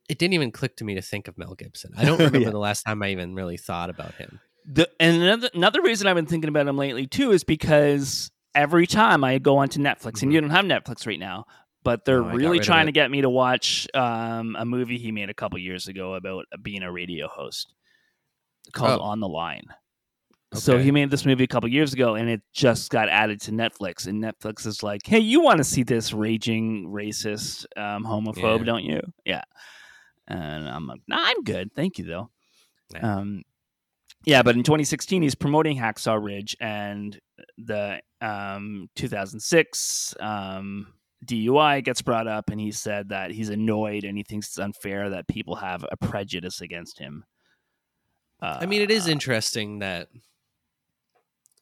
it 0.09 0.17
didn't 0.17 0.33
even 0.33 0.51
click 0.51 0.75
to 0.75 0.83
me 0.83 0.95
to 0.95 1.01
think 1.01 1.27
of 1.27 1.37
mel 1.37 1.55
gibson. 1.55 1.93
I 1.97 2.03
don't 2.05 2.17
remember 2.19 2.39
Yeah. 2.39 2.49
the 2.49 2.57
last 2.59 2.83
time 2.83 3.01
i 3.03 3.09
even 3.09 3.35
really 3.35 3.57
thought 3.57 3.89
about 3.89 4.15
him. 4.15 4.39
The 4.65 4.89
and 4.99 5.21
another 5.21 5.49
another 5.53 5.81
reason 5.81 6.07
I've 6.07 6.15
been 6.15 6.25
thinking 6.25 6.49
about 6.49 6.67
him 6.67 6.77
lately 6.77 7.07
too 7.07 7.31
is 7.31 7.43
because 7.43 8.31
every 8.55 8.87
time 8.87 9.23
I 9.23 9.37
go 9.37 9.57
onto 9.57 9.79
Netflix 9.79 10.21
and 10.23 10.33
you 10.33 10.41
don't 10.41 10.49
have 10.49 10.65
Netflix 10.65 11.05
right 11.07 11.19
now, 11.19 11.45
but 11.89 12.05
they're 12.05 12.21
No, 12.21 12.27
got 12.29 12.35
really 12.35 12.59
trying 12.59 12.85
to 12.85 12.91
get 12.91 13.09
me 13.09 13.21
to 13.21 13.29
watch 13.31 13.87
um, 13.95 14.55
a 14.59 14.63
movie 14.63 14.99
he 14.99 15.11
made 15.11 15.31
a 15.31 15.33
couple 15.33 15.57
years 15.57 15.87
ago 15.87 16.13
about 16.13 16.45
being 16.61 16.83
a 16.83 16.91
radio 16.91 17.27
host 17.27 17.73
called 18.73 18.99
Oh. 19.01 19.05
On 19.05 19.19
the 19.19 19.27
Line. 19.27 19.63
So 20.53 20.77
he 20.77 20.91
made 20.91 21.09
this 21.09 21.25
movie 21.25 21.43
a 21.45 21.47
couple 21.47 21.67
years 21.69 21.93
ago, 21.93 22.13
and 22.13 22.29
it 22.29 22.41
just 22.53 22.91
got 22.91 23.09
added 23.09 23.41
to 23.41 23.51
Netflix. 23.51 24.05
And 24.05 24.23
Netflix 24.23 24.67
is 24.67 24.83
like, 24.83 25.01
"Hey, 25.03 25.17
you 25.19 25.41
want 25.41 25.57
to 25.57 25.63
see 25.63 25.81
this 25.83 26.13
raging 26.13 26.87
racist, 26.89 27.65
um, 27.75 28.03
homophobe, 28.03 28.59
Yeah. 28.59 28.65
don't 28.65 28.83
you?" 28.83 29.01
Yeah. 29.25 29.43
And 30.27 30.69
I'm 30.69 30.85
like, 30.85 31.01
"Nah, 31.07 31.17
I'm 31.19 31.43
good, 31.43 31.73
thank 31.75 31.97
you, 31.97 32.05
though." 32.05 32.29
Yeah. 32.93 33.17
Um, 33.17 33.41
yeah, 34.25 34.43
but 34.43 34.55
in 34.55 34.61
2016, 34.63 35.21
he's 35.23 35.35
promoting 35.35 35.77
Hacksaw 35.77 36.23
Ridge, 36.23 36.55
and 36.59 37.19
the 37.57 38.01
um, 38.21 38.89
2006 38.95 40.15
um, 40.19 40.87
DUI 41.25 41.83
gets 41.83 42.01
brought 42.01 42.27
up, 42.27 42.49
and 42.49 42.59
he 42.59 42.71
said 42.71 43.09
that 43.09 43.31
he's 43.31 43.49
annoyed 43.49 44.03
and 44.05 44.17
he 44.17 44.23
thinks 44.23 44.47
it's 44.47 44.59
unfair 44.59 45.09
that 45.09 45.27
people 45.27 45.55
have 45.55 45.85
a 45.91 45.97
prejudice 45.97 46.61
against 46.61 46.99
him. 46.99 47.25
Uh, 48.41 48.57
i 48.61 48.65
mean 48.65 48.81
it 48.81 48.89
is 48.89 49.05
interesting 49.05 49.79
that 49.79 50.07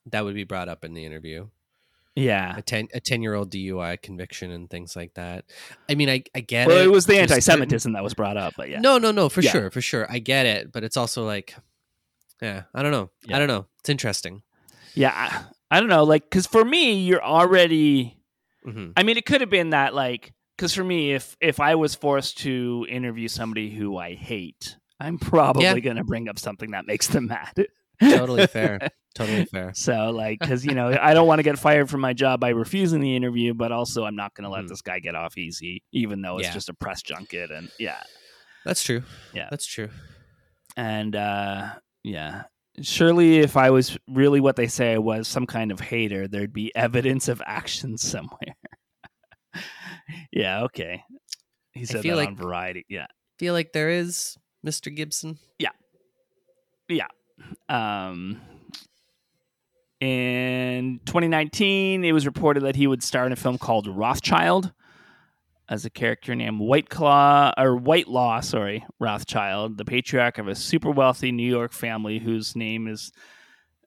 that 0.05 0.23
would 0.23 0.35
be 0.35 0.43
brought 0.43 0.69
up 0.69 0.85
in 0.85 0.93
the 0.93 1.03
interview 1.05 1.47
yeah. 2.15 2.55
a 2.55 2.61
10 2.61 2.89
a 2.93 2.99
10 2.99 3.23
year 3.23 3.33
old 3.33 3.51
dui 3.51 3.99
conviction 4.01 4.51
and 4.51 4.69
things 4.69 4.95
like 4.95 5.13
that 5.15 5.45
i 5.89 5.95
mean 5.95 6.07
i, 6.07 6.23
I 6.35 6.41
get 6.41 6.67
Well, 6.67 6.77
it 6.77 6.85
it 6.85 6.91
was 6.91 7.07
the 7.07 7.17
anti-Semitism 7.17 7.93
that 7.93 8.03
was 8.03 8.13
brought 8.13 8.37
up, 8.37 8.53
but 8.55 8.69
yeah, 8.69 8.79
no 8.79 8.99
no 8.99 9.11
no 9.11 9.27
for 9.27 9.41
Yeah. 9.41 9.51
sure 9.51 9.71
for 9.71 9.81
sure 9.81 10.05
i 10.07 10.19
get 10.19 10.45
it 10.45 10.71
but 10.71 10.83
it's 10.83 10.97
also 10.97 11.25
like 11.25 11.55
yeah 12.43 12.63
i 12.75 12.83
don't 12.83 12.91
know 12.91 13.09
Yeah. 13.25 13.37
i 13.37 13.39
don't 13.39 13.47
know 13.47 13.65
it's 13.79 13.89
interesting 13.89 14.43
yeah. 14.93 15.11
I, 15.15 15.75
I 15.77 15.79
don't 15.79 15.89
know, 15.89 16.03
like, 16.03 16.23
because 16.23 16.47
for 16.47 16.65
me, 16.65 16.93
you're 16.99 17.23
already. 17.23 18.16
Hmm 18.67 18.91
I 18.95 19.03
mean, 19.03 19.17
it 19.17 19.25
could 19.25 19.41
have 19.41 19.49
been 19.49 19.69
that, 19.71 19.93
like, 19.93 20.33
because 20.55 20.73
for 20.73 20.83
me, 20.83 21.13
if 21.13 21.35
if 21.39 21.59
I 21.59 21.75
was 21.75 21.95
forced 21.95 22.39
to 22.39 22.85
interview 22.89 23.27
somebody 23.27 23.69
who 23.69 23.97
I 23.97 24.13
hate, 24.15 24.77
I'm 24.99 25.17
probably 25.19 25.63
Yeah. 25.63 25.79
going 25.79 25.95
to 25.97 26.03
bring 26.03 26.27
up 26.29 26.39
something 26.39 26.71
that 26.71 26.85
makes 26.87 27.07
them 27.07 27.27
mad. 27.27 27.53
totally 28.01 28.45
fair 28.47 28.79
totally 29.15 29.45
fair 29.45 29.71
So, 29.75 30.11
like, 30.11 30.39
because 30.39 30.65
you 30.65 30.75
know, 30.75 30.95
I 30.99 31.13
don't 31.13 31.27
want 31.27 31.39
to 31.39 31.43
get 31.43 31.57
fired 31.59 31.89
from 31.89 32.01
my 32.01 32.13
job 32.13 32.39
by 32.39 32.49
refusing 32.49 33.01
the 33.01 33.15
interview, 33.15 33.53
but 33.53 33.71
also 33.71 34.03
I'm 34.05 34.15
not 34.15 34.33
going 34.35 34.43
to 34.43 34.49
let 34.49 34.65
Mhm. 34.65 34.69
this 34.69 34.81
guy 34.81 34.99
get 34.99 35.15
off 35.15 35.37
easy, 35.37 35.83
even 35.91 36.21
though 36.21 36.37
it's 36.39 36.47
Yeah. 36.47 36.53
just 36.53 36.69
a 36.69 36.73
press 36.73 37.01
junket. 37.03 37.51
And 37.51 37.69
yeah, 37.79 38.01
that's 38.65 38.83
true 38.83 39.03
Yeah. 39.33 39.47
that's 39.49 39.65
true 39.65 39.89
and 40.75 41.15
uh, 41.15 41.73
yeah, 42.03 42.43
surely 42.81 43.39
if 43.39 43.57
I 43.57 43.69
was 43.71 43.97
really 44.07 44.39
what 44.39 44.55
they 44.55 44.67
say 44.67 44.93
I 44.93 44.97
was, 44.97 45.27
some 45.27 45.45
kind 45.45 45.71
of 45.71 45.79
hater, 45.79 46.27
there'd 46.27 46.53
be 46.53 46.75
evidence 46.75 47.27
of 47.27 47.41
action 47.45 47.97
somewhere. 47.97 48.55
yeah. 50.31 50.63
Okay. 50.63 51.03
He 51.73 51.85
said 51.85 52.03
that 52.03 52.15
like- 52.15 52.27
on 52.29 52.35
Variety. 52.35 52.85
Yeah. 52.89 53.07
feel 53.39 53.53
like 53.53 53.71
there 53.73 53.89
is 53.89 54.35
mr 54.65 54.93
gibson 54.95 55.37
Yeah. 55.59 55.69
Yeah. 56.89 57.07
Um, 57.69 58.41
in 59.99 60.99
2019, 61.05 62.03
it 62.05 62.11
was 62.11 62.25
reported 62.25 62.61
that 62.63 62.75
he 62.75 62.87
would 62.87 63.03
star 63.03 63.25
in 63.25 63.31
a 63.31 63.35
film 63.35 63.57
called 63.57 63.87
Rothschild 63.87 64.71
as 65.69 65.85
a 65.85 65.89
character 65.89 66.35
named 66.35 66.59
White 66.59 66.89
Claw 66.89 67.53
or 67.57 67.75
White 67.75 68.07
Law, 68.07 68.39
sorry, 68.39 68.85
Rothschild, 68.99 69.77
the 69.77 69.85
patriarch 69.85 70.37
of 70.37 70.47
a 70.47 70.55
super 70.55 70.91
wealthy 70.91 71.31
New 71.31 71.47
York 71.47 71.73
family 71.73 72.19
whose 72.19 72.55
name 72.55 72.87
is 72.87 73.11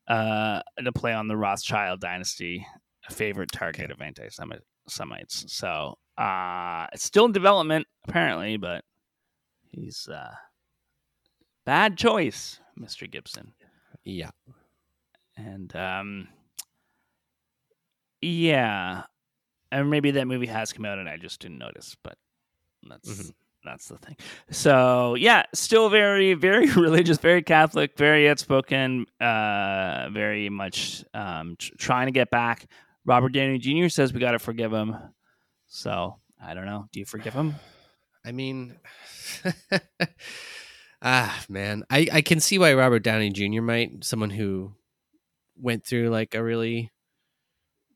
uh, 0.09 0.61
to 0.83 0.93
play 0.93 1.13
on 1.15 1.29
the 1.29 1.37
Rothschild 1.37 2.01
dynasty, 2.01 2.67
a 3.09 3.13
favorite 3.13 3.53
target 3.53 3.91
of 3.91 4.03
anti-Semites. 4.03 5.45
So 5.49 5.97
uh, 6.19 6.87
it's 6.93 7.05
still 7.05 7.25
in 7.27 7.33
development 7.33 7.87
apparently, 8.07 8.57
but 8.57 8.85
he's 9.71 10.09
uh, 10.09 10.35
bad 11.65 11.97
choice, 11.97 12.61
Mr. 12.79 13.11
Gibson 13.11 13.55
yeah 14.05 14.31
and 15.37 15.75
um 15.77 16.29
yeah 18.21 19.03
and 19.73 19.91
maybe 19.91 20.11
that 20.13 20.27
movie 20.27 20.47
has 20.47 20.73
come 20.73 20.85
out 20.85 20.99
and 20.99 21.09
i 21.09 21.17
just 21.17 21.41
didn't 21.41 21.59
notice 21.59 21.97
but 22.03 22.17
that's 22.89 23.09
Mhm. 23.09 23.33
that's 23.65 23.89
the 23.89 23.99
thing. 23.99 24.17
So 24.51 25.15
yeah 25.17 25.43
still 25.53 25.91
very 25.91 26.35
very 26.35 26.71
religious 26.87 27.19
very 27.19 27.43
catholic 27.43 27.97
very 27.99 28.29
outspoken 28.29 29.05
uh 29.21 30.09
very 30.13 30.49
much 30.49 31.05
um 31.15 31.57
tr- 31.59 31.75
trying 31.79 32.07
to 32.07 32.13
get 32.13 32.31
back. 32.31 32.67
Robert 33.05 33.33
downey 33.33 33.59
jr 33.59 33.89
says 33.89 34.13
we 34.15 34.21
got 34.21 34.33
to 34.33 34.39
forgive 34.39 34.73
him. 34.73 34.97
So 35.67 36.17
i 36.43 36.55
don't 36.55 36.65
know. 36.67 36.87
Do 36.93 37.01
you 37.01 37.07
forgive 37.07 37.35
him? 37.35 37.55
I 38.25 38.33
mean, 38.33 38.77
ah, 41.03 41.45
man, 41.49 41.85
I 41.91 42.07
I 42.13 42.21
can 42.23 42.41
see 42.41 42.59
why 42.59 42.75
Robert 42.75 43.03
Downey 43.03 43.31
Jr. 43.31 43.63
might 43.63 44.05
someone 44.05 44.31
who 44.31 44.75
went 45.57 45.85
through 45.87 46.11
like 46.11 46.35
a 46.35 46.43
really 46.43 46.91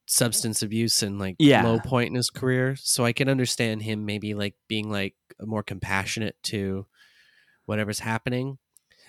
substance 0.07 0.63
abuse 0.63 1.03
and 1.03 1.19
like 1.19 1.37
Yeah. 1.39 1.65
low 1.65 1.79
point 1.81 2.09
in 2.11 2.15
his 2.15 2.31
career, 2.31 2.77
so 2.77 3.05
I 3.05 3.13
can 3.13 3.29
understand 3.29 3.83
him 3.83 4.05
maybe 4.05 4.35
like 4.35 4.55
being 4.69 4.91
like 4.91 5.15
more 5.41 5.63
compassionate 5.63 6.37
to 6.45 6.87
whatever's 7.67 8.01
happening, 8.01 8.59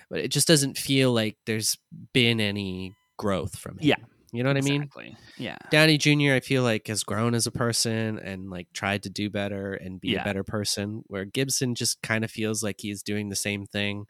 but 0.08 0.20
it 0.20 0.28
just 0.30 0.48
doesn't 0.48 0.78
feel 0.78 1.12
like 1.12 1.36
there's 1.46 1.76
been 2.12 2.40
any 2.40 2.94
growth 3.18 3.58
from 3.58 3.72
him. 3.78 3.86
Yeah. 3.88 3.96
you 4.32 4.42
know 4.42 4.50
what 4.50 4.56
I 4.56 4.60
mean. 4.62 4.90
yeah 5.38 5.56
Downey 5.70 5.98
Jr. 5.98 6.32
I 6.32 6.40
feel 6.40 6.62
like 6.62 6.88
has 6.88 7.04
grown 7.04 7.34
as 7.34 7.46
a 7.46 7.50
person 7.52 8.18
and 8.18 8.50
like 8.50 8.68
tried 8.72 9.02
to 9.04 9.10
do 9.10 9.30
better 9.30 9.74
and 9.74 10.00
be 10.00 10.10
Yeah. 10.10 10.22
a 10.22 10.24
better 10.24 10.44
person. 10.44 11.02
Where 11.06 11.24
Gibson 11.24 11.74
just 11.74 12.02
kind 12.02 12.24
of 12.24 12.30
feels 12.30 12.62
like 12.62 12.76
he's 12.80 13.02
doing 13.02 13.28
the 13.28 13.36
same 13.36 13.66
thing. 13.66 14.06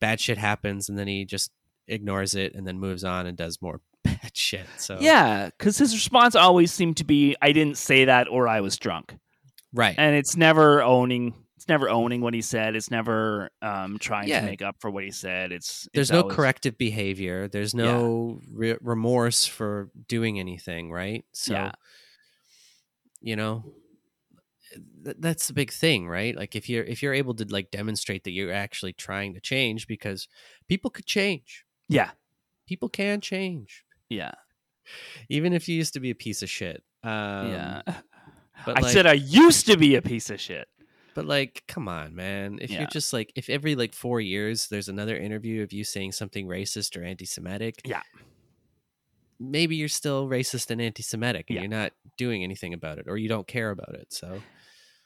Bad 0.00 0.20
shit 0.20 0.38
happens 0.38 0.88
and 0.88 0.98
then 0.98 1.08
he 1.08 1.24
just 1.24 1.50
ignores 1.88 2.34
it 2.34 2.54
and 2.54 2.66
then 2.66 2.78
moves 2.78 3.04
on 3.04 3.26
and 3.26 3.36
does 3.36 3.60
more 3.60 3.80
bad 4.22 4.36
shit. 4.36 4.66
So 4.78 4.98
yeah 5.00 5.46
because 5.56 5.78
his 5.78 5.92
response 5.94 6.34
always 6.34 6.72
seemed 6.72 6.96
to 6.98 7.04
be 7.04 7.36
i 7.42 7.52
didn't 7.52 7.78
say 7.78 8.04
that 8.06 8.28
or 8.28 8.46
i 8.48 8.60
was 8.60 8.76
drunk 8.76 9.16
right. 9.72 9.94
and 9.98 10.14
it's 10.16 10.36
never 10.36 10.82
owning 10.82 11.34
it's 11.56 11.68
never 11.68 11.88
owning 11.88 12.20
what 12.20 12.34
he 12.34 12.42
said 12.42 12.74
it's 12.76 12.90
never 12.90 13.50
um 13.62 13.98
trying 13.98 14.28
Yeah. 14.28 14.40
to 14.40 14.46
make 14.46 14.62
up 14.62 14.76
for 14.80 14.90
what 14.90 15.04
he 15.04 15.10
said 15.10 15.52
it's 15.52 15.88
There's 15.94 16.10
it's 16.10 16.12
no 16.12 16.22
always- 16.22 16.36
corrective 16.36 16.76
behavior. 16.78 17.48
There's 17.48 17.74
no 17.74 18.40
re- 18.52 18.76
remorse 18.80 19.46
for 19.46 19.90
doing 20.08 20.38
anything. 20.38 20.90
Right. 20.92 21.24
So 21.32 21.54
Yeah. 21.54 21.72
you 23.20 23.36
know. 23.36 23.64
th- 25.04 25.16
That's 25.18 25.46
the 25.46 25.52
big 25.54 25.70
thing, 25.72 26.08
right? 26.08 26.34
Like 26.36 26.54
if 26.56 26.68
you're 26.68 26.84
if 26.84 27.02
you're 27.02 27.14
able 27.14 27.34
to 27.34 27.44
like 27.48 27.70
demonstrate 27.70 28.24
that 28.24 28.32
you're 28.32 28.52
actually 28.52 28.92
trying 28.92 29.34
to 29.34 29.40
change, 29.40 29.86
because 29.86 30.28
people 30.68 30.90
could 30.90 31.06
change. 31.06 31.64
yeah 31.88 32.10
people 32.66 32.88
can 32.88 33.20
change 33.20 33.84
yeah 34.08 34.32
even 35.28 35.52
if 35.52 35.68
you 35.68 35.76
used 35.76 35.94
to 35.94 36.00
be 36.00 36.10
a 36.10 36.14
piece 36.14 36.42
of 36.42 36.50
shit 36.50 36.82
um, 37.02 37.50
yeah 37.52 37.82
but 38.66 38.78
i 38.78 38.80
like, 38.80 38.92
said 38.92 39.06
i 39.06 39.12
used 39.12 39.66
to 39.66 39.76
be 39.76 39.96
a 39.96 40.02
piece 40.02 40.30
of 40.30 40.40
shit 40.40 40.68
But 41.14 41.26
like, 41.26 41.62
come 41.68 41.86
on, 41.88 42.16
man. 42.16 42.58
If 42.60 42.70
Yeah. 42.70 42.78
you're 42.80 42.88
just 42.88 43.12
like, 43.12 43.30
if 43.36 43.48
every 43.48 43.76
like 43.76 43.94
four 43.94 44.20
years 44.20 44.66
there's 44.66 44.88
another 44.88 45.16
interview 45.16 45.62
of 45.62 45.72
you 45.72 45.84
saying 45.84 46.10
something 46.10 46.48
racist 46.48 46.96
or 46.96 47.04
anti-Semitic, 47.04 47.82
Yeah. 47.84 48.02
maybe 49.38 49.76
you're 49.76 49.86
still 49.88 50.26
racist 50.28 50.70
and 50.72 50.80
anti-Semitic, 50.80 51.46
and 51.50 51.54
Yeah. 51.54 51.60
you're 51.62 51.70
not 51.70 51.92
doing 52.18 52.42
anything 52.42 52.74
about 52.74 52.98
it, 52.98 53.06
or 53.06 53.16
you 53.16 53.28
don't 53.28 53.46
care 53.46 53.70
about 53.70 53.94
it. 53.94 54.12
So 54.12 54.42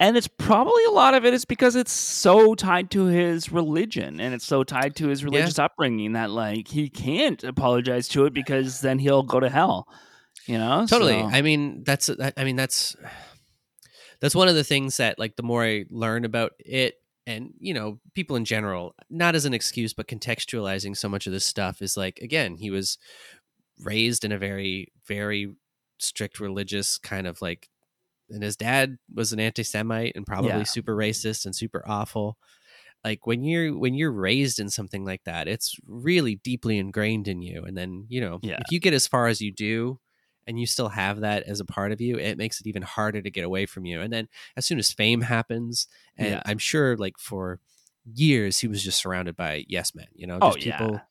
And 0.01 0.17
it's 0.17 0.29
probably 0.29 0.85
a 0.85 0.91
lot 0.93 1.15
of 1.15 1.25
it 1.25 1.35
is 1.35 1.45
because 1.45 1.75
it's 1.75 1.91
so 1.93 2.55
tied 2.55 2.91
to 2.93 3.07
his 3.07 3.51
religion 3.51 4.21
and 4.21 4.33
it's 4.33 4.47
so 4.47 4.63
tied 4.63 4.95
to 4.97 5.09
his 5.09 5.25
religious 5.25 5.59
upbringing 5.59 6.13
that 6.13 6.31
like 6.31 6.69
he 6.69 6.89
can't 6.89 7.43
apologize 7.43 8.07
to 8.11 8.25
it 8.27 8.33
because 8.33 8.81
then 8.81 9.01
he'll 9.01 9.25
go 9.25 9.41
to 9.41 9.49
hell. 9.49 9.89
You 10.47 10.59
know? 10.59 10.87
totally. 10.89 11.21
So- 11.21 11.27
I 11.27 11.43
mean, 11.43 11.83
that's 11.85 12.09
uh, 12.09 12.31
I 12.37 12.45
mean 12.45 12.57
that's 12.57 12.95
that's 14.21 14.35
one 14.35 14.49
of 14.49 14.55
the 14.55 14.65
things 14.65 14.97
that 14.99 15.19
like 15.19 15.37
the 15.37 15.43
more 15.43 15.65
I 15.65 15.85
learn 15.91 16.25
about 16.25 16.53
it, 16.61 16.95
and 17.27 17.53
you 17.59 17.75
know, 17.75 17.99
people 18.15 18.37
in 18.37 18.45
general, 18.45 18.95
not 19.11 19.35
as 19.35 19.45
an 19.45 19.53
excuse, 19.55 19.95
but 19.95 20.07
contextualizing 20.09 20.97
so 20.97 21.09
much 21.09 21.27
of 21.27 21.33
this 21.33 21.45
stuff 21.45 21.83
is 21.83 21.97
like 21.97 22.19
again, 22.21 22.57
he 22.57 22.71
was 22.71 22.99
raised 23.83 24.25
in 24.25 24.33
a 24.33 24.39
very 24.39 24.93
very 25.07 25.55
strict 25.99 26.39
religious 26.41 26.99
kind 26.99 27.27
of 27.27 27.43
like 27.43 27.69
and 28.31 28.43
his 28.43 28.57
dad 28.57 28.99
was 29.14 29.33
an 29.33 29.41
anti-semite 29.41 30.12
and 30.16 30.26
probably 30.26 30.51
Yeah. 30.51 30.62
super 30.64 30.95
racist 30.97 31.45
and 31.47 31.55
super 31.55 31.83
awful 31.87 32.37
like 33.05 33.26
when 33.26 33.45
you're 33.45 33.76
when 33.79 33.95
you're 33.95 34.11
raised 34.12 34.59
in 34.59 34.68
something 34.70 35.05
like 35.05 35.22
that 35.24 35.47
it's 35.49 35.76
really 35.87 36.37
deeply 36.37 36.79
ingrained 36.79 37.29
in 37.29 37.41
you 37.43 37.62
and 37.64 37.76
then 37.76 38.07
you 38.09 38.20
know 38.20 38.39
Yeah. 38.43 38.59
if 38.61 38.72
you 38.72 38.81
get 38.81 38.93
as 38.95 39.07
far 39.07 39.29
as 39.29 39.41
you 39.41 39.53
do 39.53 40.01
and 40.47 40.59
you 40.59 40.66
still 40.66 40.89
have 40.89 41.20
that 41.20 41.43
as 41.45 41.61
a 41.61 41.64
part 41.64 41.93
of 41.93 42.01
you 42.01 42.18
it 42.18 42.37
makes 42.39 42.61
it 42.61 42.66
even 42.66 42.83
harder 42.83 43.22
to 43.22 43.31
get 43.31 43.45
away 43.45 43.66
from 43.66 43.85
you 43.87 44.01
and 44.01 44.12
then 44.12 44.29
as 44.57 44.66
soon 44.66 44.79
as 44.79 44.91
fame 44.91 45.20
happens 45.22 45.87
and 46.16 46.31
Yeah. 46.31 46.43
i'm 46.45 46.59
sure 46.59 46.97
like 46.97 47.18
for 47.18 47.61
years 48.14 48.59
he 48.59 48.68
was 48.68 48.83
just 48.83 48.99
surrounded 49.01 49.37
by 49.37 49.64
yes 49.68 49.95
men 49.95 50.07
you 50.14 50.26
know 50.26 50.39
Oh, 50.43 50.53
just 50.55 50.66
yeah. 50.66 50.79
people 50.79 50.99
pe- 50.99 51.05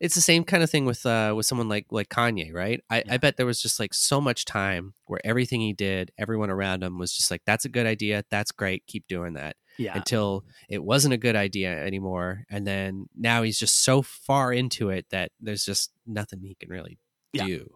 it's 0.00 0.14
the 0.14 0.20
same 0.20 0.44
kind 0.44 0.62
of 0.62 0.70
thing 0.70 0.84
with 0.84 1.04
uh 1.06 1.32
with 1.36 1.46
someone 1.46 1.68
like 1.68 1.86
like 1.90 2.08
Kanye, 2.08 2.52
right? 2.52 2.80
I, 2.90 3.02
I 3.08 3.16
bet 3.18 3.36
there 3.36 3.46
was 3.46 3.60
just 3.62 3.78
like 3.80 3.94
so 3.94 4.20
much 4.20 4.44
time 4.44 4.94
where 5.06 5.20
everything 5.24 5.60
he 5.60 5.72
did, 5.72 6.10
everyone 6.18 6.50
around 6.50 6.82
him 6.82 6.98
was 6.98 7.12
just 7.16 7.30
like, 7.30 7.42
"That's 7.46 7.64
a 7.64 7.68
good 7.68 7.86
idea. 7.86 8.24
That's 8.30 8.52
great. 8.52 8.86
Keep 8.86 9.06
doing 9.08 9.34
that." 9.34 9.56
yeah. 9.78 9.96
Until 9.96 10.44
it 10.68 10.84
wasn't 10.84 11.14
a 11.14 11.18
good 11.18 11.34
idea 11.36 11.70
anymore, 11.84 12.44
and 12.50 12.66
then 12.66 13.06
now 13.16 13.42
he's 13.42 13.58
just 13.58 13.78
so 13.82 14.02
far 14.02 14.52
into 14.52 14.90
it 14.90 15.06
that 15.10 15.32
there's 15.40 15.64
just 15.64 15.92
nothing 16.06 16.40
he 16.42 16.54
can 16.54 16.68
really 16.68 16.98
Yeah. 17.32 17.46
do. 17.46 17.70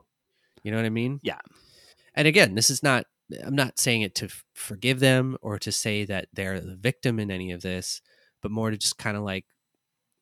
You 0.62 0.72
know 0.72 0.76
what 0.76 0.84
I 0.86 0.90
mean? 0.90 1.20
Yeah. 1.22 1.38
And 2.14 2.26
again, 2.28 2.54
this 2.54 2.68
is 2.70 2.82
not. 2.82 3.06
I'm 3.44 3.56
not 3.56 3.78
saying 3.78 4.02
it 4.02 4.14
to 4.16 4.28
forgive 4.54 5.00
them 5.00 5.36
or 5.42 5.58
to 5.58 5.72
say 5.72 6.04
that 6.04 6.28
they're 6.32 6.60
the 6.60 6.76
victim 6.76 7.18
in 7.18 7.30
any 7.30 7.50
of 7.50 7.62
this, 7.62 8.00
but 8.42 8.50
more 8.52 8.70
to 8.70 8.76
just 8.76 8.98
kind 8.98 9.16
of 9.16 9.22
like 9.24 9.46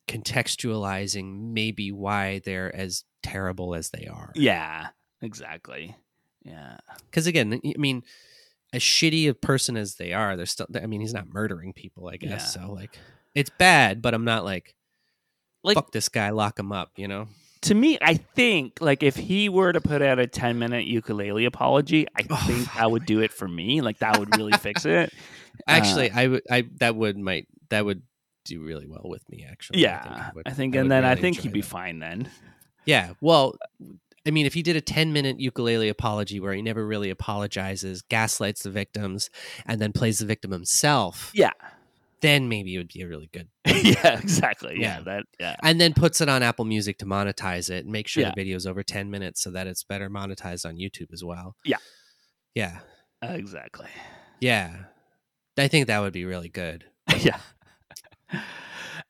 contextualizing 0.07 1.51
maybe 1.53 1.91
why 1.91 2.39
they're 2.45 2.73
as 2.75 3.03
terrible 3.23 3.75
as 3.75 3.89
they 3.89 4.07
are. 4.07 4.31
yeah. 4.35 4.87
Exactly. 5.21 5.95
Yeah. 6.43 6.77
Because 7.09 7.25
again, 7.25 7.59
I 7.65 7.73
mean, 7.77 8.03
as 8.73 8.81
shitty 8.83 9.27
a 9.29 9.33
person 9.33 9.75
as 9.77 9.95
they 9.95 10.13
are, 10.13 10.35
they're 10.35 10.45
still. 10.45 10.67
I 10.75 10.85
mean, 10.85 11.01
he's 11.01 11.13
not 11.13 11.27
murdering 11.33 11.73
people, 11.73 12.07
I 12.09 12.17
guess. 12.17 12.55
Yeah. 12.55 12.65
So 12.67 12.71
like, 12.73 12.99
it's 13.33 13.49
bad, 13.49 14.01
but 14.03 14.13
I'm 14.13 14.25
not 14.25 14.43
like, 14.45 14.75
Like 15.63 15.75
fuck 15.75 15.91
this 15.91 16.09
guy, 16.09 16.29
lock 16.29 16.59
him 16.59 16.71
up. 16.71 16.91
You 16.97 17.07
know? 17.07 17.27
to 17.61 17.73
me, 17.73 17.97
I 18.01 18.15
think 18.15 18.79
like 18.81 19.01
if 19.01 19.15
he 19.15 19.49
were 19.49 19.73
to 19.73 19.81
put 19.81 20.03
out 20.03 20.19
a 20.19 20.27
ten 20.27 20.59
minute 20.59 20.85
ukulele 20.85 21.45
apology, 21.45 22.05
I 22.15 22.25
Oh, 22.29 22.35
think 22.45 22.71
that 22.75 22.91
would 22.91 23.05
do 23.07 23.21
it 23.21 23.31
for 23.31 23.47
me. 23.47 23.81
Like 23.81 23.99
that 23.99 24.19
would 24.19 24.35
really 24.37 24.53
fix 24.53 24.85
it. 24.85 25.11
Actually, 25.67 26.11
Uh, 26.11 26.19
I 26.19 26.27
would. 26.27 26.41
I 26.51 26.63
that 26.81 26.95
would 26.95 27.17
might 27.17 27.47
that 27.69 27.83
would 27.85 28.03
do 28.45 28.63
really 28.63 28.87
well 28.87 29.01
with 29.05 29.27
me. 29.29 29.45
Actually, 29.49 29.81
yeah, 29.81 30.31
would- 30.35 30.47
I 30.47 30.51
think, 30.51 30.73
would 30.75 30.81
and 30.81 30.91
then 30.91 31.03
I 31.03 31.15
think 31.15 31.39
he'd 31.39 31.51
be 31.51 31.61
that. 31.61 31.67
fine 31.67 31.99
then. 31.99 32.29
Yeah. 32.85 33.13
Well, 33.19 33.55
I 34.27 34.31
mean, 34.31 34.45
if 34.45 34.53
he 34.53 34.61
did 34.61 34.75
a 34.75 34.81
10 34.81 35.11
minute 35.13 35.39
ukulele 35.39 35.89
apology 35.89 36.39
where 36.39 36.53
he 36.53 36.61
never 36.61 36.85
really 36.85 37.09
apologizes, 37.09 38.01
gaslights 38.03 38.63
the 38.63 38.71
victims, 38.71 39.29
and 39.65 39.79
then 39.81 39.91
plays 39.91 40.19
the 40.19 40.25
victim 40.25 40.51
himself, 40.51 41.31
Yeah, 41.33 41.51
then 42.21 42.47
maybe 42.49 42.73
it 42.75 42.77
would 42.79 42.87
be 42.93 43.01
a 43.01 43.07
really 43.07 43.29
good. 43.31 43.49
yeah, 43.65 44.19
exactly. 44.19 44.77
Yeah, 44.79 44.97
Yeah. 44.97 45.01
that. 45.01 45.23
Yeah, 45.39 45.55
And 45.63 45.79
then 45.81 45.93
puts 45.93 46.21
it 46.21 46.29
on 46.29 46.41
Apple 46.43 46.65
Music 46.65 46.97
to 46.99 47.05
monetize 47.05 47.69
it 47.69 47.83
and 47.85 47.91
make 47.91 48.07
sure 48.07 48.23
Yeah. 48.23 48.29
the 48.29 48.41
video's 48.41 48.65
over 48.65 48.81
10 48.83 49.09
minutes 49.11 49.41
so 49.41 49.51
that 49.51 49.67
it's 49.67 49.83
better 49.83 50.09
monetized 50.09 50.65
on 50.67 50.75
YouTube 50.77 51.11
as 51.13 51.23
well. 51.23 51.55
Yeah. 51.65 51.77
Yeah. 52.55 52.79
exactly. 53.21 53.87
Yeah. 54.39 54.75
I 55.57 55.67
think 55.67 55.87
that 55.87 55.99
would 55.99 56.13
be 56.13 56.25
really 56.25 56.49
good. 56.49 56.85
yeah. 57.19 57.39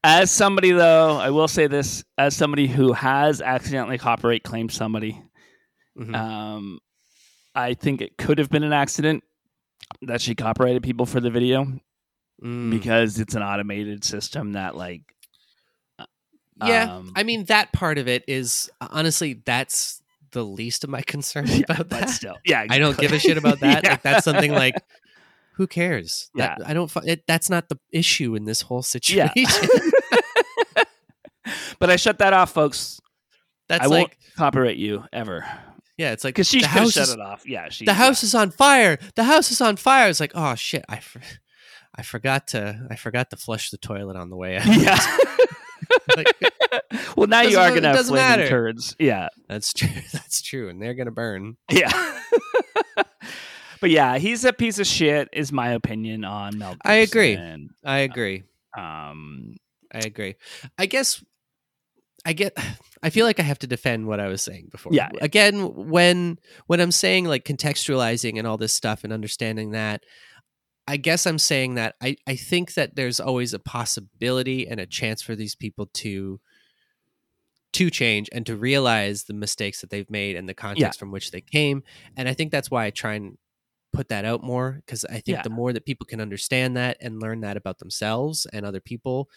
As 0.04 0.30
somebody, 0.30 0.72
though, 0.72 1.18
I 1.18 1.32
will 1.32 1.48
say 1.48 1.68
this: 1.68 2.04
as 2.18 2.36
somebody 2.36 2.68
who 2.68 2.94
has 2.94 3.42
accidentally 3.42 3.98
copyright 3.98 4.44
claimed 4.44 4.72
somebody, 4.72 5.20
Mhm. 5.98 6.16
um, 6.16 6.80
I 7.56 7.74
think 7.74 8.02
it 8.02 8.18
could 8.18 8.38
have 8.38 8.50
been 8.50 8.64
an 8.64 8.74
accident 8.74 9.24
that 10.04 10.22
she 10.22 10.36
copyrighted 10.36 10.84
people 10.84 11.06
for 11.06 11.20
the 11.20 11.30
video 11.32 11.80
Mm. 12.44 12.70
because 12.70 13.18
it's 13.20 13.34
an 13.34 13.42
automated 13.42 14.04
system 14.04 14.54
that, 14.54 14.76
like, 14.76 15.02
yeah. 16.64 16.96
um, 16.98 17.12
I 17.16 17.24
mean, 17.24 17.46
that 17.46 17.72
part 17.72 17.98
of 17.98 18.08
it 18.08 18.24
is 18.28 18.70
honestly, 18.82 19.42
that's 19.46 20.02
the 20.32 20.44
least 20.44 20.84
of 20.84 20.90
my 20.90 21.02
concern 21.02 21.46
yeah, 21.48 21.60
about 21.70 21.90
but 21.90 22.02
that. 22.02 22.10
still, 22.10 22.36
yeah, 22.46 22.66
I 22.70 22.78
don't 22.78 22.98
give 22.98 23.14
a 23.14 23.20
shit 23.20 23.38
about 23.38 23.60
that. 23.62 23.84
Yeah. 23.84 23.92
Like 23.92 24.02
that's 24.02 24.26
something 24.26 24.52
like 24.52 24.76
who 25.56 25.68
cares? 25.68 26.30
That- 26.36 26.58
Yeah. 26.60 26.66
I 26.68 26.74
don't. 26.74 26.92
It, 27.06 27.24
that's 27.28 27.50
not 27.50 27.70
the 27.70 27.80
issue 27.92 28.36
in 28.36 28.46
this 28.46 28.62
whole 28.62 28.82
situation. 28.82 29.32
Yeah. 29.36 30.84
but 31.80 31.90
I 31.90 31.96
shut 31.96 32.20
that 32.20 32.34
off, 32.34 32.54
folks. 32.54 33.00
that's 33.68 33.84
I 33.84 33.88
like 33.88 34.00
won't 34.00 34.14
copyright 34.38 34.78
you 34.78 35.04
ever 35.14 35.46
yeah. 35.98 36.12
It's 36.12 36.24
like 36.24 36.36
because 36.36 36.50
she 36.50 36.62
shut 36.62 36.98
is, 36.98 37.10
it 37.10 37.22
off. 37.22 37.48
Yeah, 37.48 37.70
she. 37.70 37.86
the 37.86 37.94
house 37.94 38.24
is 38.24 38.36
on 38.36 38.52
fire. 38.52 39.00
The 39.16 39.24
house 39.24 39.52
is 39.52 39.62
on 39.62 39.78
fire. 39.78 40.10
It's 40.10 40.20
like 40.20 40.34
oh 40.36 40.56
shit. 40.56 40.84
I. 40.90 41.00
For, 41.00 41.22
I 41.98 42.02
forgot 42.02 42.48
to 42.48 42.88
I 42.92 42.96
forgot 42.96 43.30
to 43.30 43.38
flush 43.38 43.70
the 43.70 43.78
toilet 43.78 44.18
on 44.18 44.30
the 44.30 44.36
way 44.36 44.58
out. 44.58 44.66
Yeah. 44.66 45.00
Like, 46.16 46.28
well, 47.16 47.28
now 47.28 47.42
you 47.42 47.58
are 47.60 47.70
gonna 47.70 47.96
have 47.96 48.08
flaming 48.08 48.16
matter. 48.16 48.48
turds. 48.48 48.96
Yeah, 48.98 49.28
that's 49.48 49.74
true. 49.74 49.90
That's 50.14 50.42
true, 50.42 50.70
and 50.70 50.82
they're 50.82 50.94
gonna 50.94 51.12
burn. 51.12 51.58
yeah. 51.70 51.92
But 53.86 53.92
yeah, 53.92 54.18
he's 54.18 54.44
a 54.44 54.52
piece 54.52 54.80
of 54.80 54.88
shit. 54.88 55.30
Is 55.32 55.52
my 55.52 55.70
opinion 55.70 56.26
on 56.26 56.58
Mel. 56.58 56.76
I 56.84 56.96
agree. 56.96 57.38
I 57.84 58.00
agree. 58.00 58.42
Um, 58.76 59.58
I 59.94 60.00
agree. 60.00 60.38
I 60.76 60.88
guess 60.88 61.24
I 62.26 62.34
get 62.34 62.58
I 63.04 63.12
feel 63.12 63.28
like 63.28 63.40
I 63.40 63.44
have 63.44 63.60
to 63.60 63.68
defend 63.68 64.08
what 64.08 64.20
I 64.20 64.28
was 64.28 64.42
saying 64.42 64.70
before. 64.72 64.92
Yeah. 64.92 65.12
Again, 65.22 65.76
when 65.76 66.40
when 66.66 66.82
I'm 66.82 66.90
saying 66.90 67.26
like 67.26 67.46
contextualizing 67.46 68.40
and 68.40 68.48
all 68.48 68.58
this 68.58 68.74
stuff 68.74 69.04
and 69.04 69.14
understanding 69.14 69.70
that, 69.74 70.04
I 70.88 70.98
guess 70.98 71.28
I'm 71.28 71.38
saying 71.38 71.76
that 71.76 71.94
I, 72.02 72.18
I 72.26 72.38
think 72.38 72.74
that 72.74 72.96
there's 72.96 73.20
always 73.20 73.54
a 73.54 73.60
possibility 73.60 74.68
and 74.68 74.80
a 74.80 74.88
chance 74.88 75.22
for 75.22 75.36
these 75.36 75.54
people 75.54 75.92
to 75.94 76.40
to 77.74 77.92
change 77.92 78.30
and 78.32 78.48
to 78.48 78.56
realize 78.56 79.26
the 79.26 79.36
mistakes 79.36 79.82
that 79.82 79.92
they've 79.92 80.10
made 80.10 80.36
and 80.36 80.50
the 80.50 80.56
context 80.56 80.98
from 80.98 81.12
which 81.12 81.30
they 81.30 81.42
came. 81.42 81.84
And 82.18 82.28
I 82.28 82.34
think 82.34 82.52
that's 82.52 82.72
why 82.72 82.86
I 82.86 82.90
try 82.90 83.14
and 83.14 83.38
put 83.96 84.10
that 84.10 84.26
out 84.26 84.44
more 84.44 84.82
because 84.86 85.06
I 85.06 85.14
think 85.22 85.38
Yeah. 85.38 85.42
the 85.44 85.50
more 85.50 85.72
that 85.74 85.86
people 85.86 86.06
can 86.06 86.20
understand 86.22 86.76
that 86.78 86.98
and 87.02 87.22
learn 87.22 87.42
that 87.42 87.58
about 87.58 87.80
themselves 87.80 88.46
and 88.54 88.66
other 88.66 88.82
people, 88.82 89.30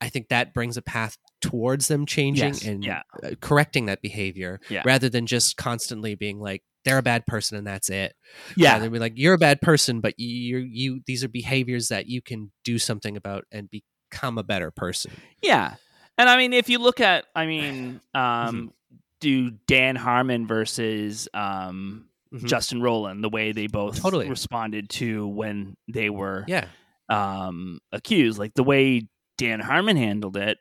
I 0.00 0.08
think 0.08 0.28
that 0.28 0.52
brings 0.54 0.76
a 0.76 0.82
path 0.82 1.16
towards 1.40 1.88
them 1.88 2.06
changing 2.06 2.54
Yes, 2.54 2.64
and 2.64 2.84
yeah. 2.84 3.02
uh, 3.22 3.30
correcting 3.40 3.86
that 3.86 4.02
behavior 4.02 4.60
Yeah. 4.68 4.82
rather 4.84 5.08
than 5.08 5.26
just 5.26 5.56
constantly 5.56 6.14
being 6.14 6.38
like 6.40 6.62
they're 6.84 6.98
a 6.98 7.02
bad 7.02 7.26
person 7.26 7.58
and 7.58 7.66
that's 7.66 7.90
it. 7.90 8.14
yeah, 8.56 8.74
Rather 8.74 8.90
be 8.90 8.98
like 8.98 9.14
you're 9.16 9.34
a 9.34 9.38
bad 9.38 9.60
person, 9.60 10.00
but 10.00 10.14
you 10.18 10.58
you 10.58 11.00
these 11.06 11.24
are 11.24 11.28
behaviors 11.28 11.88
that 11.88 12.06
you 12.06 12.22
can 12.22 12.52
do 12.64 12.78
something 12.78 13.16
about 13.16 13.44
and 13.50 13.68
become 13.70 14.38
a 14.38 14.42
better 14.44 14.70
person. 14.70 15.12
yeah. 15.42 15.74
And 16.18 16.30
I 16.30 16.36
mean, 16.38 16.52
if 16.54 16.70
you 16.70 16.78
look 16.78 17.00
at, 17.00 17.26
I 17.34 17.44
mean, 17.52 18.00
Mm-hmm. 18.14 18.48
um, 18.48 18.72
do 19.20 19.50
Dan 19.66 19.96
Harmon 19.96 20.46
versus 20.46 21.26
um, 21.34 22.06
mm-hmm. 22.32 22.46
Justin 22.46 22.80
Roiland, 22.80 23.22
the 23.22 23.28
way 23.28 23.52
they 23.52 23.66
both 23.66 24.00
totally. 24.00 24.28
responded 24.28 24.90
to 24.90 25.26
when 25.26 25.76
they 25.88 26.10
were 26.10 26.44
yeah. 26.46 26.66
um, 27.08 27.78
accused. 27.92 28.38
Like 28.38 28.54
the 28.54 28.64
way 28.64 29.08
Dan 29.38 29.60
Harmon 29.60 29.96
handled 29.96 30.36
it 30.36 30.58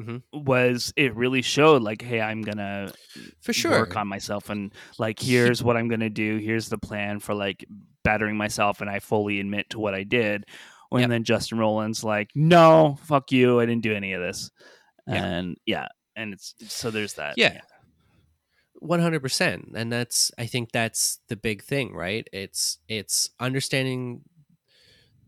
mm-hmm. 0.00 0.18
was 0.32 0.92
it 0.96 1.14
really 1.16 1.42
showed 1.42 1.82
like, 1.82 2.02
hey, 2.02 2.20
I'm 2.20 2.42
gonna 2.42 2.92
for 3.40 3.52
sure 3.52 3.72
work 3.72 3.96
on 3.96 4.08
myself 4.08 4.50
and 4.50 4.72
like 4.98 5.20
here's 5.20 5.62
what 5.62 5.76
I'm 5.76 5.88
gonna 5.88 6.10
do, 6.10 6.38
here's 6.38 6.68
the 6.68 6.78
plan 6.78 7.20
for 7.20 7.34
like 7.34 7.64
battering 8.04 8.36
myself 8.36 8.80
and 8.80 8.90
I 8.90 9.00
fully 9.00 9.40
admit 9.40 9.70
to 9.70 9.78
what 9.78 9.94
I 9.94 10.04
did. 10.04 10.44
And 10.92 11.00
yep. 11.00 11.10
then 11.10 11.24
Justin 11.24 11.58
Roiland's 11.58 12.04
like, 12.04 12.30
No, 12.34 12.96
fuck 13.04 13.32
you, 13.32 13.60
I 13.60 13.66
didn't 13.66 13.82
do 13.82 13.94
any 13.94 14.12
of 14.12 14.22
this. 14.22 14.50
Yeah. 15.06 15.24
And 15.24 15.56
yeah. 15.66 15.88
And 16.14 16.32
it's 16.32 16.54
so 16.68 16.90
there's 16.90 17.14
that. 17.14 17.34
yeah. 17.36 17.54
yeah 17.54 17.60
100% 18.82 19.74
and 19.74 19.92
that's 19.92 20.30
i 20.38 20.46
think 20.46 20.72
that's 20.72 21.20
the 21.28 21.36
big 21.36 21.62
thing 21.62 21.94
right? 21.94 22.28
It's 22.32 22.78
it's 22.88 23.30
understanding 23.40 24.22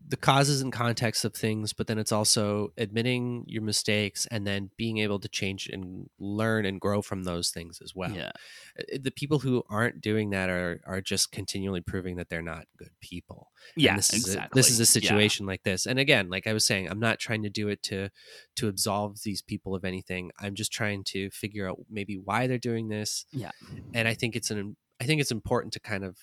the 0.09 0.17
causes 0.17 0.61
and 0.61 0.73
context 0.73 1.23
of 1.23 1.35
things, 1.35 1.71
but 1.71 1.85
then 1.85 1.99
it's 1.99 2.11
also 2.11 2.73
admitting 2.77 3.45
your 3.47 3.61
mistakes 3.61 4.25
and 4.31 4.45
then 4.45 4.71
being 4.75 4.97
able 4.97 5.19
to 5.19 5.29
change 5.29 5.67
and 5.67 6.09
learn 6.17 6.65
and 6.65 6.81
grow 6.81 7.01
from 7.03 7.23
those 7.25 7.51
things 7.51 7.79
as 7.83 7.93
well. 7.95 8.11
Yeah. 8.11 8.31
Uh, 8.79 8.97
The 9.01 9.11
people 9.11 9.37
who 9.39 9.63
aren't 9.69 10.01
doing 10.01 10.31
that 10.31 10.49
are 10.49 10.81
are 10.85 10.99
just 10.99 11.31
continually 11.31 11.81
proving 11.81 12.15
that 12.15 12.27
they're 12.29 12.41
not 12.41 12.65
good 12.75 12.89
people. 13.01 13.51
And 13.75 13.83
Yeah, 13.83 13.95
this 13.97 14.11
is 14.11 14.25
a, 14.25 14.29
exactly. 14.31 14.59
this 14.59 14.69
is 14.71 14.79
a 14.79 14.83
Yeah. 14.83 14.99
situation 15.01 15.45
like 15.45 15.61
this. 15.63 15.85
And 15.85 15.99
again, 15.99 16.27
like 16.29 16.47
I 16.47 16.53
was 16.53 16.65
saying, 16.65 16.89
I'm 16.89 16.99
not 16.99 17.19
trying 17.19 17.43
to 17.43 17.49
do 17.49 17.67
it 17.69 17.83
to 17.83 18.09
to 18.55 18.67
absolve 18.67 19.21
these 19.23 19.43
people 19.43 19.75
of 19.75 19.85
anything. 19.85 20.31
I'm 20.39 20.55
just 20.55 20.71
trying 20.71 21.03
to 21.13 21.29
figure 21.29 21.69
out 21.69 21.77
maybe 21.87 22.17
why 22.17 22.47
they're 22.47 22.57
doing 22.57 22.89
this. 22.89 23.25
Yeah. 23.31 23.51
And 23.93 24.07
I 24.07 24.15
think 24.15 24.35
it's 24.35 24.49
an 24.49 24.75
I 24.99 25.05
think 25.05 25.21
it's 25.21 25.31
important 25.31 25.71
to 25.73 25.79
kind 25.79 26.03
of 26.03 26.17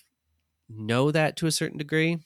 know 0.68 1.12
that 1.12 1.36
to 1.36 1.46
a 1.46 1.52
certain 1.52 1.78
degree. 1.78 2.18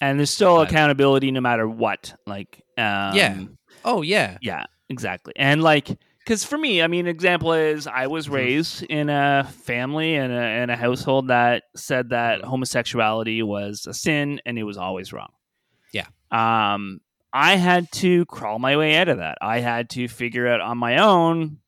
And 0.00 0.18
there's 0.18 0.30
still 0.30 0.56
But- 0.56 0.70
accountability 0.70 1.30
no 1.30 1.40
matter 1.40 1.68
what. 1.68 2.14
Like, 2.26 2.62
um, 2.76 3.14
Yeah. 3.14 3.44
Oh 3.84 4.02
yeah. 4.02 4.38
Yeah, 4.42 4.64
exactly. 4.88 5.32
And 5.36 5.62
like, 5.62 5.88
because 6.18 6.44
for 6.44 6.58
me, 6.58 6.82
I 6.82 6.88
mean, 6.88 7.06
example 7.06 7.52
is 7.52 7.86
I 7.86 8.08
was 8.08 8.26
Mhm. 8.28 8.32
raised 8.32 8.82
in 8.84 9.08
a 9.10 9.48
family 9.64 10.16
and 10.16 10.32
a, 10.32 10.62
in 10.62 10.70
a 10.70 10.76
household 10.76 11.28
that 11.28 11.64
said 11.76 12.10
that 12.10 12.40
Mhm. 12.42 12.44
homosexuality 12.46 13.42
was 13.42 13.86
a 13.86 13.94
sin 13.94 14.40
and 14.44 14.58
it 14.58 14.64
was 14.64 14.76
always 14.76 15.12
wrong. 15.12 15.30
Yeah. 15.92 16.06
Um, 16.30 17.00
I 17.32 17.56
had 17.56 17.90
to 17.92 18.24
crawl 18.26 18.58
my 18.58 18.76
way 18.76 18.96
out 18.96 19.08
of 19.08 19.18
that. 19.18 19.38
I 19.40 19.60
had 19.60 19.90
to 19.90 20.08
figure 20.08 20.48
out 20.48 20.60
on 20.60 20.78
my 20.78 20.98
own 20.98 21.58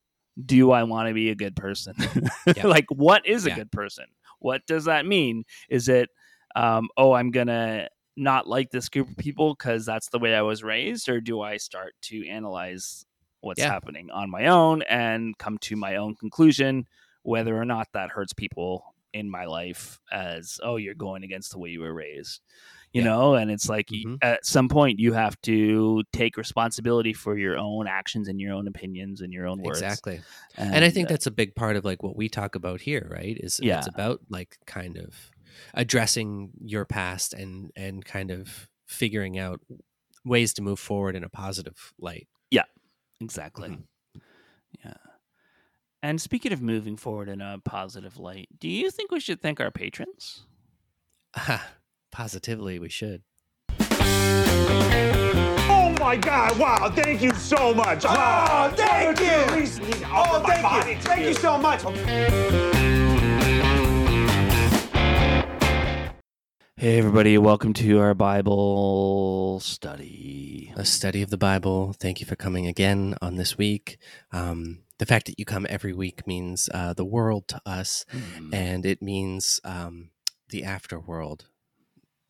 do 0.43 0.71
I 0.71 0.83
want 0.83 1.07
to 1.09 1.13
be 1.13 1.29
a 1.31 1.35
good 1.35 1.55
person? 1.55 1.95
Yeah. 2.55 2.67
like, 2.67 2.85
what 2.89 3.25
is 3.25 3.45
a 3.45 3.49
Yeah. 3.49 3.55
good 3.55 3.71
person? 3.71 4.05
What 4.39 4.65
does 4.67 4.85
that 4.85 5.05
mean? 5.05 5.43
Is 5.69 5.89
it, 5.89 6.09
um, 6.55 6.87
oh, 6.97 7.11
I'm 7.13 7.31
going 7.31 7.47
to 7.47 7.89
not 8.17 8.47
like 8.47 8.71
this 8.71 8.89
group 8.89 9.09
of 9.09 9.17
people 9.17 9.55
because 9.55 9.85
that's 9.85 10.09
the 10.09 10.19
way 10.19 10.35
I 10.35 10.41
was 10.41 10.63
raised? 10.63 11.07
Or 11.09 11.21
do 11.21 11.41
I 11.41 11.57
start 11.57 11.93
to 12.03 12.27
analyze 12.27 13.05
what's 13.41 13.59
Yeah. 13.59 13.69
happening 13.71 14.09
on 14.11 14.29
my 14.29 14.47
own 14.47 14.81
and 14.83 15.37
come 15.37 15.57
to 15.59 15.75
my 15.75 15.95
own 15.95 16.15
conclusion, 16.15 16.85
whether 17.23 17.55
or 17.55 17.65
not 17.65 17.87
that 17.93 18.09
hurts 18.09 18.33
people 18.33 18.83
in 19.13 19.29
my 19.29 19.45
life 19.45 19.99
as, 20.11 20.59
oh, 20.61 20.75
you're 20.75 20.93
going 20.93 21.23
against 21.23 21.51
the 21.51 21.59
way 21.59 21.69
you 21.69 21.79
were 21.79 21.93
raised? 21.93 22.41
You 22.91 23.01
Yeah. 23.01 23.09
know, 23.09 23.35
and 23.35 23.49
it's 23.51 23.69
like 23.69 23.87
Mhm. 23.87 24.17
at 24.21 24.45
some 24.45 24.67
point 24.67 24.99
you 24.99 25.13
have 25.13 25.39
to 25.43 26.03
take 26.11 26.37
responsibility 26.37 27.13
for 27.13 27.37
your 27.37 27.55
own 27.57 27.87
actions 27.87 28.27
and 28.27 28.41
your 28.41 28.53
own 28.53 28.67
opinions 28.67 29.21
and 29.21 29.31
your 29.31 29.47
own 29.47 29.61
words. 29.61 29.81
Exactly. 29.81 30.21
and 30.57 30.83
I 30.83 30.89
think 30.89 31.07
uh, 31.07 31.11
that's 31.11 31.27
a 31.27 31.31
big 31.31 31.55
part 31.55 31.75
of 31.77 31.85
like 31.85 32.03
what 32.03 32.15
we 32.17 32.27
talk 32.29 32.55
about 32.55 32.81
here, 32.81 33.07
right? 33.09 33.37
Is 33.39 33.59
Yeah. 33.63 33.77
it's 33.77 33.87
about 33.87 34.21
like 34.29 34.57
kind 34.65 34.97
of 34.97 35.31
addressing 35.73 36.51
your 36.61 36.85
past 36.85 37.33
and 37.33 37.71
and 37.75 38.05
kind 38.05 38.31
of 38.31 38.69
figuring 38.87 39.37
out 39.37 39.61
ways 40.25 40.53
to 40.53 40.61
move 40.61 40.79
forward 40.79 41.15
in 41.15 41.23
a 41.23 41.29
positive 41.29 41.93
light. 41.99 42.27
Yeah, 42.51 42.65
exactly. 43.21 43.69
Mm-hmm. 43.69 44.19
Yeah. 44.83 44.93
And 46.01 46.21
speaking 46.21 46.53
of 46.53 46.61
moving 46.61 46.95
forward 46.95 47.27
in 47.27 47.41
a 47.41 47.59
positive 47.63 48.17
light, 48.17 48.47
do 48.57 48.69
you 48.69 48.89
think 48.89 49.11
we 49.11 49.19
should 49.19 49.41
thank 49.41 49.59
our 49.59 49.71
patrons? 49.71 50.45
Positively, 52.11 52.79
we 52.79 52.89
should. 52.89 53.23
Oh 55.71 55.95
my 55.99 56.15
God! 56.15 56.57
Wow! 56.57 56.89
Thank 56.89 57.21
you 57.21 57.33
so 57.33 57.73
much. 57.73 58.05
Oh, 58.07 58.73
thank 58.75 59.19
you. 59.19 60.05
Oh, 60.07 60.43
thank 60.45 60.87
you. 60.87 60.95
Thank 61.01 61.21
you 61.21 61.33
so 61.33 61.57
much. 61.57 61.83
Hey, 66.79 66.97
everybody, 66.97 67.37
welcome 67.37 67.73
to 67.73 67.99
our 67.99 68.13
Bible 68.13 69.59
study. 69.59 70.71
A 70.77 70.85
study 70.85 71.21
of 71.21 71.29
the 71.29 71.37
Bible. 71.37 71.91
Thank 71.91 72.21
you 72.21 72.25
for 72.25 72.37
coming 72.37 72.67
again 72.67 73.15
on 73.21 73.35
this 73.35 73.57
week. 73.57 73.97
Um, 74.31 74.79
the 74.97 75.05
fact 75.05 75.25
that 75.25 75.37
you 75.37 75.43
come 75.43 75.67
every 75.69 75.91
week 75.91 76.25
means 76.25 76.69
uh, 76.73 76.93
the 76.93 77.03
world 77.03 77.49
to 77.49 77.61
us, 77.65 78.05
Mm. 78.13 78.53
and 78.53 78.85
it 78.85 79.01
means 79.01 79.59
um, 79.65 80.11
the 80.49 80.61
afterworld 80.61 81.41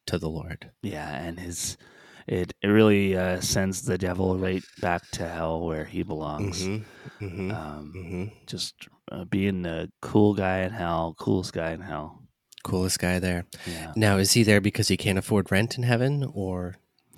to 0.07 0.17
the 0.17 0.29
Lord. 0.29 0.71
Yeah, 0.81 1.09
and 1.13 1.39
his 1.39 1.77
it, 2.25 2.53
it 2.63 2.67
really 2.67 3.15
uh, 3.15 3.41
sends 3.41 3.83
the 3.83 3.99
devil 3.99 4.35
right 4.35 4.63
back 4.81 5.03
to 5.11 5.27
hell 5.27 5.61
where 5.61 5.85
he 5.85 6.01
belongs. 6.01 6.63
Mhm, 6.65 6.85
mhm, 7.21 7.53
Um, 7.53 7.93
mhm. 7.95 8.31
Just 8.47 8.87
uh, 9.11 9.25
being 9.25 9.61
the 9.61 9.91
cool 10.01 10.33
guy 10.33 10.59
in 10.61 10.71
hell, 10.71 11.15
coolest 11.19 11.53
guy 11.53 11.71
in 11.71 11.81
hell. 11.81 12.18
Coolest 12.63 12.99
guy 12.99 13.19
there. 13.19 13.45
Yeah. 13.65 13.93
Now, 13.95 14.17
is 14.17 14.33
he 14.33 14.43
there 14.43 14.61
because 14.61 14.87
he 14.89 14.97
can't 14.97 15.17
afford 15.17 15.51
rent 15.51 15.77
in 15.77 15.83
heaven, 15.83 16.29
or 16.33 16.75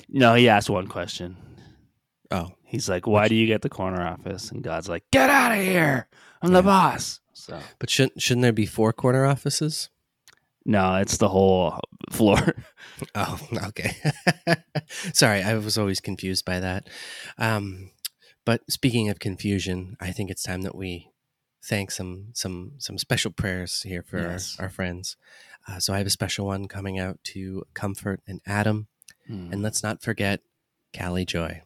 No, 0.10 0.36
he 0.36 0.48
asked 0.50 0.70
one 0.70 0.88
question. 0.88 1.38
oh, 2.30 2.52
He's 2.64 2.88
like, 2.88 3.06
"Why 3.08 3.28
do 3.28 3.36
you 3.36 3.48
get 3.48 3.62
the 3.64 3.70
corner 3.70 4.02
office?" 4.06 4.50
And 4.52 4.64
God's 4.64 4.88
like, 4.88 5.04
"Get 5.12 5.30
out 5.30 5.52
of 5.52 5.64
here! 5.64 6.08
I'm 6.42 6.54
the 6.54 6.62
boss." 6.64 7.20
So 7.34 7.60
but 7.80 7.90
shouldn't 7.90 8.22
shouldn't 8.22 8.44
there 8.44 8.54
be 8.54 8.66
four 8.66 8.94
corner 8.94 9.26
offices? 9.26 9.90
no, 10.64 10.96
it's 10.98 11.18
the 11.18 11.30
whole 11.30 11.80
floor. 12.12 12.38
Oh, 13.16 13.40
okay. 13.70 13.96
Sorry, 15.14 15.42
I 15.42 15.56
was 15.56 15.76
always 15.76 16.00
confused 16.00 16.46
by 16.46 16.60
that. 16.60 16.88
Um, 17.40 17.90
but 18.46 18.62
speaking 18.70 19.10
of 19.10 19.18
confusion, 19.18 19.98
I 20.00 20.12
think 20.12 20.30
it's 20.30 20.44
time 20.44 20.62
that 20.62 20.76
we 20.76 21.10
thank 21.64 21.92
some 21.92 22.28
some 22.34 22.74
some 22.78 22.98
special 22.98 23.32
prayers 23.32 23.82
here 23.84 24.02
for 24.04 24.20
Yes. 24.20 24.56
our, 24.60 24.66
our 24.66 24.70
friends. 24.70 25.18
Uh, 25.68 25.80
so 25.80 25.94
I 25.94 25.98
have 26.00 26.08
a 26.08 26.12
special 26.12 26.46
one 26.48 26.68
coming 26.68 26.98
out 27.00 27.20
to 27.26 27.64
Comfort 27.74 28.22
and 28.28 28.42
Adam, 28.46 28.88
Hmm. 29.28 29.52
and 29.54 29.62
let's 29.62 29.84
not 29.84 30.02
forget 30.02 30.42
Callie 30.98 31.26
Joy. 31.26 31.62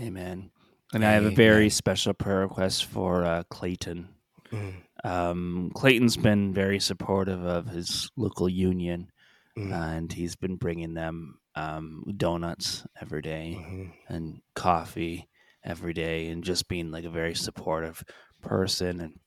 Amen. 0.00 0.50
And 0.94 1.04
I 1.04 1.12
have 1.12 1.24
a 1.24 1.30
very 1.30 1.68
special 1.70 2.14
prayer 2.14 2.40
request 2.40 2.84
for 2.86 3.24
uh, 3.24 3.42
Clayton. 3.50 4.08
Mm, 4.50 4.74
Um, 5.04 5.70
Clayton's 5.74 6.16
been 6.16 6.52
very 6.54 6.78
supportive 6.80 7.44
of 7.44 7.66
his 7.68 8.10
local 8.16 8.48
union, 8.48 9.10
mm, 9.56 9.70
and 9.72 10.12
he's 10.12 10.34
been 10.36 10.56
bringing 10.56 10.94
them 10.94 11.38
um, 11.54 12.04
donuts 12.16 12.86
every 13.00 13.20
day 13.22 13.56
mhm. 13.58 13.92
and 14.08 14.40
coffee 14.54 15.28
every 15.64 15.92
day, 15.92 16.28
and 16.28 16.42
just 16.44 16.68
being 16.68 16.90
like 16.90 17.04
a 17.04 17.10
very 17.10 17.34
supportive 17.34 18.02
person, 18.40 19.00
and 19.00 19.18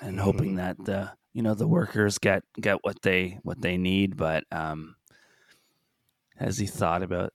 and 0.00 0.18
hoping 0.18 0.56
that 0.56 0.76
the 0.84 1.12
you 1.32 1.42
know 1.42 1.54
the 1.54 1.68
workers 1.68 2.18
get 2.18 2.42
get 2.60 2.78
what 2.82 3.02
they 3.02 3.38
what 3.42 3.60
they 3.60 3.76
need. 3.76 4.16
But 4.16 4.44
um, 4.52 4.96
has 6.36 6.58
he 6.58 6.66
thought 6.66 7.02
about 7.02 7.32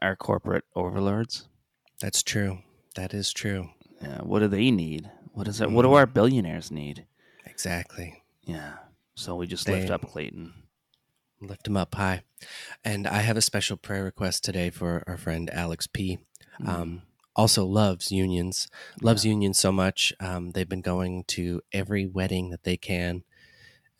our 0.00 0.16
corporate 0.16 0.64
overlords? 0.74 1.48
That's 2.00 2.22
true. 2.22 2.58
That 2.96 3.14
is 3.14 3.32
true. 3.32 3.70
Yeah, 4.00 4.18
what 4.18 4.40
do 4.40 4.48
they 4.48 4.70
need? 4.70 5.10
What 5.32 5.48
is 5.48 5.60
it? 5.60 5.70
What 5.70 5.82
do 5.82 5.94
our 5.94 6.06
billionaires 6.06 6.70
need? 6.70 7.06
Exactly. 7.46 8.22
Yeah. 8.44 8.74
So 9.14 9.34
we 9.34 9.46
just 9.46 9.68
lift 9.68 9.90
up 9.90 10.10
Clayton. 10.10 10.52
Lift 11.40 11.66
him 11.66 11.76
up 11.76 11.94
high. 11.94 12.22
And 12.84 13.06
I 13.06 13.18
have 13.18 13.36
a 13.36 13.42
special 13.42 13.76
prayer 13.76 14.04
request 14.04 14.44
today 14.44 14.70
for 14.70 15.02
our 15.06 15.16
friend 15.16 15.50
Alex 15.52 15.86
P. 15.86 16.18
Mm. 16.60 16.68
Um, 16.68 17.02
also 17.34 17.64
loves 17.64 18.12
unions, 18.12 18.68
loves 19.00 19.24
unions 19.24 19.58
so 19.58 19.72
much. 19.72 20.12
Um, 20.20 20.50
they've 20.50 20.68
been 20.68 20.82
going 20.82 21.24
to 21.28 21.62
every 21.72 22.06
wedding 22.06 22.50
that 22.50 22.64
they 22.64 22.76
can 22.76 23.24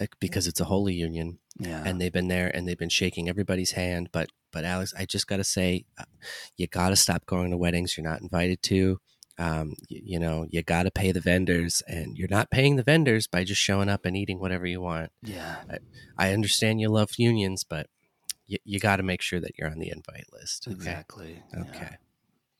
uh, 0.01 0.07
because 0.21 0.47
it's 0.47 0.61
a 0.61 0.65
holy 0.65 0.95
union, 0.95 1.39
yeah. 1.59 1.83
and 1.85 2.01
they've 2.01 2.13
been 2.13 2.29
there 2.29 2.49
and 2.55 2.67
they've 2.67 2.79
been 2.79 2.89
shaking 2.89 3.29
everybody's 3.29 3.73
hand. 3.73 4.11
But 4.13 4.29
but 4.53 4.65
Alex, 4.65 4.93
I 4.97 5.07
just 5.07 5.27
got 5.27 5.39
to 5.39 5.45
say, 5.45 5.87
uh, 5.99 6.05
you 6.57 6.67
got 6.67 6.91
to 6.91 6.97
stop 6.97 7.27
going 7.27 7.51
to 7.51 7.57
weddings 7.57 7.97
you're 7.97 8.09
not 8.09 8.21
invited 8.21 8.63
to. 8.65 8.99
Um, 9.39 9.75
you, 9.89 10.01
you 10.05 10.19
know, 10.19 10.47
you 10.51 10.63
got 10.63 10.83
to 10.83 10.91
pay 10.91 11.11
the 11.11 11.21
vendors, 11.21 11.83
and 11.87 12.19
you're 12.19 12.29
not 12.29 12.51
paying 12.51 12.77
the 12.77 12.83
vendors 12.83 13.27
by 13.27 13.45
just 13.45 13.61
showing 13.61 13.89
up 13.89 14.05
and 14.05 14.17
eating 14.17 14.41
whatever 14.41 14.67
you 14.67 14.81
want. 14.81 15.11
yeah. 15.71 15.79
I 16.19 16.33
understand 16.33 16.81
you 16.81 16.91
love 16.91 17.13
unions, 17.17 17.65
but 17.65 17.87
you, 18.47 18.59
you 18.65 18.79
got 18.79 18.97
to 18.97 19.03
make 19.03 19.23
sure 19.23 19.41
that 19.41 19.53
you're 19.59 19.71
on 19.71 19.79
the 19.79 19.91
invite 19.91 20.27
list. 20.33 20.67
Okay. 20.69 20.75
Exactly. 20.75 21.43
Yeah. 21.55 21.97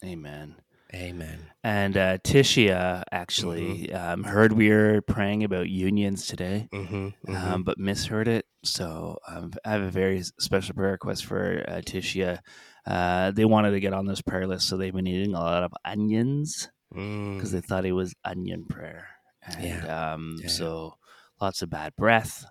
Amen. 0.05 0.57
Amen. 0.95 1.39
And 1.65 1.97
uh, 1.97 2.19
Tishia 2.19 3.03
actually 3.11 3.93
um, 3.95 4.25
heard 4.25 4.53
we 4.53 4.69
were 4.69 5.01
praying 5.01 5.43
about 5.45 5.69
unions 5.71 6.27
today, 6.27 6.69
Mm-hmm, 6.73 7.35
um, 7.35 7.63
but 7.65 7.79
misheard 7.79 8.29
it. 8.29 8.45
So 8.63 9.19
um, 9.27 9.53
I 9.65 9.71
have 9.71 9.83
a 9.83 9.91
very 9.91 10.23
special 10.39 10.75
prayer 10.75 10.93
request 10.93 11.25
for 11.25 11.65
uh, 11.67 11.81
Tishia. 11.81 12.41
Uh, 12.87 13.31
they 13.31 13.45
wanted 13.47 13.71
to 13.71 13.81
get 13.81 13.95
on 13.95 14.07
this 14.07 14.21
prayer 14.21 14.47
list, 14.47 14.69
so 14.69 14.77
they've 14.77 14.93
been 14.95 15.07
eating 15.07 15.35
a 15.35 15.41
lot 15.41 15.63
of 15.63 15.73
onions 15.85 16.69
because 16.91 17.53
they 17.53 17.61
thought 17.63 17.87
it 17.87 17.93
was 17.93 18.15
onion 18.25 18.67
prayer. 18.69 19.09
And 19.47 19.65
Mm. 19.65 19.85
Yeah. 19.85 20.13
um, 20.13 20.37
Yeah. 20.43 20.49
so 20.49 20.97
lots 21.41 21.63
of 21.63 21.71
bad 21.71 21.95
breath. 21.97 22.45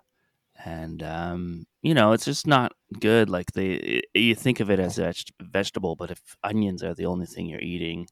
And, 0.66 1.02
um, 1.04 1.66
you 1.82 1.94
know, 1.94 2.12
it's 2.12 2.26
just 2.26 2.46
not 2.46 2.74
good. 3.00 3.30
Like 3.30 3.52
they, 3.54 4.02
you 4.14 4.36
think 4.36 4.60
of 4.60 4.70
it 4.70 4.80
as 4.80 5.00
a 5.00 5.14
vegetable, 5.42 5.96
but 5.96 6.12
if 6.12 6.22
onions 6.44 6.84
are 6.84 6.94
the 6.94 7.06
only 7.08 7.26
thing 7.26 7.48
you're 7.48 7.60
eating, 7.62 8.08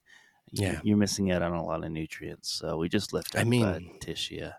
Yeah. 0.51 0.79
you're 0.83 0.97
missing 0.97 1.31
out 1.31 1.41
on 1.43 1.53
a 1.53 1.63
lot 1.63 1.83
of 1.83 1.91
nutrients. 1.91 2.51
So 2.51 2.77
we 2.77 2.89
just 2.89 3.13
lift 3.13 3.35
up 3.35 3.39
I 3.39 3.43
uh, 3.43 3.45
mean- 3.45 3.97
Tishia. 4.01 4.55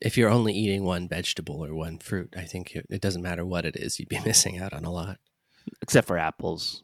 if 0.00 0.18
you're 0.18 0.28
only 0.28 0.52
eating 0.52 0.84
one 0.84 1.08
vegetable 1.08 1.64
or 1.64 1.74
one 1.74 1.98
fruit, 1.98 2.34
I 2.36 2.44
think 2.44 2.76
it, 2.76 2.86
it 2.90 3.00
doesn't 3.00 3.22
matter 3.22 3.46
what 3.46 3.64
it 3.64 3.76
is, 3.76 3.98
you'd 3.98 4.08
be 4.10 4.20
missing 4.24 4.58
out 4.58 4.74
on 4.74 4.84
a 4.84 4.92
lot. 4.92 5.18
except 5.80 6.06
for 6.06 6.18
apples 6.18 6.82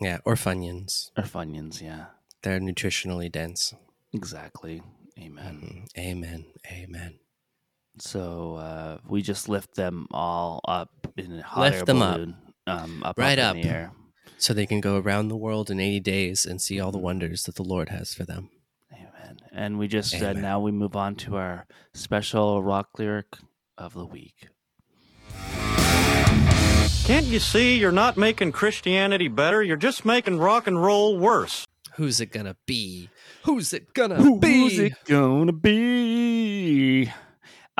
Yeah, 0.00 0.18
or 0.24 0.34
Funyuns. 0.34 1.10
or 1.16 1.22
funyuns. 1.22 1.80
Yeah, 1.80 2.06
They're 2.42 2.58
nutritionally 2.60 3.30
dense. 3.30 3.74
exactly. 4.12 4.82
Amen. 5.18 5.86
Mhm. 5.94 5.98
Amen. 6.02 6.46
Amen. 6.70 7.18
So 7.98 8.56
uh, 8.56 8.98
we 9.06 9.22
just 9.22 9.48
lift 9.48 9.74
them 9.74 10.06
all 10.10 10.60
up 10.66 10.90
in 11.16 11.40
a 11.40 11.42
hot 11.42 11.60
Lift 11.60 11.76
air 11.78 11.84
them 11.84 12.02
up. 12.02 12.14
balloon, 12.16 12.36
um, 12.66 13.02
up 13.04 13.18
Right 13.18 13.38
up, 13.38 13.54
in 13.56 13.60
up. 13.60 13.64
the 13.64 13.70
air. 13.70 13.92
So 14.38 14.52
they 14.54 14.66
can 14.66 14.80
go 14.80 14.98
around 14.98 15.28
the 15.28 15.36
world 15.36 15.70
in 15.70 15.78
80 15.78 16.00
days 16.00 16.46
and 16.46 16.60
see 16.60 16.80
all 16.80 16.90
the 16.90 16.98
wonders 16.98 17.44
that 17.44 17.54
the 17.56 17.62
Lord 17.62 17.90
has 17.90 18.12
for 18.14 18.24
them. 18.24 18.50
Amen. 18.92 19.38
And 19.52 19.78
we 19.78 19.86
just 19.88 20.20
uh, 20.20 20.32
now 20.32 20.58
we 20.58 20.72
move 20.72 20.96
on 20.96 21.14
to 21.16 21.36
our 21.36 21.66
special 21.94 22.62
rock 22.62 22.88
lyric 22.98 23.36
of 23.78 23.94
the 23.94 24.06
week. 24.06 24.48
Can't 27.04 27.26
you 27.26 27.40
see 27.40 27.78
you're 27.78 27.92
not 27.92 28.16
making 28.16 28.52
Christianity 28.52 29.28
better? 29.28 29.62
You're 29.62 29.76
just 29.76 30.04
making 30.04 30.38
rock 30.38 30.66
and 30.66 30.82
roll 30.82 31.18
worse. 31.18 31.66
Who's 31.96 32.20
it 32.20 32.26
gonna 32.32 32.56
be? 32.66 33.10
Who's 33.44 33.72
it 33.72 33.92
gonna 33.92 34.16
Who's 34.16 34.38
be? 34.40 34.60
Who's 34.60 34.78
it 34.78 34.92
gonna 35.04 35.52
be? 35.52 37.12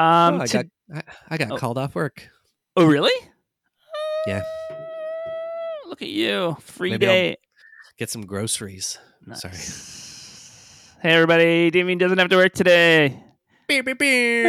Oh, 0.03 0.35
Um, 0.35 0.41
I 0.41 0.47
to- 0.47 0.53
got 0.65 0.67
I, 0.95 1.03
I 1.31 1.37
got 1.39 1.53
Oh. 1.53 1.57
called 1.57 1.79
off 1.79 1.95
work. 1.95 2.29
oh, 2.77 2.85
really? 2.87 3.13
Yeah, 4.27 4.43
Look 5.89 6.01
at 6.03 6.09
you, 6.09 6.57
free 6.61 6.91
Maybe 6.91 7.07
I'll- 7.07 7.13
day. 7.13 7.37
get 7.99 8.09
some 8.11 8.25
groceries. 8.27 8.99
Sorry. 9.35 9.55
Hey, 11.03 11.15
everybody! 11.15 11.71
Damien 11.71 11.99
doesn't 11.99 12.19
have 12.19 12.29
to 12.31 12.37
work 12.37 12.53
today. 12.55 13.23
Beep, 13.69 13.85
beep, 13.85 13.99
beep. 13.99 14.47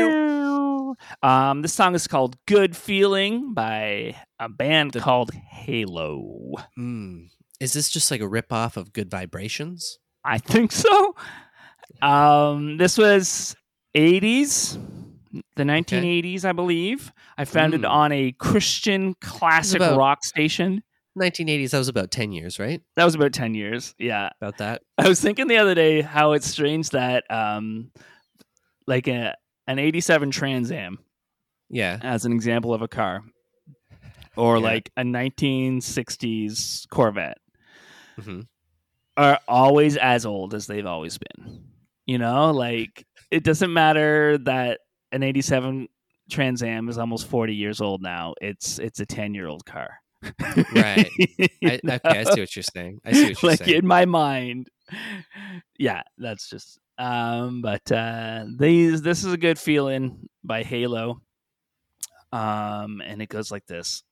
Um, 1.23 1.61
this 1.63 1.73
song 1.73 1.95
is 1.95 2.07
called 2.07 2.35
"Good 2.47 2.75
Feeling" 2.77 3.53
by 3.53 4.15
a 4.39 4.47
band 4.49 4.93
called 4.93 5.31
Halo. 5.33 6.53
Hmm. 6.75 7.25
Is 7.59 7.73
this 7.73 7.89
just 7.89 8.09
like 8.11 8.21
a 8.21 8.27
rip 8.27 8.51
off 8.53 8.77
of 8.77 8.93
Good 8.93 9.09
Vibrations? 9.09 9.99
I 10.23 10.37
think 10.37 10.71
so. 10.71 11.15
Um, 12.01 12.77
this 12.77 12.97
was 12.97 13.55
80s, 13.95 14.77
the 15.55 15.63
1980s, 15.63 16.45
I 16.45 16.51
believe. 16.51 17.11
I 17.37 17.45
found 17.45 17.73
it 17.73 17.81
Mm. 17.81 17.89
on 17.89 18.11
a 18.11 18.31
Christian 18.33 19.15
classic 19.15 19.77
about- 19.81 19.97
rock 19.97 20.23
station. 20.23 20.83
1980s. 21.15 21.71
That 21.71 21.77
was 21.77 21.89
about 21.89 22.09
10 22.11 22.31
years, 22.31 22.57
right? 22.59 22.81
That 22.95 23.05
was 23.05 23.13
about 23.15 23.33
10 23.33 23.53
years. 23.53 23.93
Yeah. 23.99 24.29
About 24.41 24.57
that. 24.57 24.81
I 24.97 25.07
was 25.07 25.21
thinking 25.21 25.47
the 25.47 25.57
other 25.57 25.75
day 25.75 26.01
how 26.01 26.31
it's 26.33 26.47
strange 26.47 26.89
that, 26.89 27.23
um, 27.29 27.91
like 28.87 29.07
a, 29.07 29.35
an 29.67 29.77
87 29.79 30.31
Trans 30.31 30.71
Am, 30.71 30.97
Yeah. 31.69 31.99
as 32.01 32.25
an 32.25 32.31
example 32.33 32.73
of 32.73 32.81
a 32.81 32.87
car, 32.87 33.21
or 34.35 34.57
Yeah. 34.57 34.63
like 34.63 34.91
a 34.97 35.03
1960s 35.03 36.87
Corvette, 36.89 37.37
hmm 38.21 38.41
are 39.15 39.39
always 39.47 39.95
as 39.95 40.25
old 40.25 40.55
as 40.55 40.65
they've 40.65 40.87
always 40.87 41.19
been. 41.19 41.65
You 42.07 42.17
know, 42.17 42.49
like 42.49 43.05
it 43.29 43.43
doesn't 43.43 43.71
matter 43.71 44.39
that 44.39 44.79
an 45.13 45.23
87 45.23 45.87
Trans 46.29 46.63
Am 46.63 46.89
is 46.89 46.97
almost 46.97 47.27
40 47.27 47.53
years 47.55 47.81
old 47.81 48.01
now. 48.01 48.33
It's 48.41 48.79
it's 48.79 48.99
a 48.99 49.05
10 49.05 49.33
year 49.33 49.47
old 49.47 49.65
car. 49.65 49.97
Right. 50.73 51.09
I, 51.63 51.79
okay, 51.83 51.99
I 52.03 52.23
see 52.23 52.39
what 52.39 52.55
you're 52.55 52.63
saying. 52.63 53.01
I 53.05 53.11
see 53.11 53.23
what 53.25 53.43
you're 53.43 53.51
like 53.51 53.59
saying. 53.59 53.77
in 53.77 53.87
my 53.87 54.05
mind. 54.05 54.69
Yeah, 55.77 56.01
that's 56.17 56.49
just 56.49 56.79
um 56.97 57.61
but 57.61 57.91
uh 57.91 58.45
these 58.57 59.01
this 59.01 59.23
is 59.23 59.33
a 59.33 59.37
good 59.37 59.59
feeling 59.59 60.29
by 60.43 60.63
Halo. 60.63 61.21
Um 62.31 63.01
and 63.05 63.21
it 63.21 63.29
goes 63.29 63.51
like 63.51 63.65
this. 63.65 64.03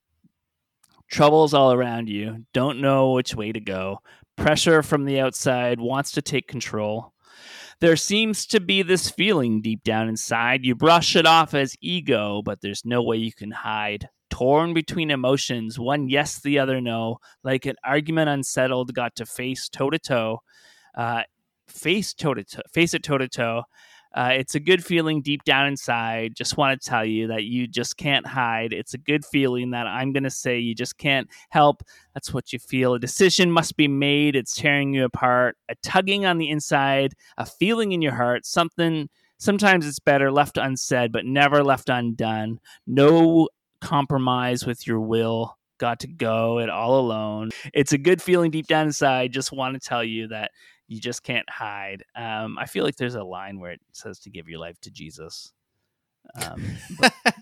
Troubles 1.10 1.54
all 1.54 1.74
around 1.74 2.10
you, 2.10 2.46
don't 2.54 2.80
know 2.80 3.12
which 3.12 3.36
way 3.36 3.52
to 3.52 3.60
go. 3.60 4.00
Pressure 4.38 4.82
from 4.82 5.06
the 5.06 5.20
outside 5.20 5.80
wants 5.80 6.12
to 6.14 6.22
take 6.22 6.48
control. 6.48 7.14
There 7.82 7.98
seems 7.98 8.46
to 8.46 8.60
be 8.60 8.84
this 8.84 9.10
feeling 9.10 9.60
deep 9.60 9.84
down 9.84 10.08
inside. 10.08 10.64
You 10.64 10.76
brush 10.76 11.16
it 11.16 11.26
off 11.26 11.56
as 11.56 11.76
ego, 11.82 12.44
but 12.46 12.62
there's 12.62 12.86
no 12.86 13.02
way 13.02 13.18
you 13.18 13.34
can 13.34 13.50
hide. 13.50 14.08
Torn 14.30 14.76
between 14.76 15.10
emotions, 15.10 15.80
one 15.80 16.08
yes, 16.08 16.40
the 16.40 16.60
other 16.60 16.80
no, 16.80 17.18
like 17.44 17.66
an 17.66 17.78
argument 17.84 18.30
unsettled, 18.30 18.94
got 18.94 19.16
to 19.16 19.26
face 19.26 19.68
toe 19.68 19.90
to 19.90 19.98
toe, 19.98 20.42
face 21.68 22.14
toe 22.14 22.36
to 22.36 22.44
toe, 22.44 22.62
face 22.72 22.94
it 22.94 23.02
toe 23.02 23.18
to 23.18 23.28
toe. 23.28 23.64
Uh, 24.14 24.32
it's 24.34 24.56
a 24.56 24.60
good 24.60 24.84
feeling 24.84 25.22
deep 25.22 25.44
down 25.44 25.68
inside. 25.68 26.36
Just 26.36 26.58
want 26.58 26.80
to 26.80 26.90
tell 26.90 27.06
you 27.06 27.28
that 27.28 27.46
you 27.46 27.68
just 27.68 27.98
can't 27.98 28.28
hide. 28.28 28.74
It's 28.74 28.94
a 28.94 28.98
good 28.98 29.24
feeling 29.26 29.72
that 29.72 29.88
I'm 29.88 30.12
going 30.12 30.24
to 30.24 30.30
say 30.30 30.60
you 30.60 30.76
just 30.76 30.98
can't 30.98 31.30
help. 31.50 31.84
That's 32.14 32.34
what 32.34 32.52
you 32.52 32.60
feel. 32.60 32.94
A 32.94 33.00
decision 33.00 33.52
must 33.52 33.78
be 33.78 33.88
made. 33.88 34.36
It's 34.36 34.56
tearing 34.56 34.94
you 34.94 35.06
apart. 35.06 35.58
A 35.70 35.76
tugging 35.76 36.26
on 36.26 36.38
the 36.38 36.50
inside, 36.50 37.14
a 37.38 37.46
feeling 37.46 37.94
in 37.94 38.02
your 38.02 38.16
heart, 38.16 38.46
something. 38.46 39.10
Sometimes 39.38 39.88
it's 39.88 40.00
better 40.00 40.32
left 40.32 40.58
unsaid, 40.58 41.12
but 41.12 41.26
never 41.26 41.64
left 41.64 41.90
undone. 41.90 42.60
No 42.86 43.50
compromise 43.80 44.66
with 44.66 44.86
your 44.86 45.00
will. 45.00 45.58
Got 45.80 46.02
to 46.02 46.08
go 46.08 46.60
it 46.60 46.70
all 46.70 47.00
alone. 47.00 47.50
It's 47.74 47.92
a 47.92 47.98
good 47.98 48.22
feeling 48.22 48.52
deep 48.52 48.68
down 48.68 48.86
inside. 48.86 49.34
Just 49.34 49.52
want 49.52 49.74
to 49.74 49.80
tell 49.80 50.04
you 50.04 50.28
that 50.28 50.52
you 50.92 51.00
just 51.00 51.24
can't 51.24 51.50
hide. 51.50 52.04
Um, 52.18 52.58
I 52.60 52.66
feel 52.66 52.84
like 52.84 52.98
there's 52.98 53.16
a 53.16 53.24
line 53.24 53.60
where 53.62 53.72
it 53.72 53.80
says 53.94 54.20
to 54.20 54.30
give 54.30 54.50
your 54.50 54.60
life 54.60 54.78
to 54.82 54.92
Jesus. 54.92 55.54
Um, 56.36 56.62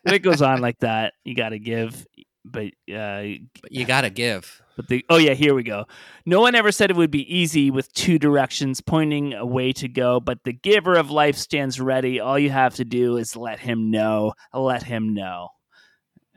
but 0.03 0.13
it 0.13 0.19
goes 0.19 0.43
on 0.43 0.61
like 0.61 0.77
that, 0.81 1.13
you 1.23 1.33
got 1.35 1.49
to 1.49 1.57
give. 1.59 2.05
But 2.45 2.67
uh, 2.93 3.23
But 3.61 3.71
you 3.71 3.85
gotta 3.85 4.09
give. 4.09 4.61
but 4.77 4.87
the 4.87 5.03
oh 5.09 5.17
yeah, 5.17 5.33
here 5.33 5.53
we 5.53 5.63
go. 5.63 5.85
No 6.25 6.39
one 6.41 6.55
ever 6.55 6.71
said 6.71 6.89
it 6.89 6.95
would 6.95 7.11
be 7.11 7.31
easy 7.35 7.69
with 7.69 7.91
two 7.93 8.17
directions 8.17 8.81
pointing 8.81 9.33
a 9.33 9.45
way 9.45 9.73
to 9.73 9.87
go, 9.87 10.19
but 10.19 10.43
the 10.45 10.53
giver 10.53 10.95
of 10.95 11.11
life 11.11 11.35
stands 11.35 11.81
ready. 11.81 12.19
All 12.19 12.39
you 12.39 12.49
have 12.51 12.75
to 12.75 12.85
do 12.85 13.17
is 13.17 13.35
let 13.35 13.59
him 13.59 13.91
know. 13.91 14.33
Let 14.53 14.83
him 14.83 15.13
know. 15.13 15.49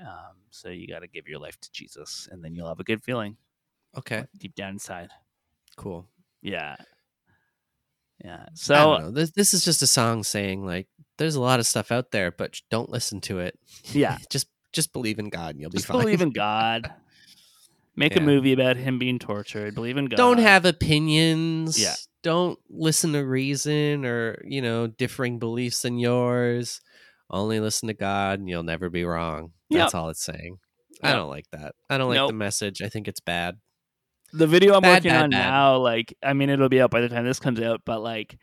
Um, 0.00 0.36
so 0.50 0.70
you 0.70 0.88
got 0.88 1.00
to 1.00 1.08
give 1.08 1.28
your 1.28 1.38
life 1.38 1.58
to 1.60 1.70
Jesus, 1.72 2.28
and 2.32 2.42
then 2.44 2.54
you'll 2.54 2.68
have 2.68 2.80
a 2.80 2.84
good 2.84 3.02
feeling 3.02 3.36
Okay. 3.96 4.24
deep 4.36 4.54
down 4.54 4.70
inside. 4.72 5.10
Cool. 5.76 6.06
Yeah, 6.42 6.76
yeah. 8.24 8.46
So. 8.54 9.10
This 9.10 9.30
this 9.32 9.54
is 9.54 9.64
just 9.64 9.82
a 9.82 9.86
song 9.86 10.22
saying 10.22 10.64
like 10.64 10.88
there's 11.18 11.34
a 11.34 11.40
lot 11.40 11.60
of 11.60 11.66
stuff 11.66 11.92
out 11.92 12.10
there, 12.10 12.30
but 12.30 12.60
don't 12.70 12.90
listen 12.90 13.20
to 13.22 13.38
it. 13.40 13.58
yeah, 13.92 14.18
just 14.30 14.48
just 14.72 14.92
believe 14.92 15.18
in 15.18 15.28
God 15.28 15.50
and 15.54 15.60
you'll 15.60 15.70
be 15.70 15.78
fine. 15.80 16.00
believe 16.00 16.22
in 16.22 16.30
God. 16.34 16.92
Make 17.94 18.16
a 18.16 18.20
movie 18.20 18.54
about 18.54 18.76
him 18.78 18.98
being 18.98 19.18
tortured. 19.18 19.74
Believe 19.74 19.98
in 19.98 20.06
God. 20.06 20.16
Don't 20.16 20.38
have 20.38 20.64
opinions. 20.64 21.78
Yeah. 21.78 21.94
Don't 22.22 22.58
listen 22.70 23.12
to 23.12 23.18
reason 23.18 24.06
or, 24.06 24.40
you 24.46 24.62
know, 24.62 24.86
differing 24.86 25.38
beliefs 25.38 25.82
than 25.82 25.98
yours. 25.98 26.80
Only 27.28 27.60
listen 27.60 27.88
to 27.88 27.94
God 27.94 28.38
and 28.38 28.48
you'll 28.48 28.62
never 28.62 28.88
be 28.88 29.04
wrong. 29.04 29.52
That's 29.70 29.94
all 29.94 30.08
it's 30.08 30.24
saying. 30.24 30.56
I 31.02 31.12
don't 31.12 31.28
like 31.28 31.50
that. 31.52 31.74
I 31.90 31.98
don't 31.98 32.08
like 32.08 32.16
Nope. 32.16 32.30
the 32.30 32.34
message. 32.34 32.80
I 32.80 32.88
think 32.88 33.08
it's 33.08 33.20
bad. 33.20 33.58
The 34.32 34.46
video 34.46 34.74
I'm 34.74 34.82
Bad, 34.82 34.96
working 34.96 35.10
bad, 35.12 35.22
on 35.24 35.30
bad. 35.30 35.38
now, 35.50 35.76
like 35.78 36.14
I 36.22 36.32
mean, 36.32 36.50
it'll 36.50 36.68
be 36.68 36.80
out 36.80 36.90
by 36.90 37.00
the 37.00 37.08
time 37.08 37.24
this 37.24 37.40
comes 37.40 37.60
out, 37.60 37.82
but 37.84 38.00
like, 38.00 38.38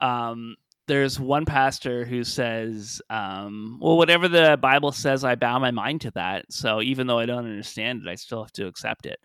um, 0.00 0.56
there's 0.88 1.18
one 1.18 1.44
pastor 1.44 2.04
who 2.04 2.22
says, 2.22 3.02
um, 3.10 3.78
well, 3.80 3.96
whatever 3.96 4.28
the 4.28 4.56
Bible 4.60 4.92
says, 4.92 5.24
I 5.24 5.34
bow 5.34 5.58
my 5.58 5.72
mind 5.72 6.02
to 6.02 6.12
that. 6.12 6.46
So 6.50 6.80
even 6.80 7.06
though 7.08 7.18
I 7.18 7.26
don't 7.26 7.44
understand 7.44 8.02
it, 8.06 8.08
I 8.08 8.14
still 8.14 8.44
have 8.44 8.52
to 8.52 8.66
accept 8.68 9.04
it. 9.06 9.18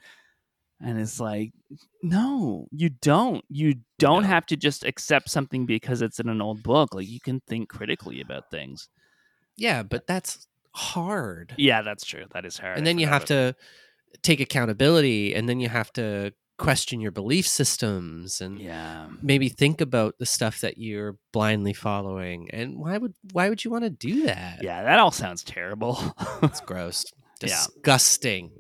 And 0.84 1.00
it's 1.00 1.20
like, 1.20 1.52
no, 2.02 2.68
you 2.72 2.90
don't. 2.90 3.46
You 3.50 3.76
don't 4.00 4.24
No. 4.24 4.30
have 4.30 4.48
to 4.48 4.56
just 4.58 4.84
accept 4.84 5.30
something 5.30 5.68
because 5.68 6.02
it's 6.02 6.20
in 6.20 6.28
an 6.30 6.42
old 6.42 6.64
book. 6.64 6.96
Like 6.96 7.08
you 7.08 7.20
can 7.20 7.40
think 7.48 7.70
critically 7.70 8.20
about 8.22 8.50
things. 8.50 8.90
Yeah, 9.56 9.84
but 9.84 10.08
that's 10.08 10.48
hard. 10.74 11.54
Yeah, 11.58 11.84
that's 11.84 12.04
true. 12.06 12.24
That 12.32 12.46
is 12.46 12.58
hard. 12.58 12.80
and 12.80 12.88
then 12.88 12.98
you 12.98 13.06
have 13.06 13.26
to 13.26 13.56
take 14.22 14.40
accountability 14.40 15.34
and 15.36 15.48
then 15.50 15.60
you 15.60 15.70
have 15.70 15.92
to 15.94 16.34
question 16.58 17.02
your 17.02 17.12
belief 17.12 17.48
systems 17.48 18.40
and. 18.42 18.60
Yeah. 18.60 19.08
maybe 19.22 19.50
think 19.50 19.82
about 19.82 20.16
the 20.20 20.26
stuff 20.28 20.62
that 20.62 20.78
you're 20.78 21.18
blindly 21.34 21.74
following 21.74 22.50
and 22.52 22.78
why 22.78 22.98
would 22.98 23.14
why 23.34 23.50
would 23.50 23.64
you 23.66 23.72
want 23.72 23.84
to 23.84 23.90
do 23.90 24.26
that 24.26 24.60
Yeah, 24.62 24.84
that 24.84 25.00
all 25.00 25.12
sounds 25.12 25.44
terrible. 25.44 25.98
it's 26.44 26.62
gross 26.72 27.04
disgusting 27.40 28.52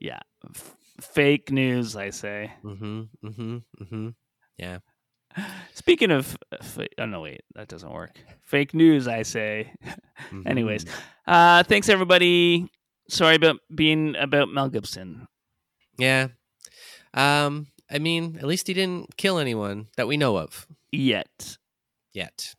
yeah. 0.00 0.20
F- 0.54 0.76
fake 1.00 1.50
news, 1.50 1.96
I 1.96 2.10
say. 2.10 2.52
mm-hmm 2.64 3.02
mm-hmm 3.24 3.56
mm-hmm 3.82 4.08
yeah 4.58 4.78
Speaking 5.74 6.10
of, 6.12 6.34
uh, 6.50 6.56
oh 6.98 7.04
no, 7.04 7.20
wait, 7.20 7.42
that 7.56 7.68
doesn't 7.68 7.92
work. 7.92 8.18
Fake 8.42 8.72
news, 8.72 9.06
I 9.06 9.22
say. 9.22 9.70
Anyways, 10.46 10.86
mhm. 10.86 10.90
uh, 11.26 11.62
thanks 11.64 11.90
everybody. 11.90 12.70
Sorry 13.08 13.34
about 13.36 13.56
being 13.74 14.16
about 14.16 14.48
Mel 14.48 14.68
Gibson. 14.68 15.26
yeah 15.98 16.28
um 17.14 17.68
i 17.90 17.98
mean 17.98 18.36
at 18.38 18.44
least 18.44 18.66
he 18.66 18.74
didn't 18.74 19.16
kill 19.16 19.38
anyone 19.38 19.86
that 19.96 20.06
we 20.08 20.16
know 20.16 20.36
of 20.36 20.66
Yet. 20.92 21.56
yet 22.12 22.54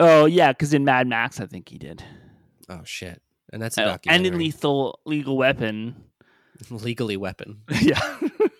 Oh 0.00 0.26
yeah, 0.26 0.52
because 0.52 0.72
in 0.72 0.84
Mad 0.84 1.08
Max, 1.08 1.40
I 1.40 1.46
think 1.46 1.68
he 1.68 1.76
did. 1.78 2.02
oh 2.68 2.82
shit 2.84 3.20
and 3.52 3.60
that's 3.60 3.76
a 3.78 3.94
Oh, 3.94 3.96
and 4.06 4.24
in 4.26 4.38
Lethal 4.38 5.00
Legal 5.04 5.36
Weapon, 5.36 5.96
Legally 6.70 7.16
weapon. 7.16 7.62
yeah. 7.80 8.00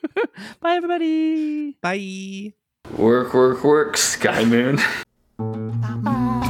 Bye, 0.60 0.74
everybody. 0.76 1.72
Bye. 1.82 2.52
Work, 2.96 3.34
work, 3.34 3.62
work, 3.64 3.96
Sky 3.96 4.44
Moon. 4.44 4.76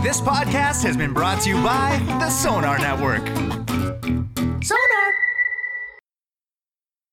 This 0.03 0.21
podcast 0.21 0.83
has 0.85 0.97
been 0.97 1.13
brought 1.15 1.41
to 1.43 1.49
you 1.51 1.57
by 1.63 1.99
the 2.21 2.29
Sonar 2.31 2.79
Network. 2.79 3.25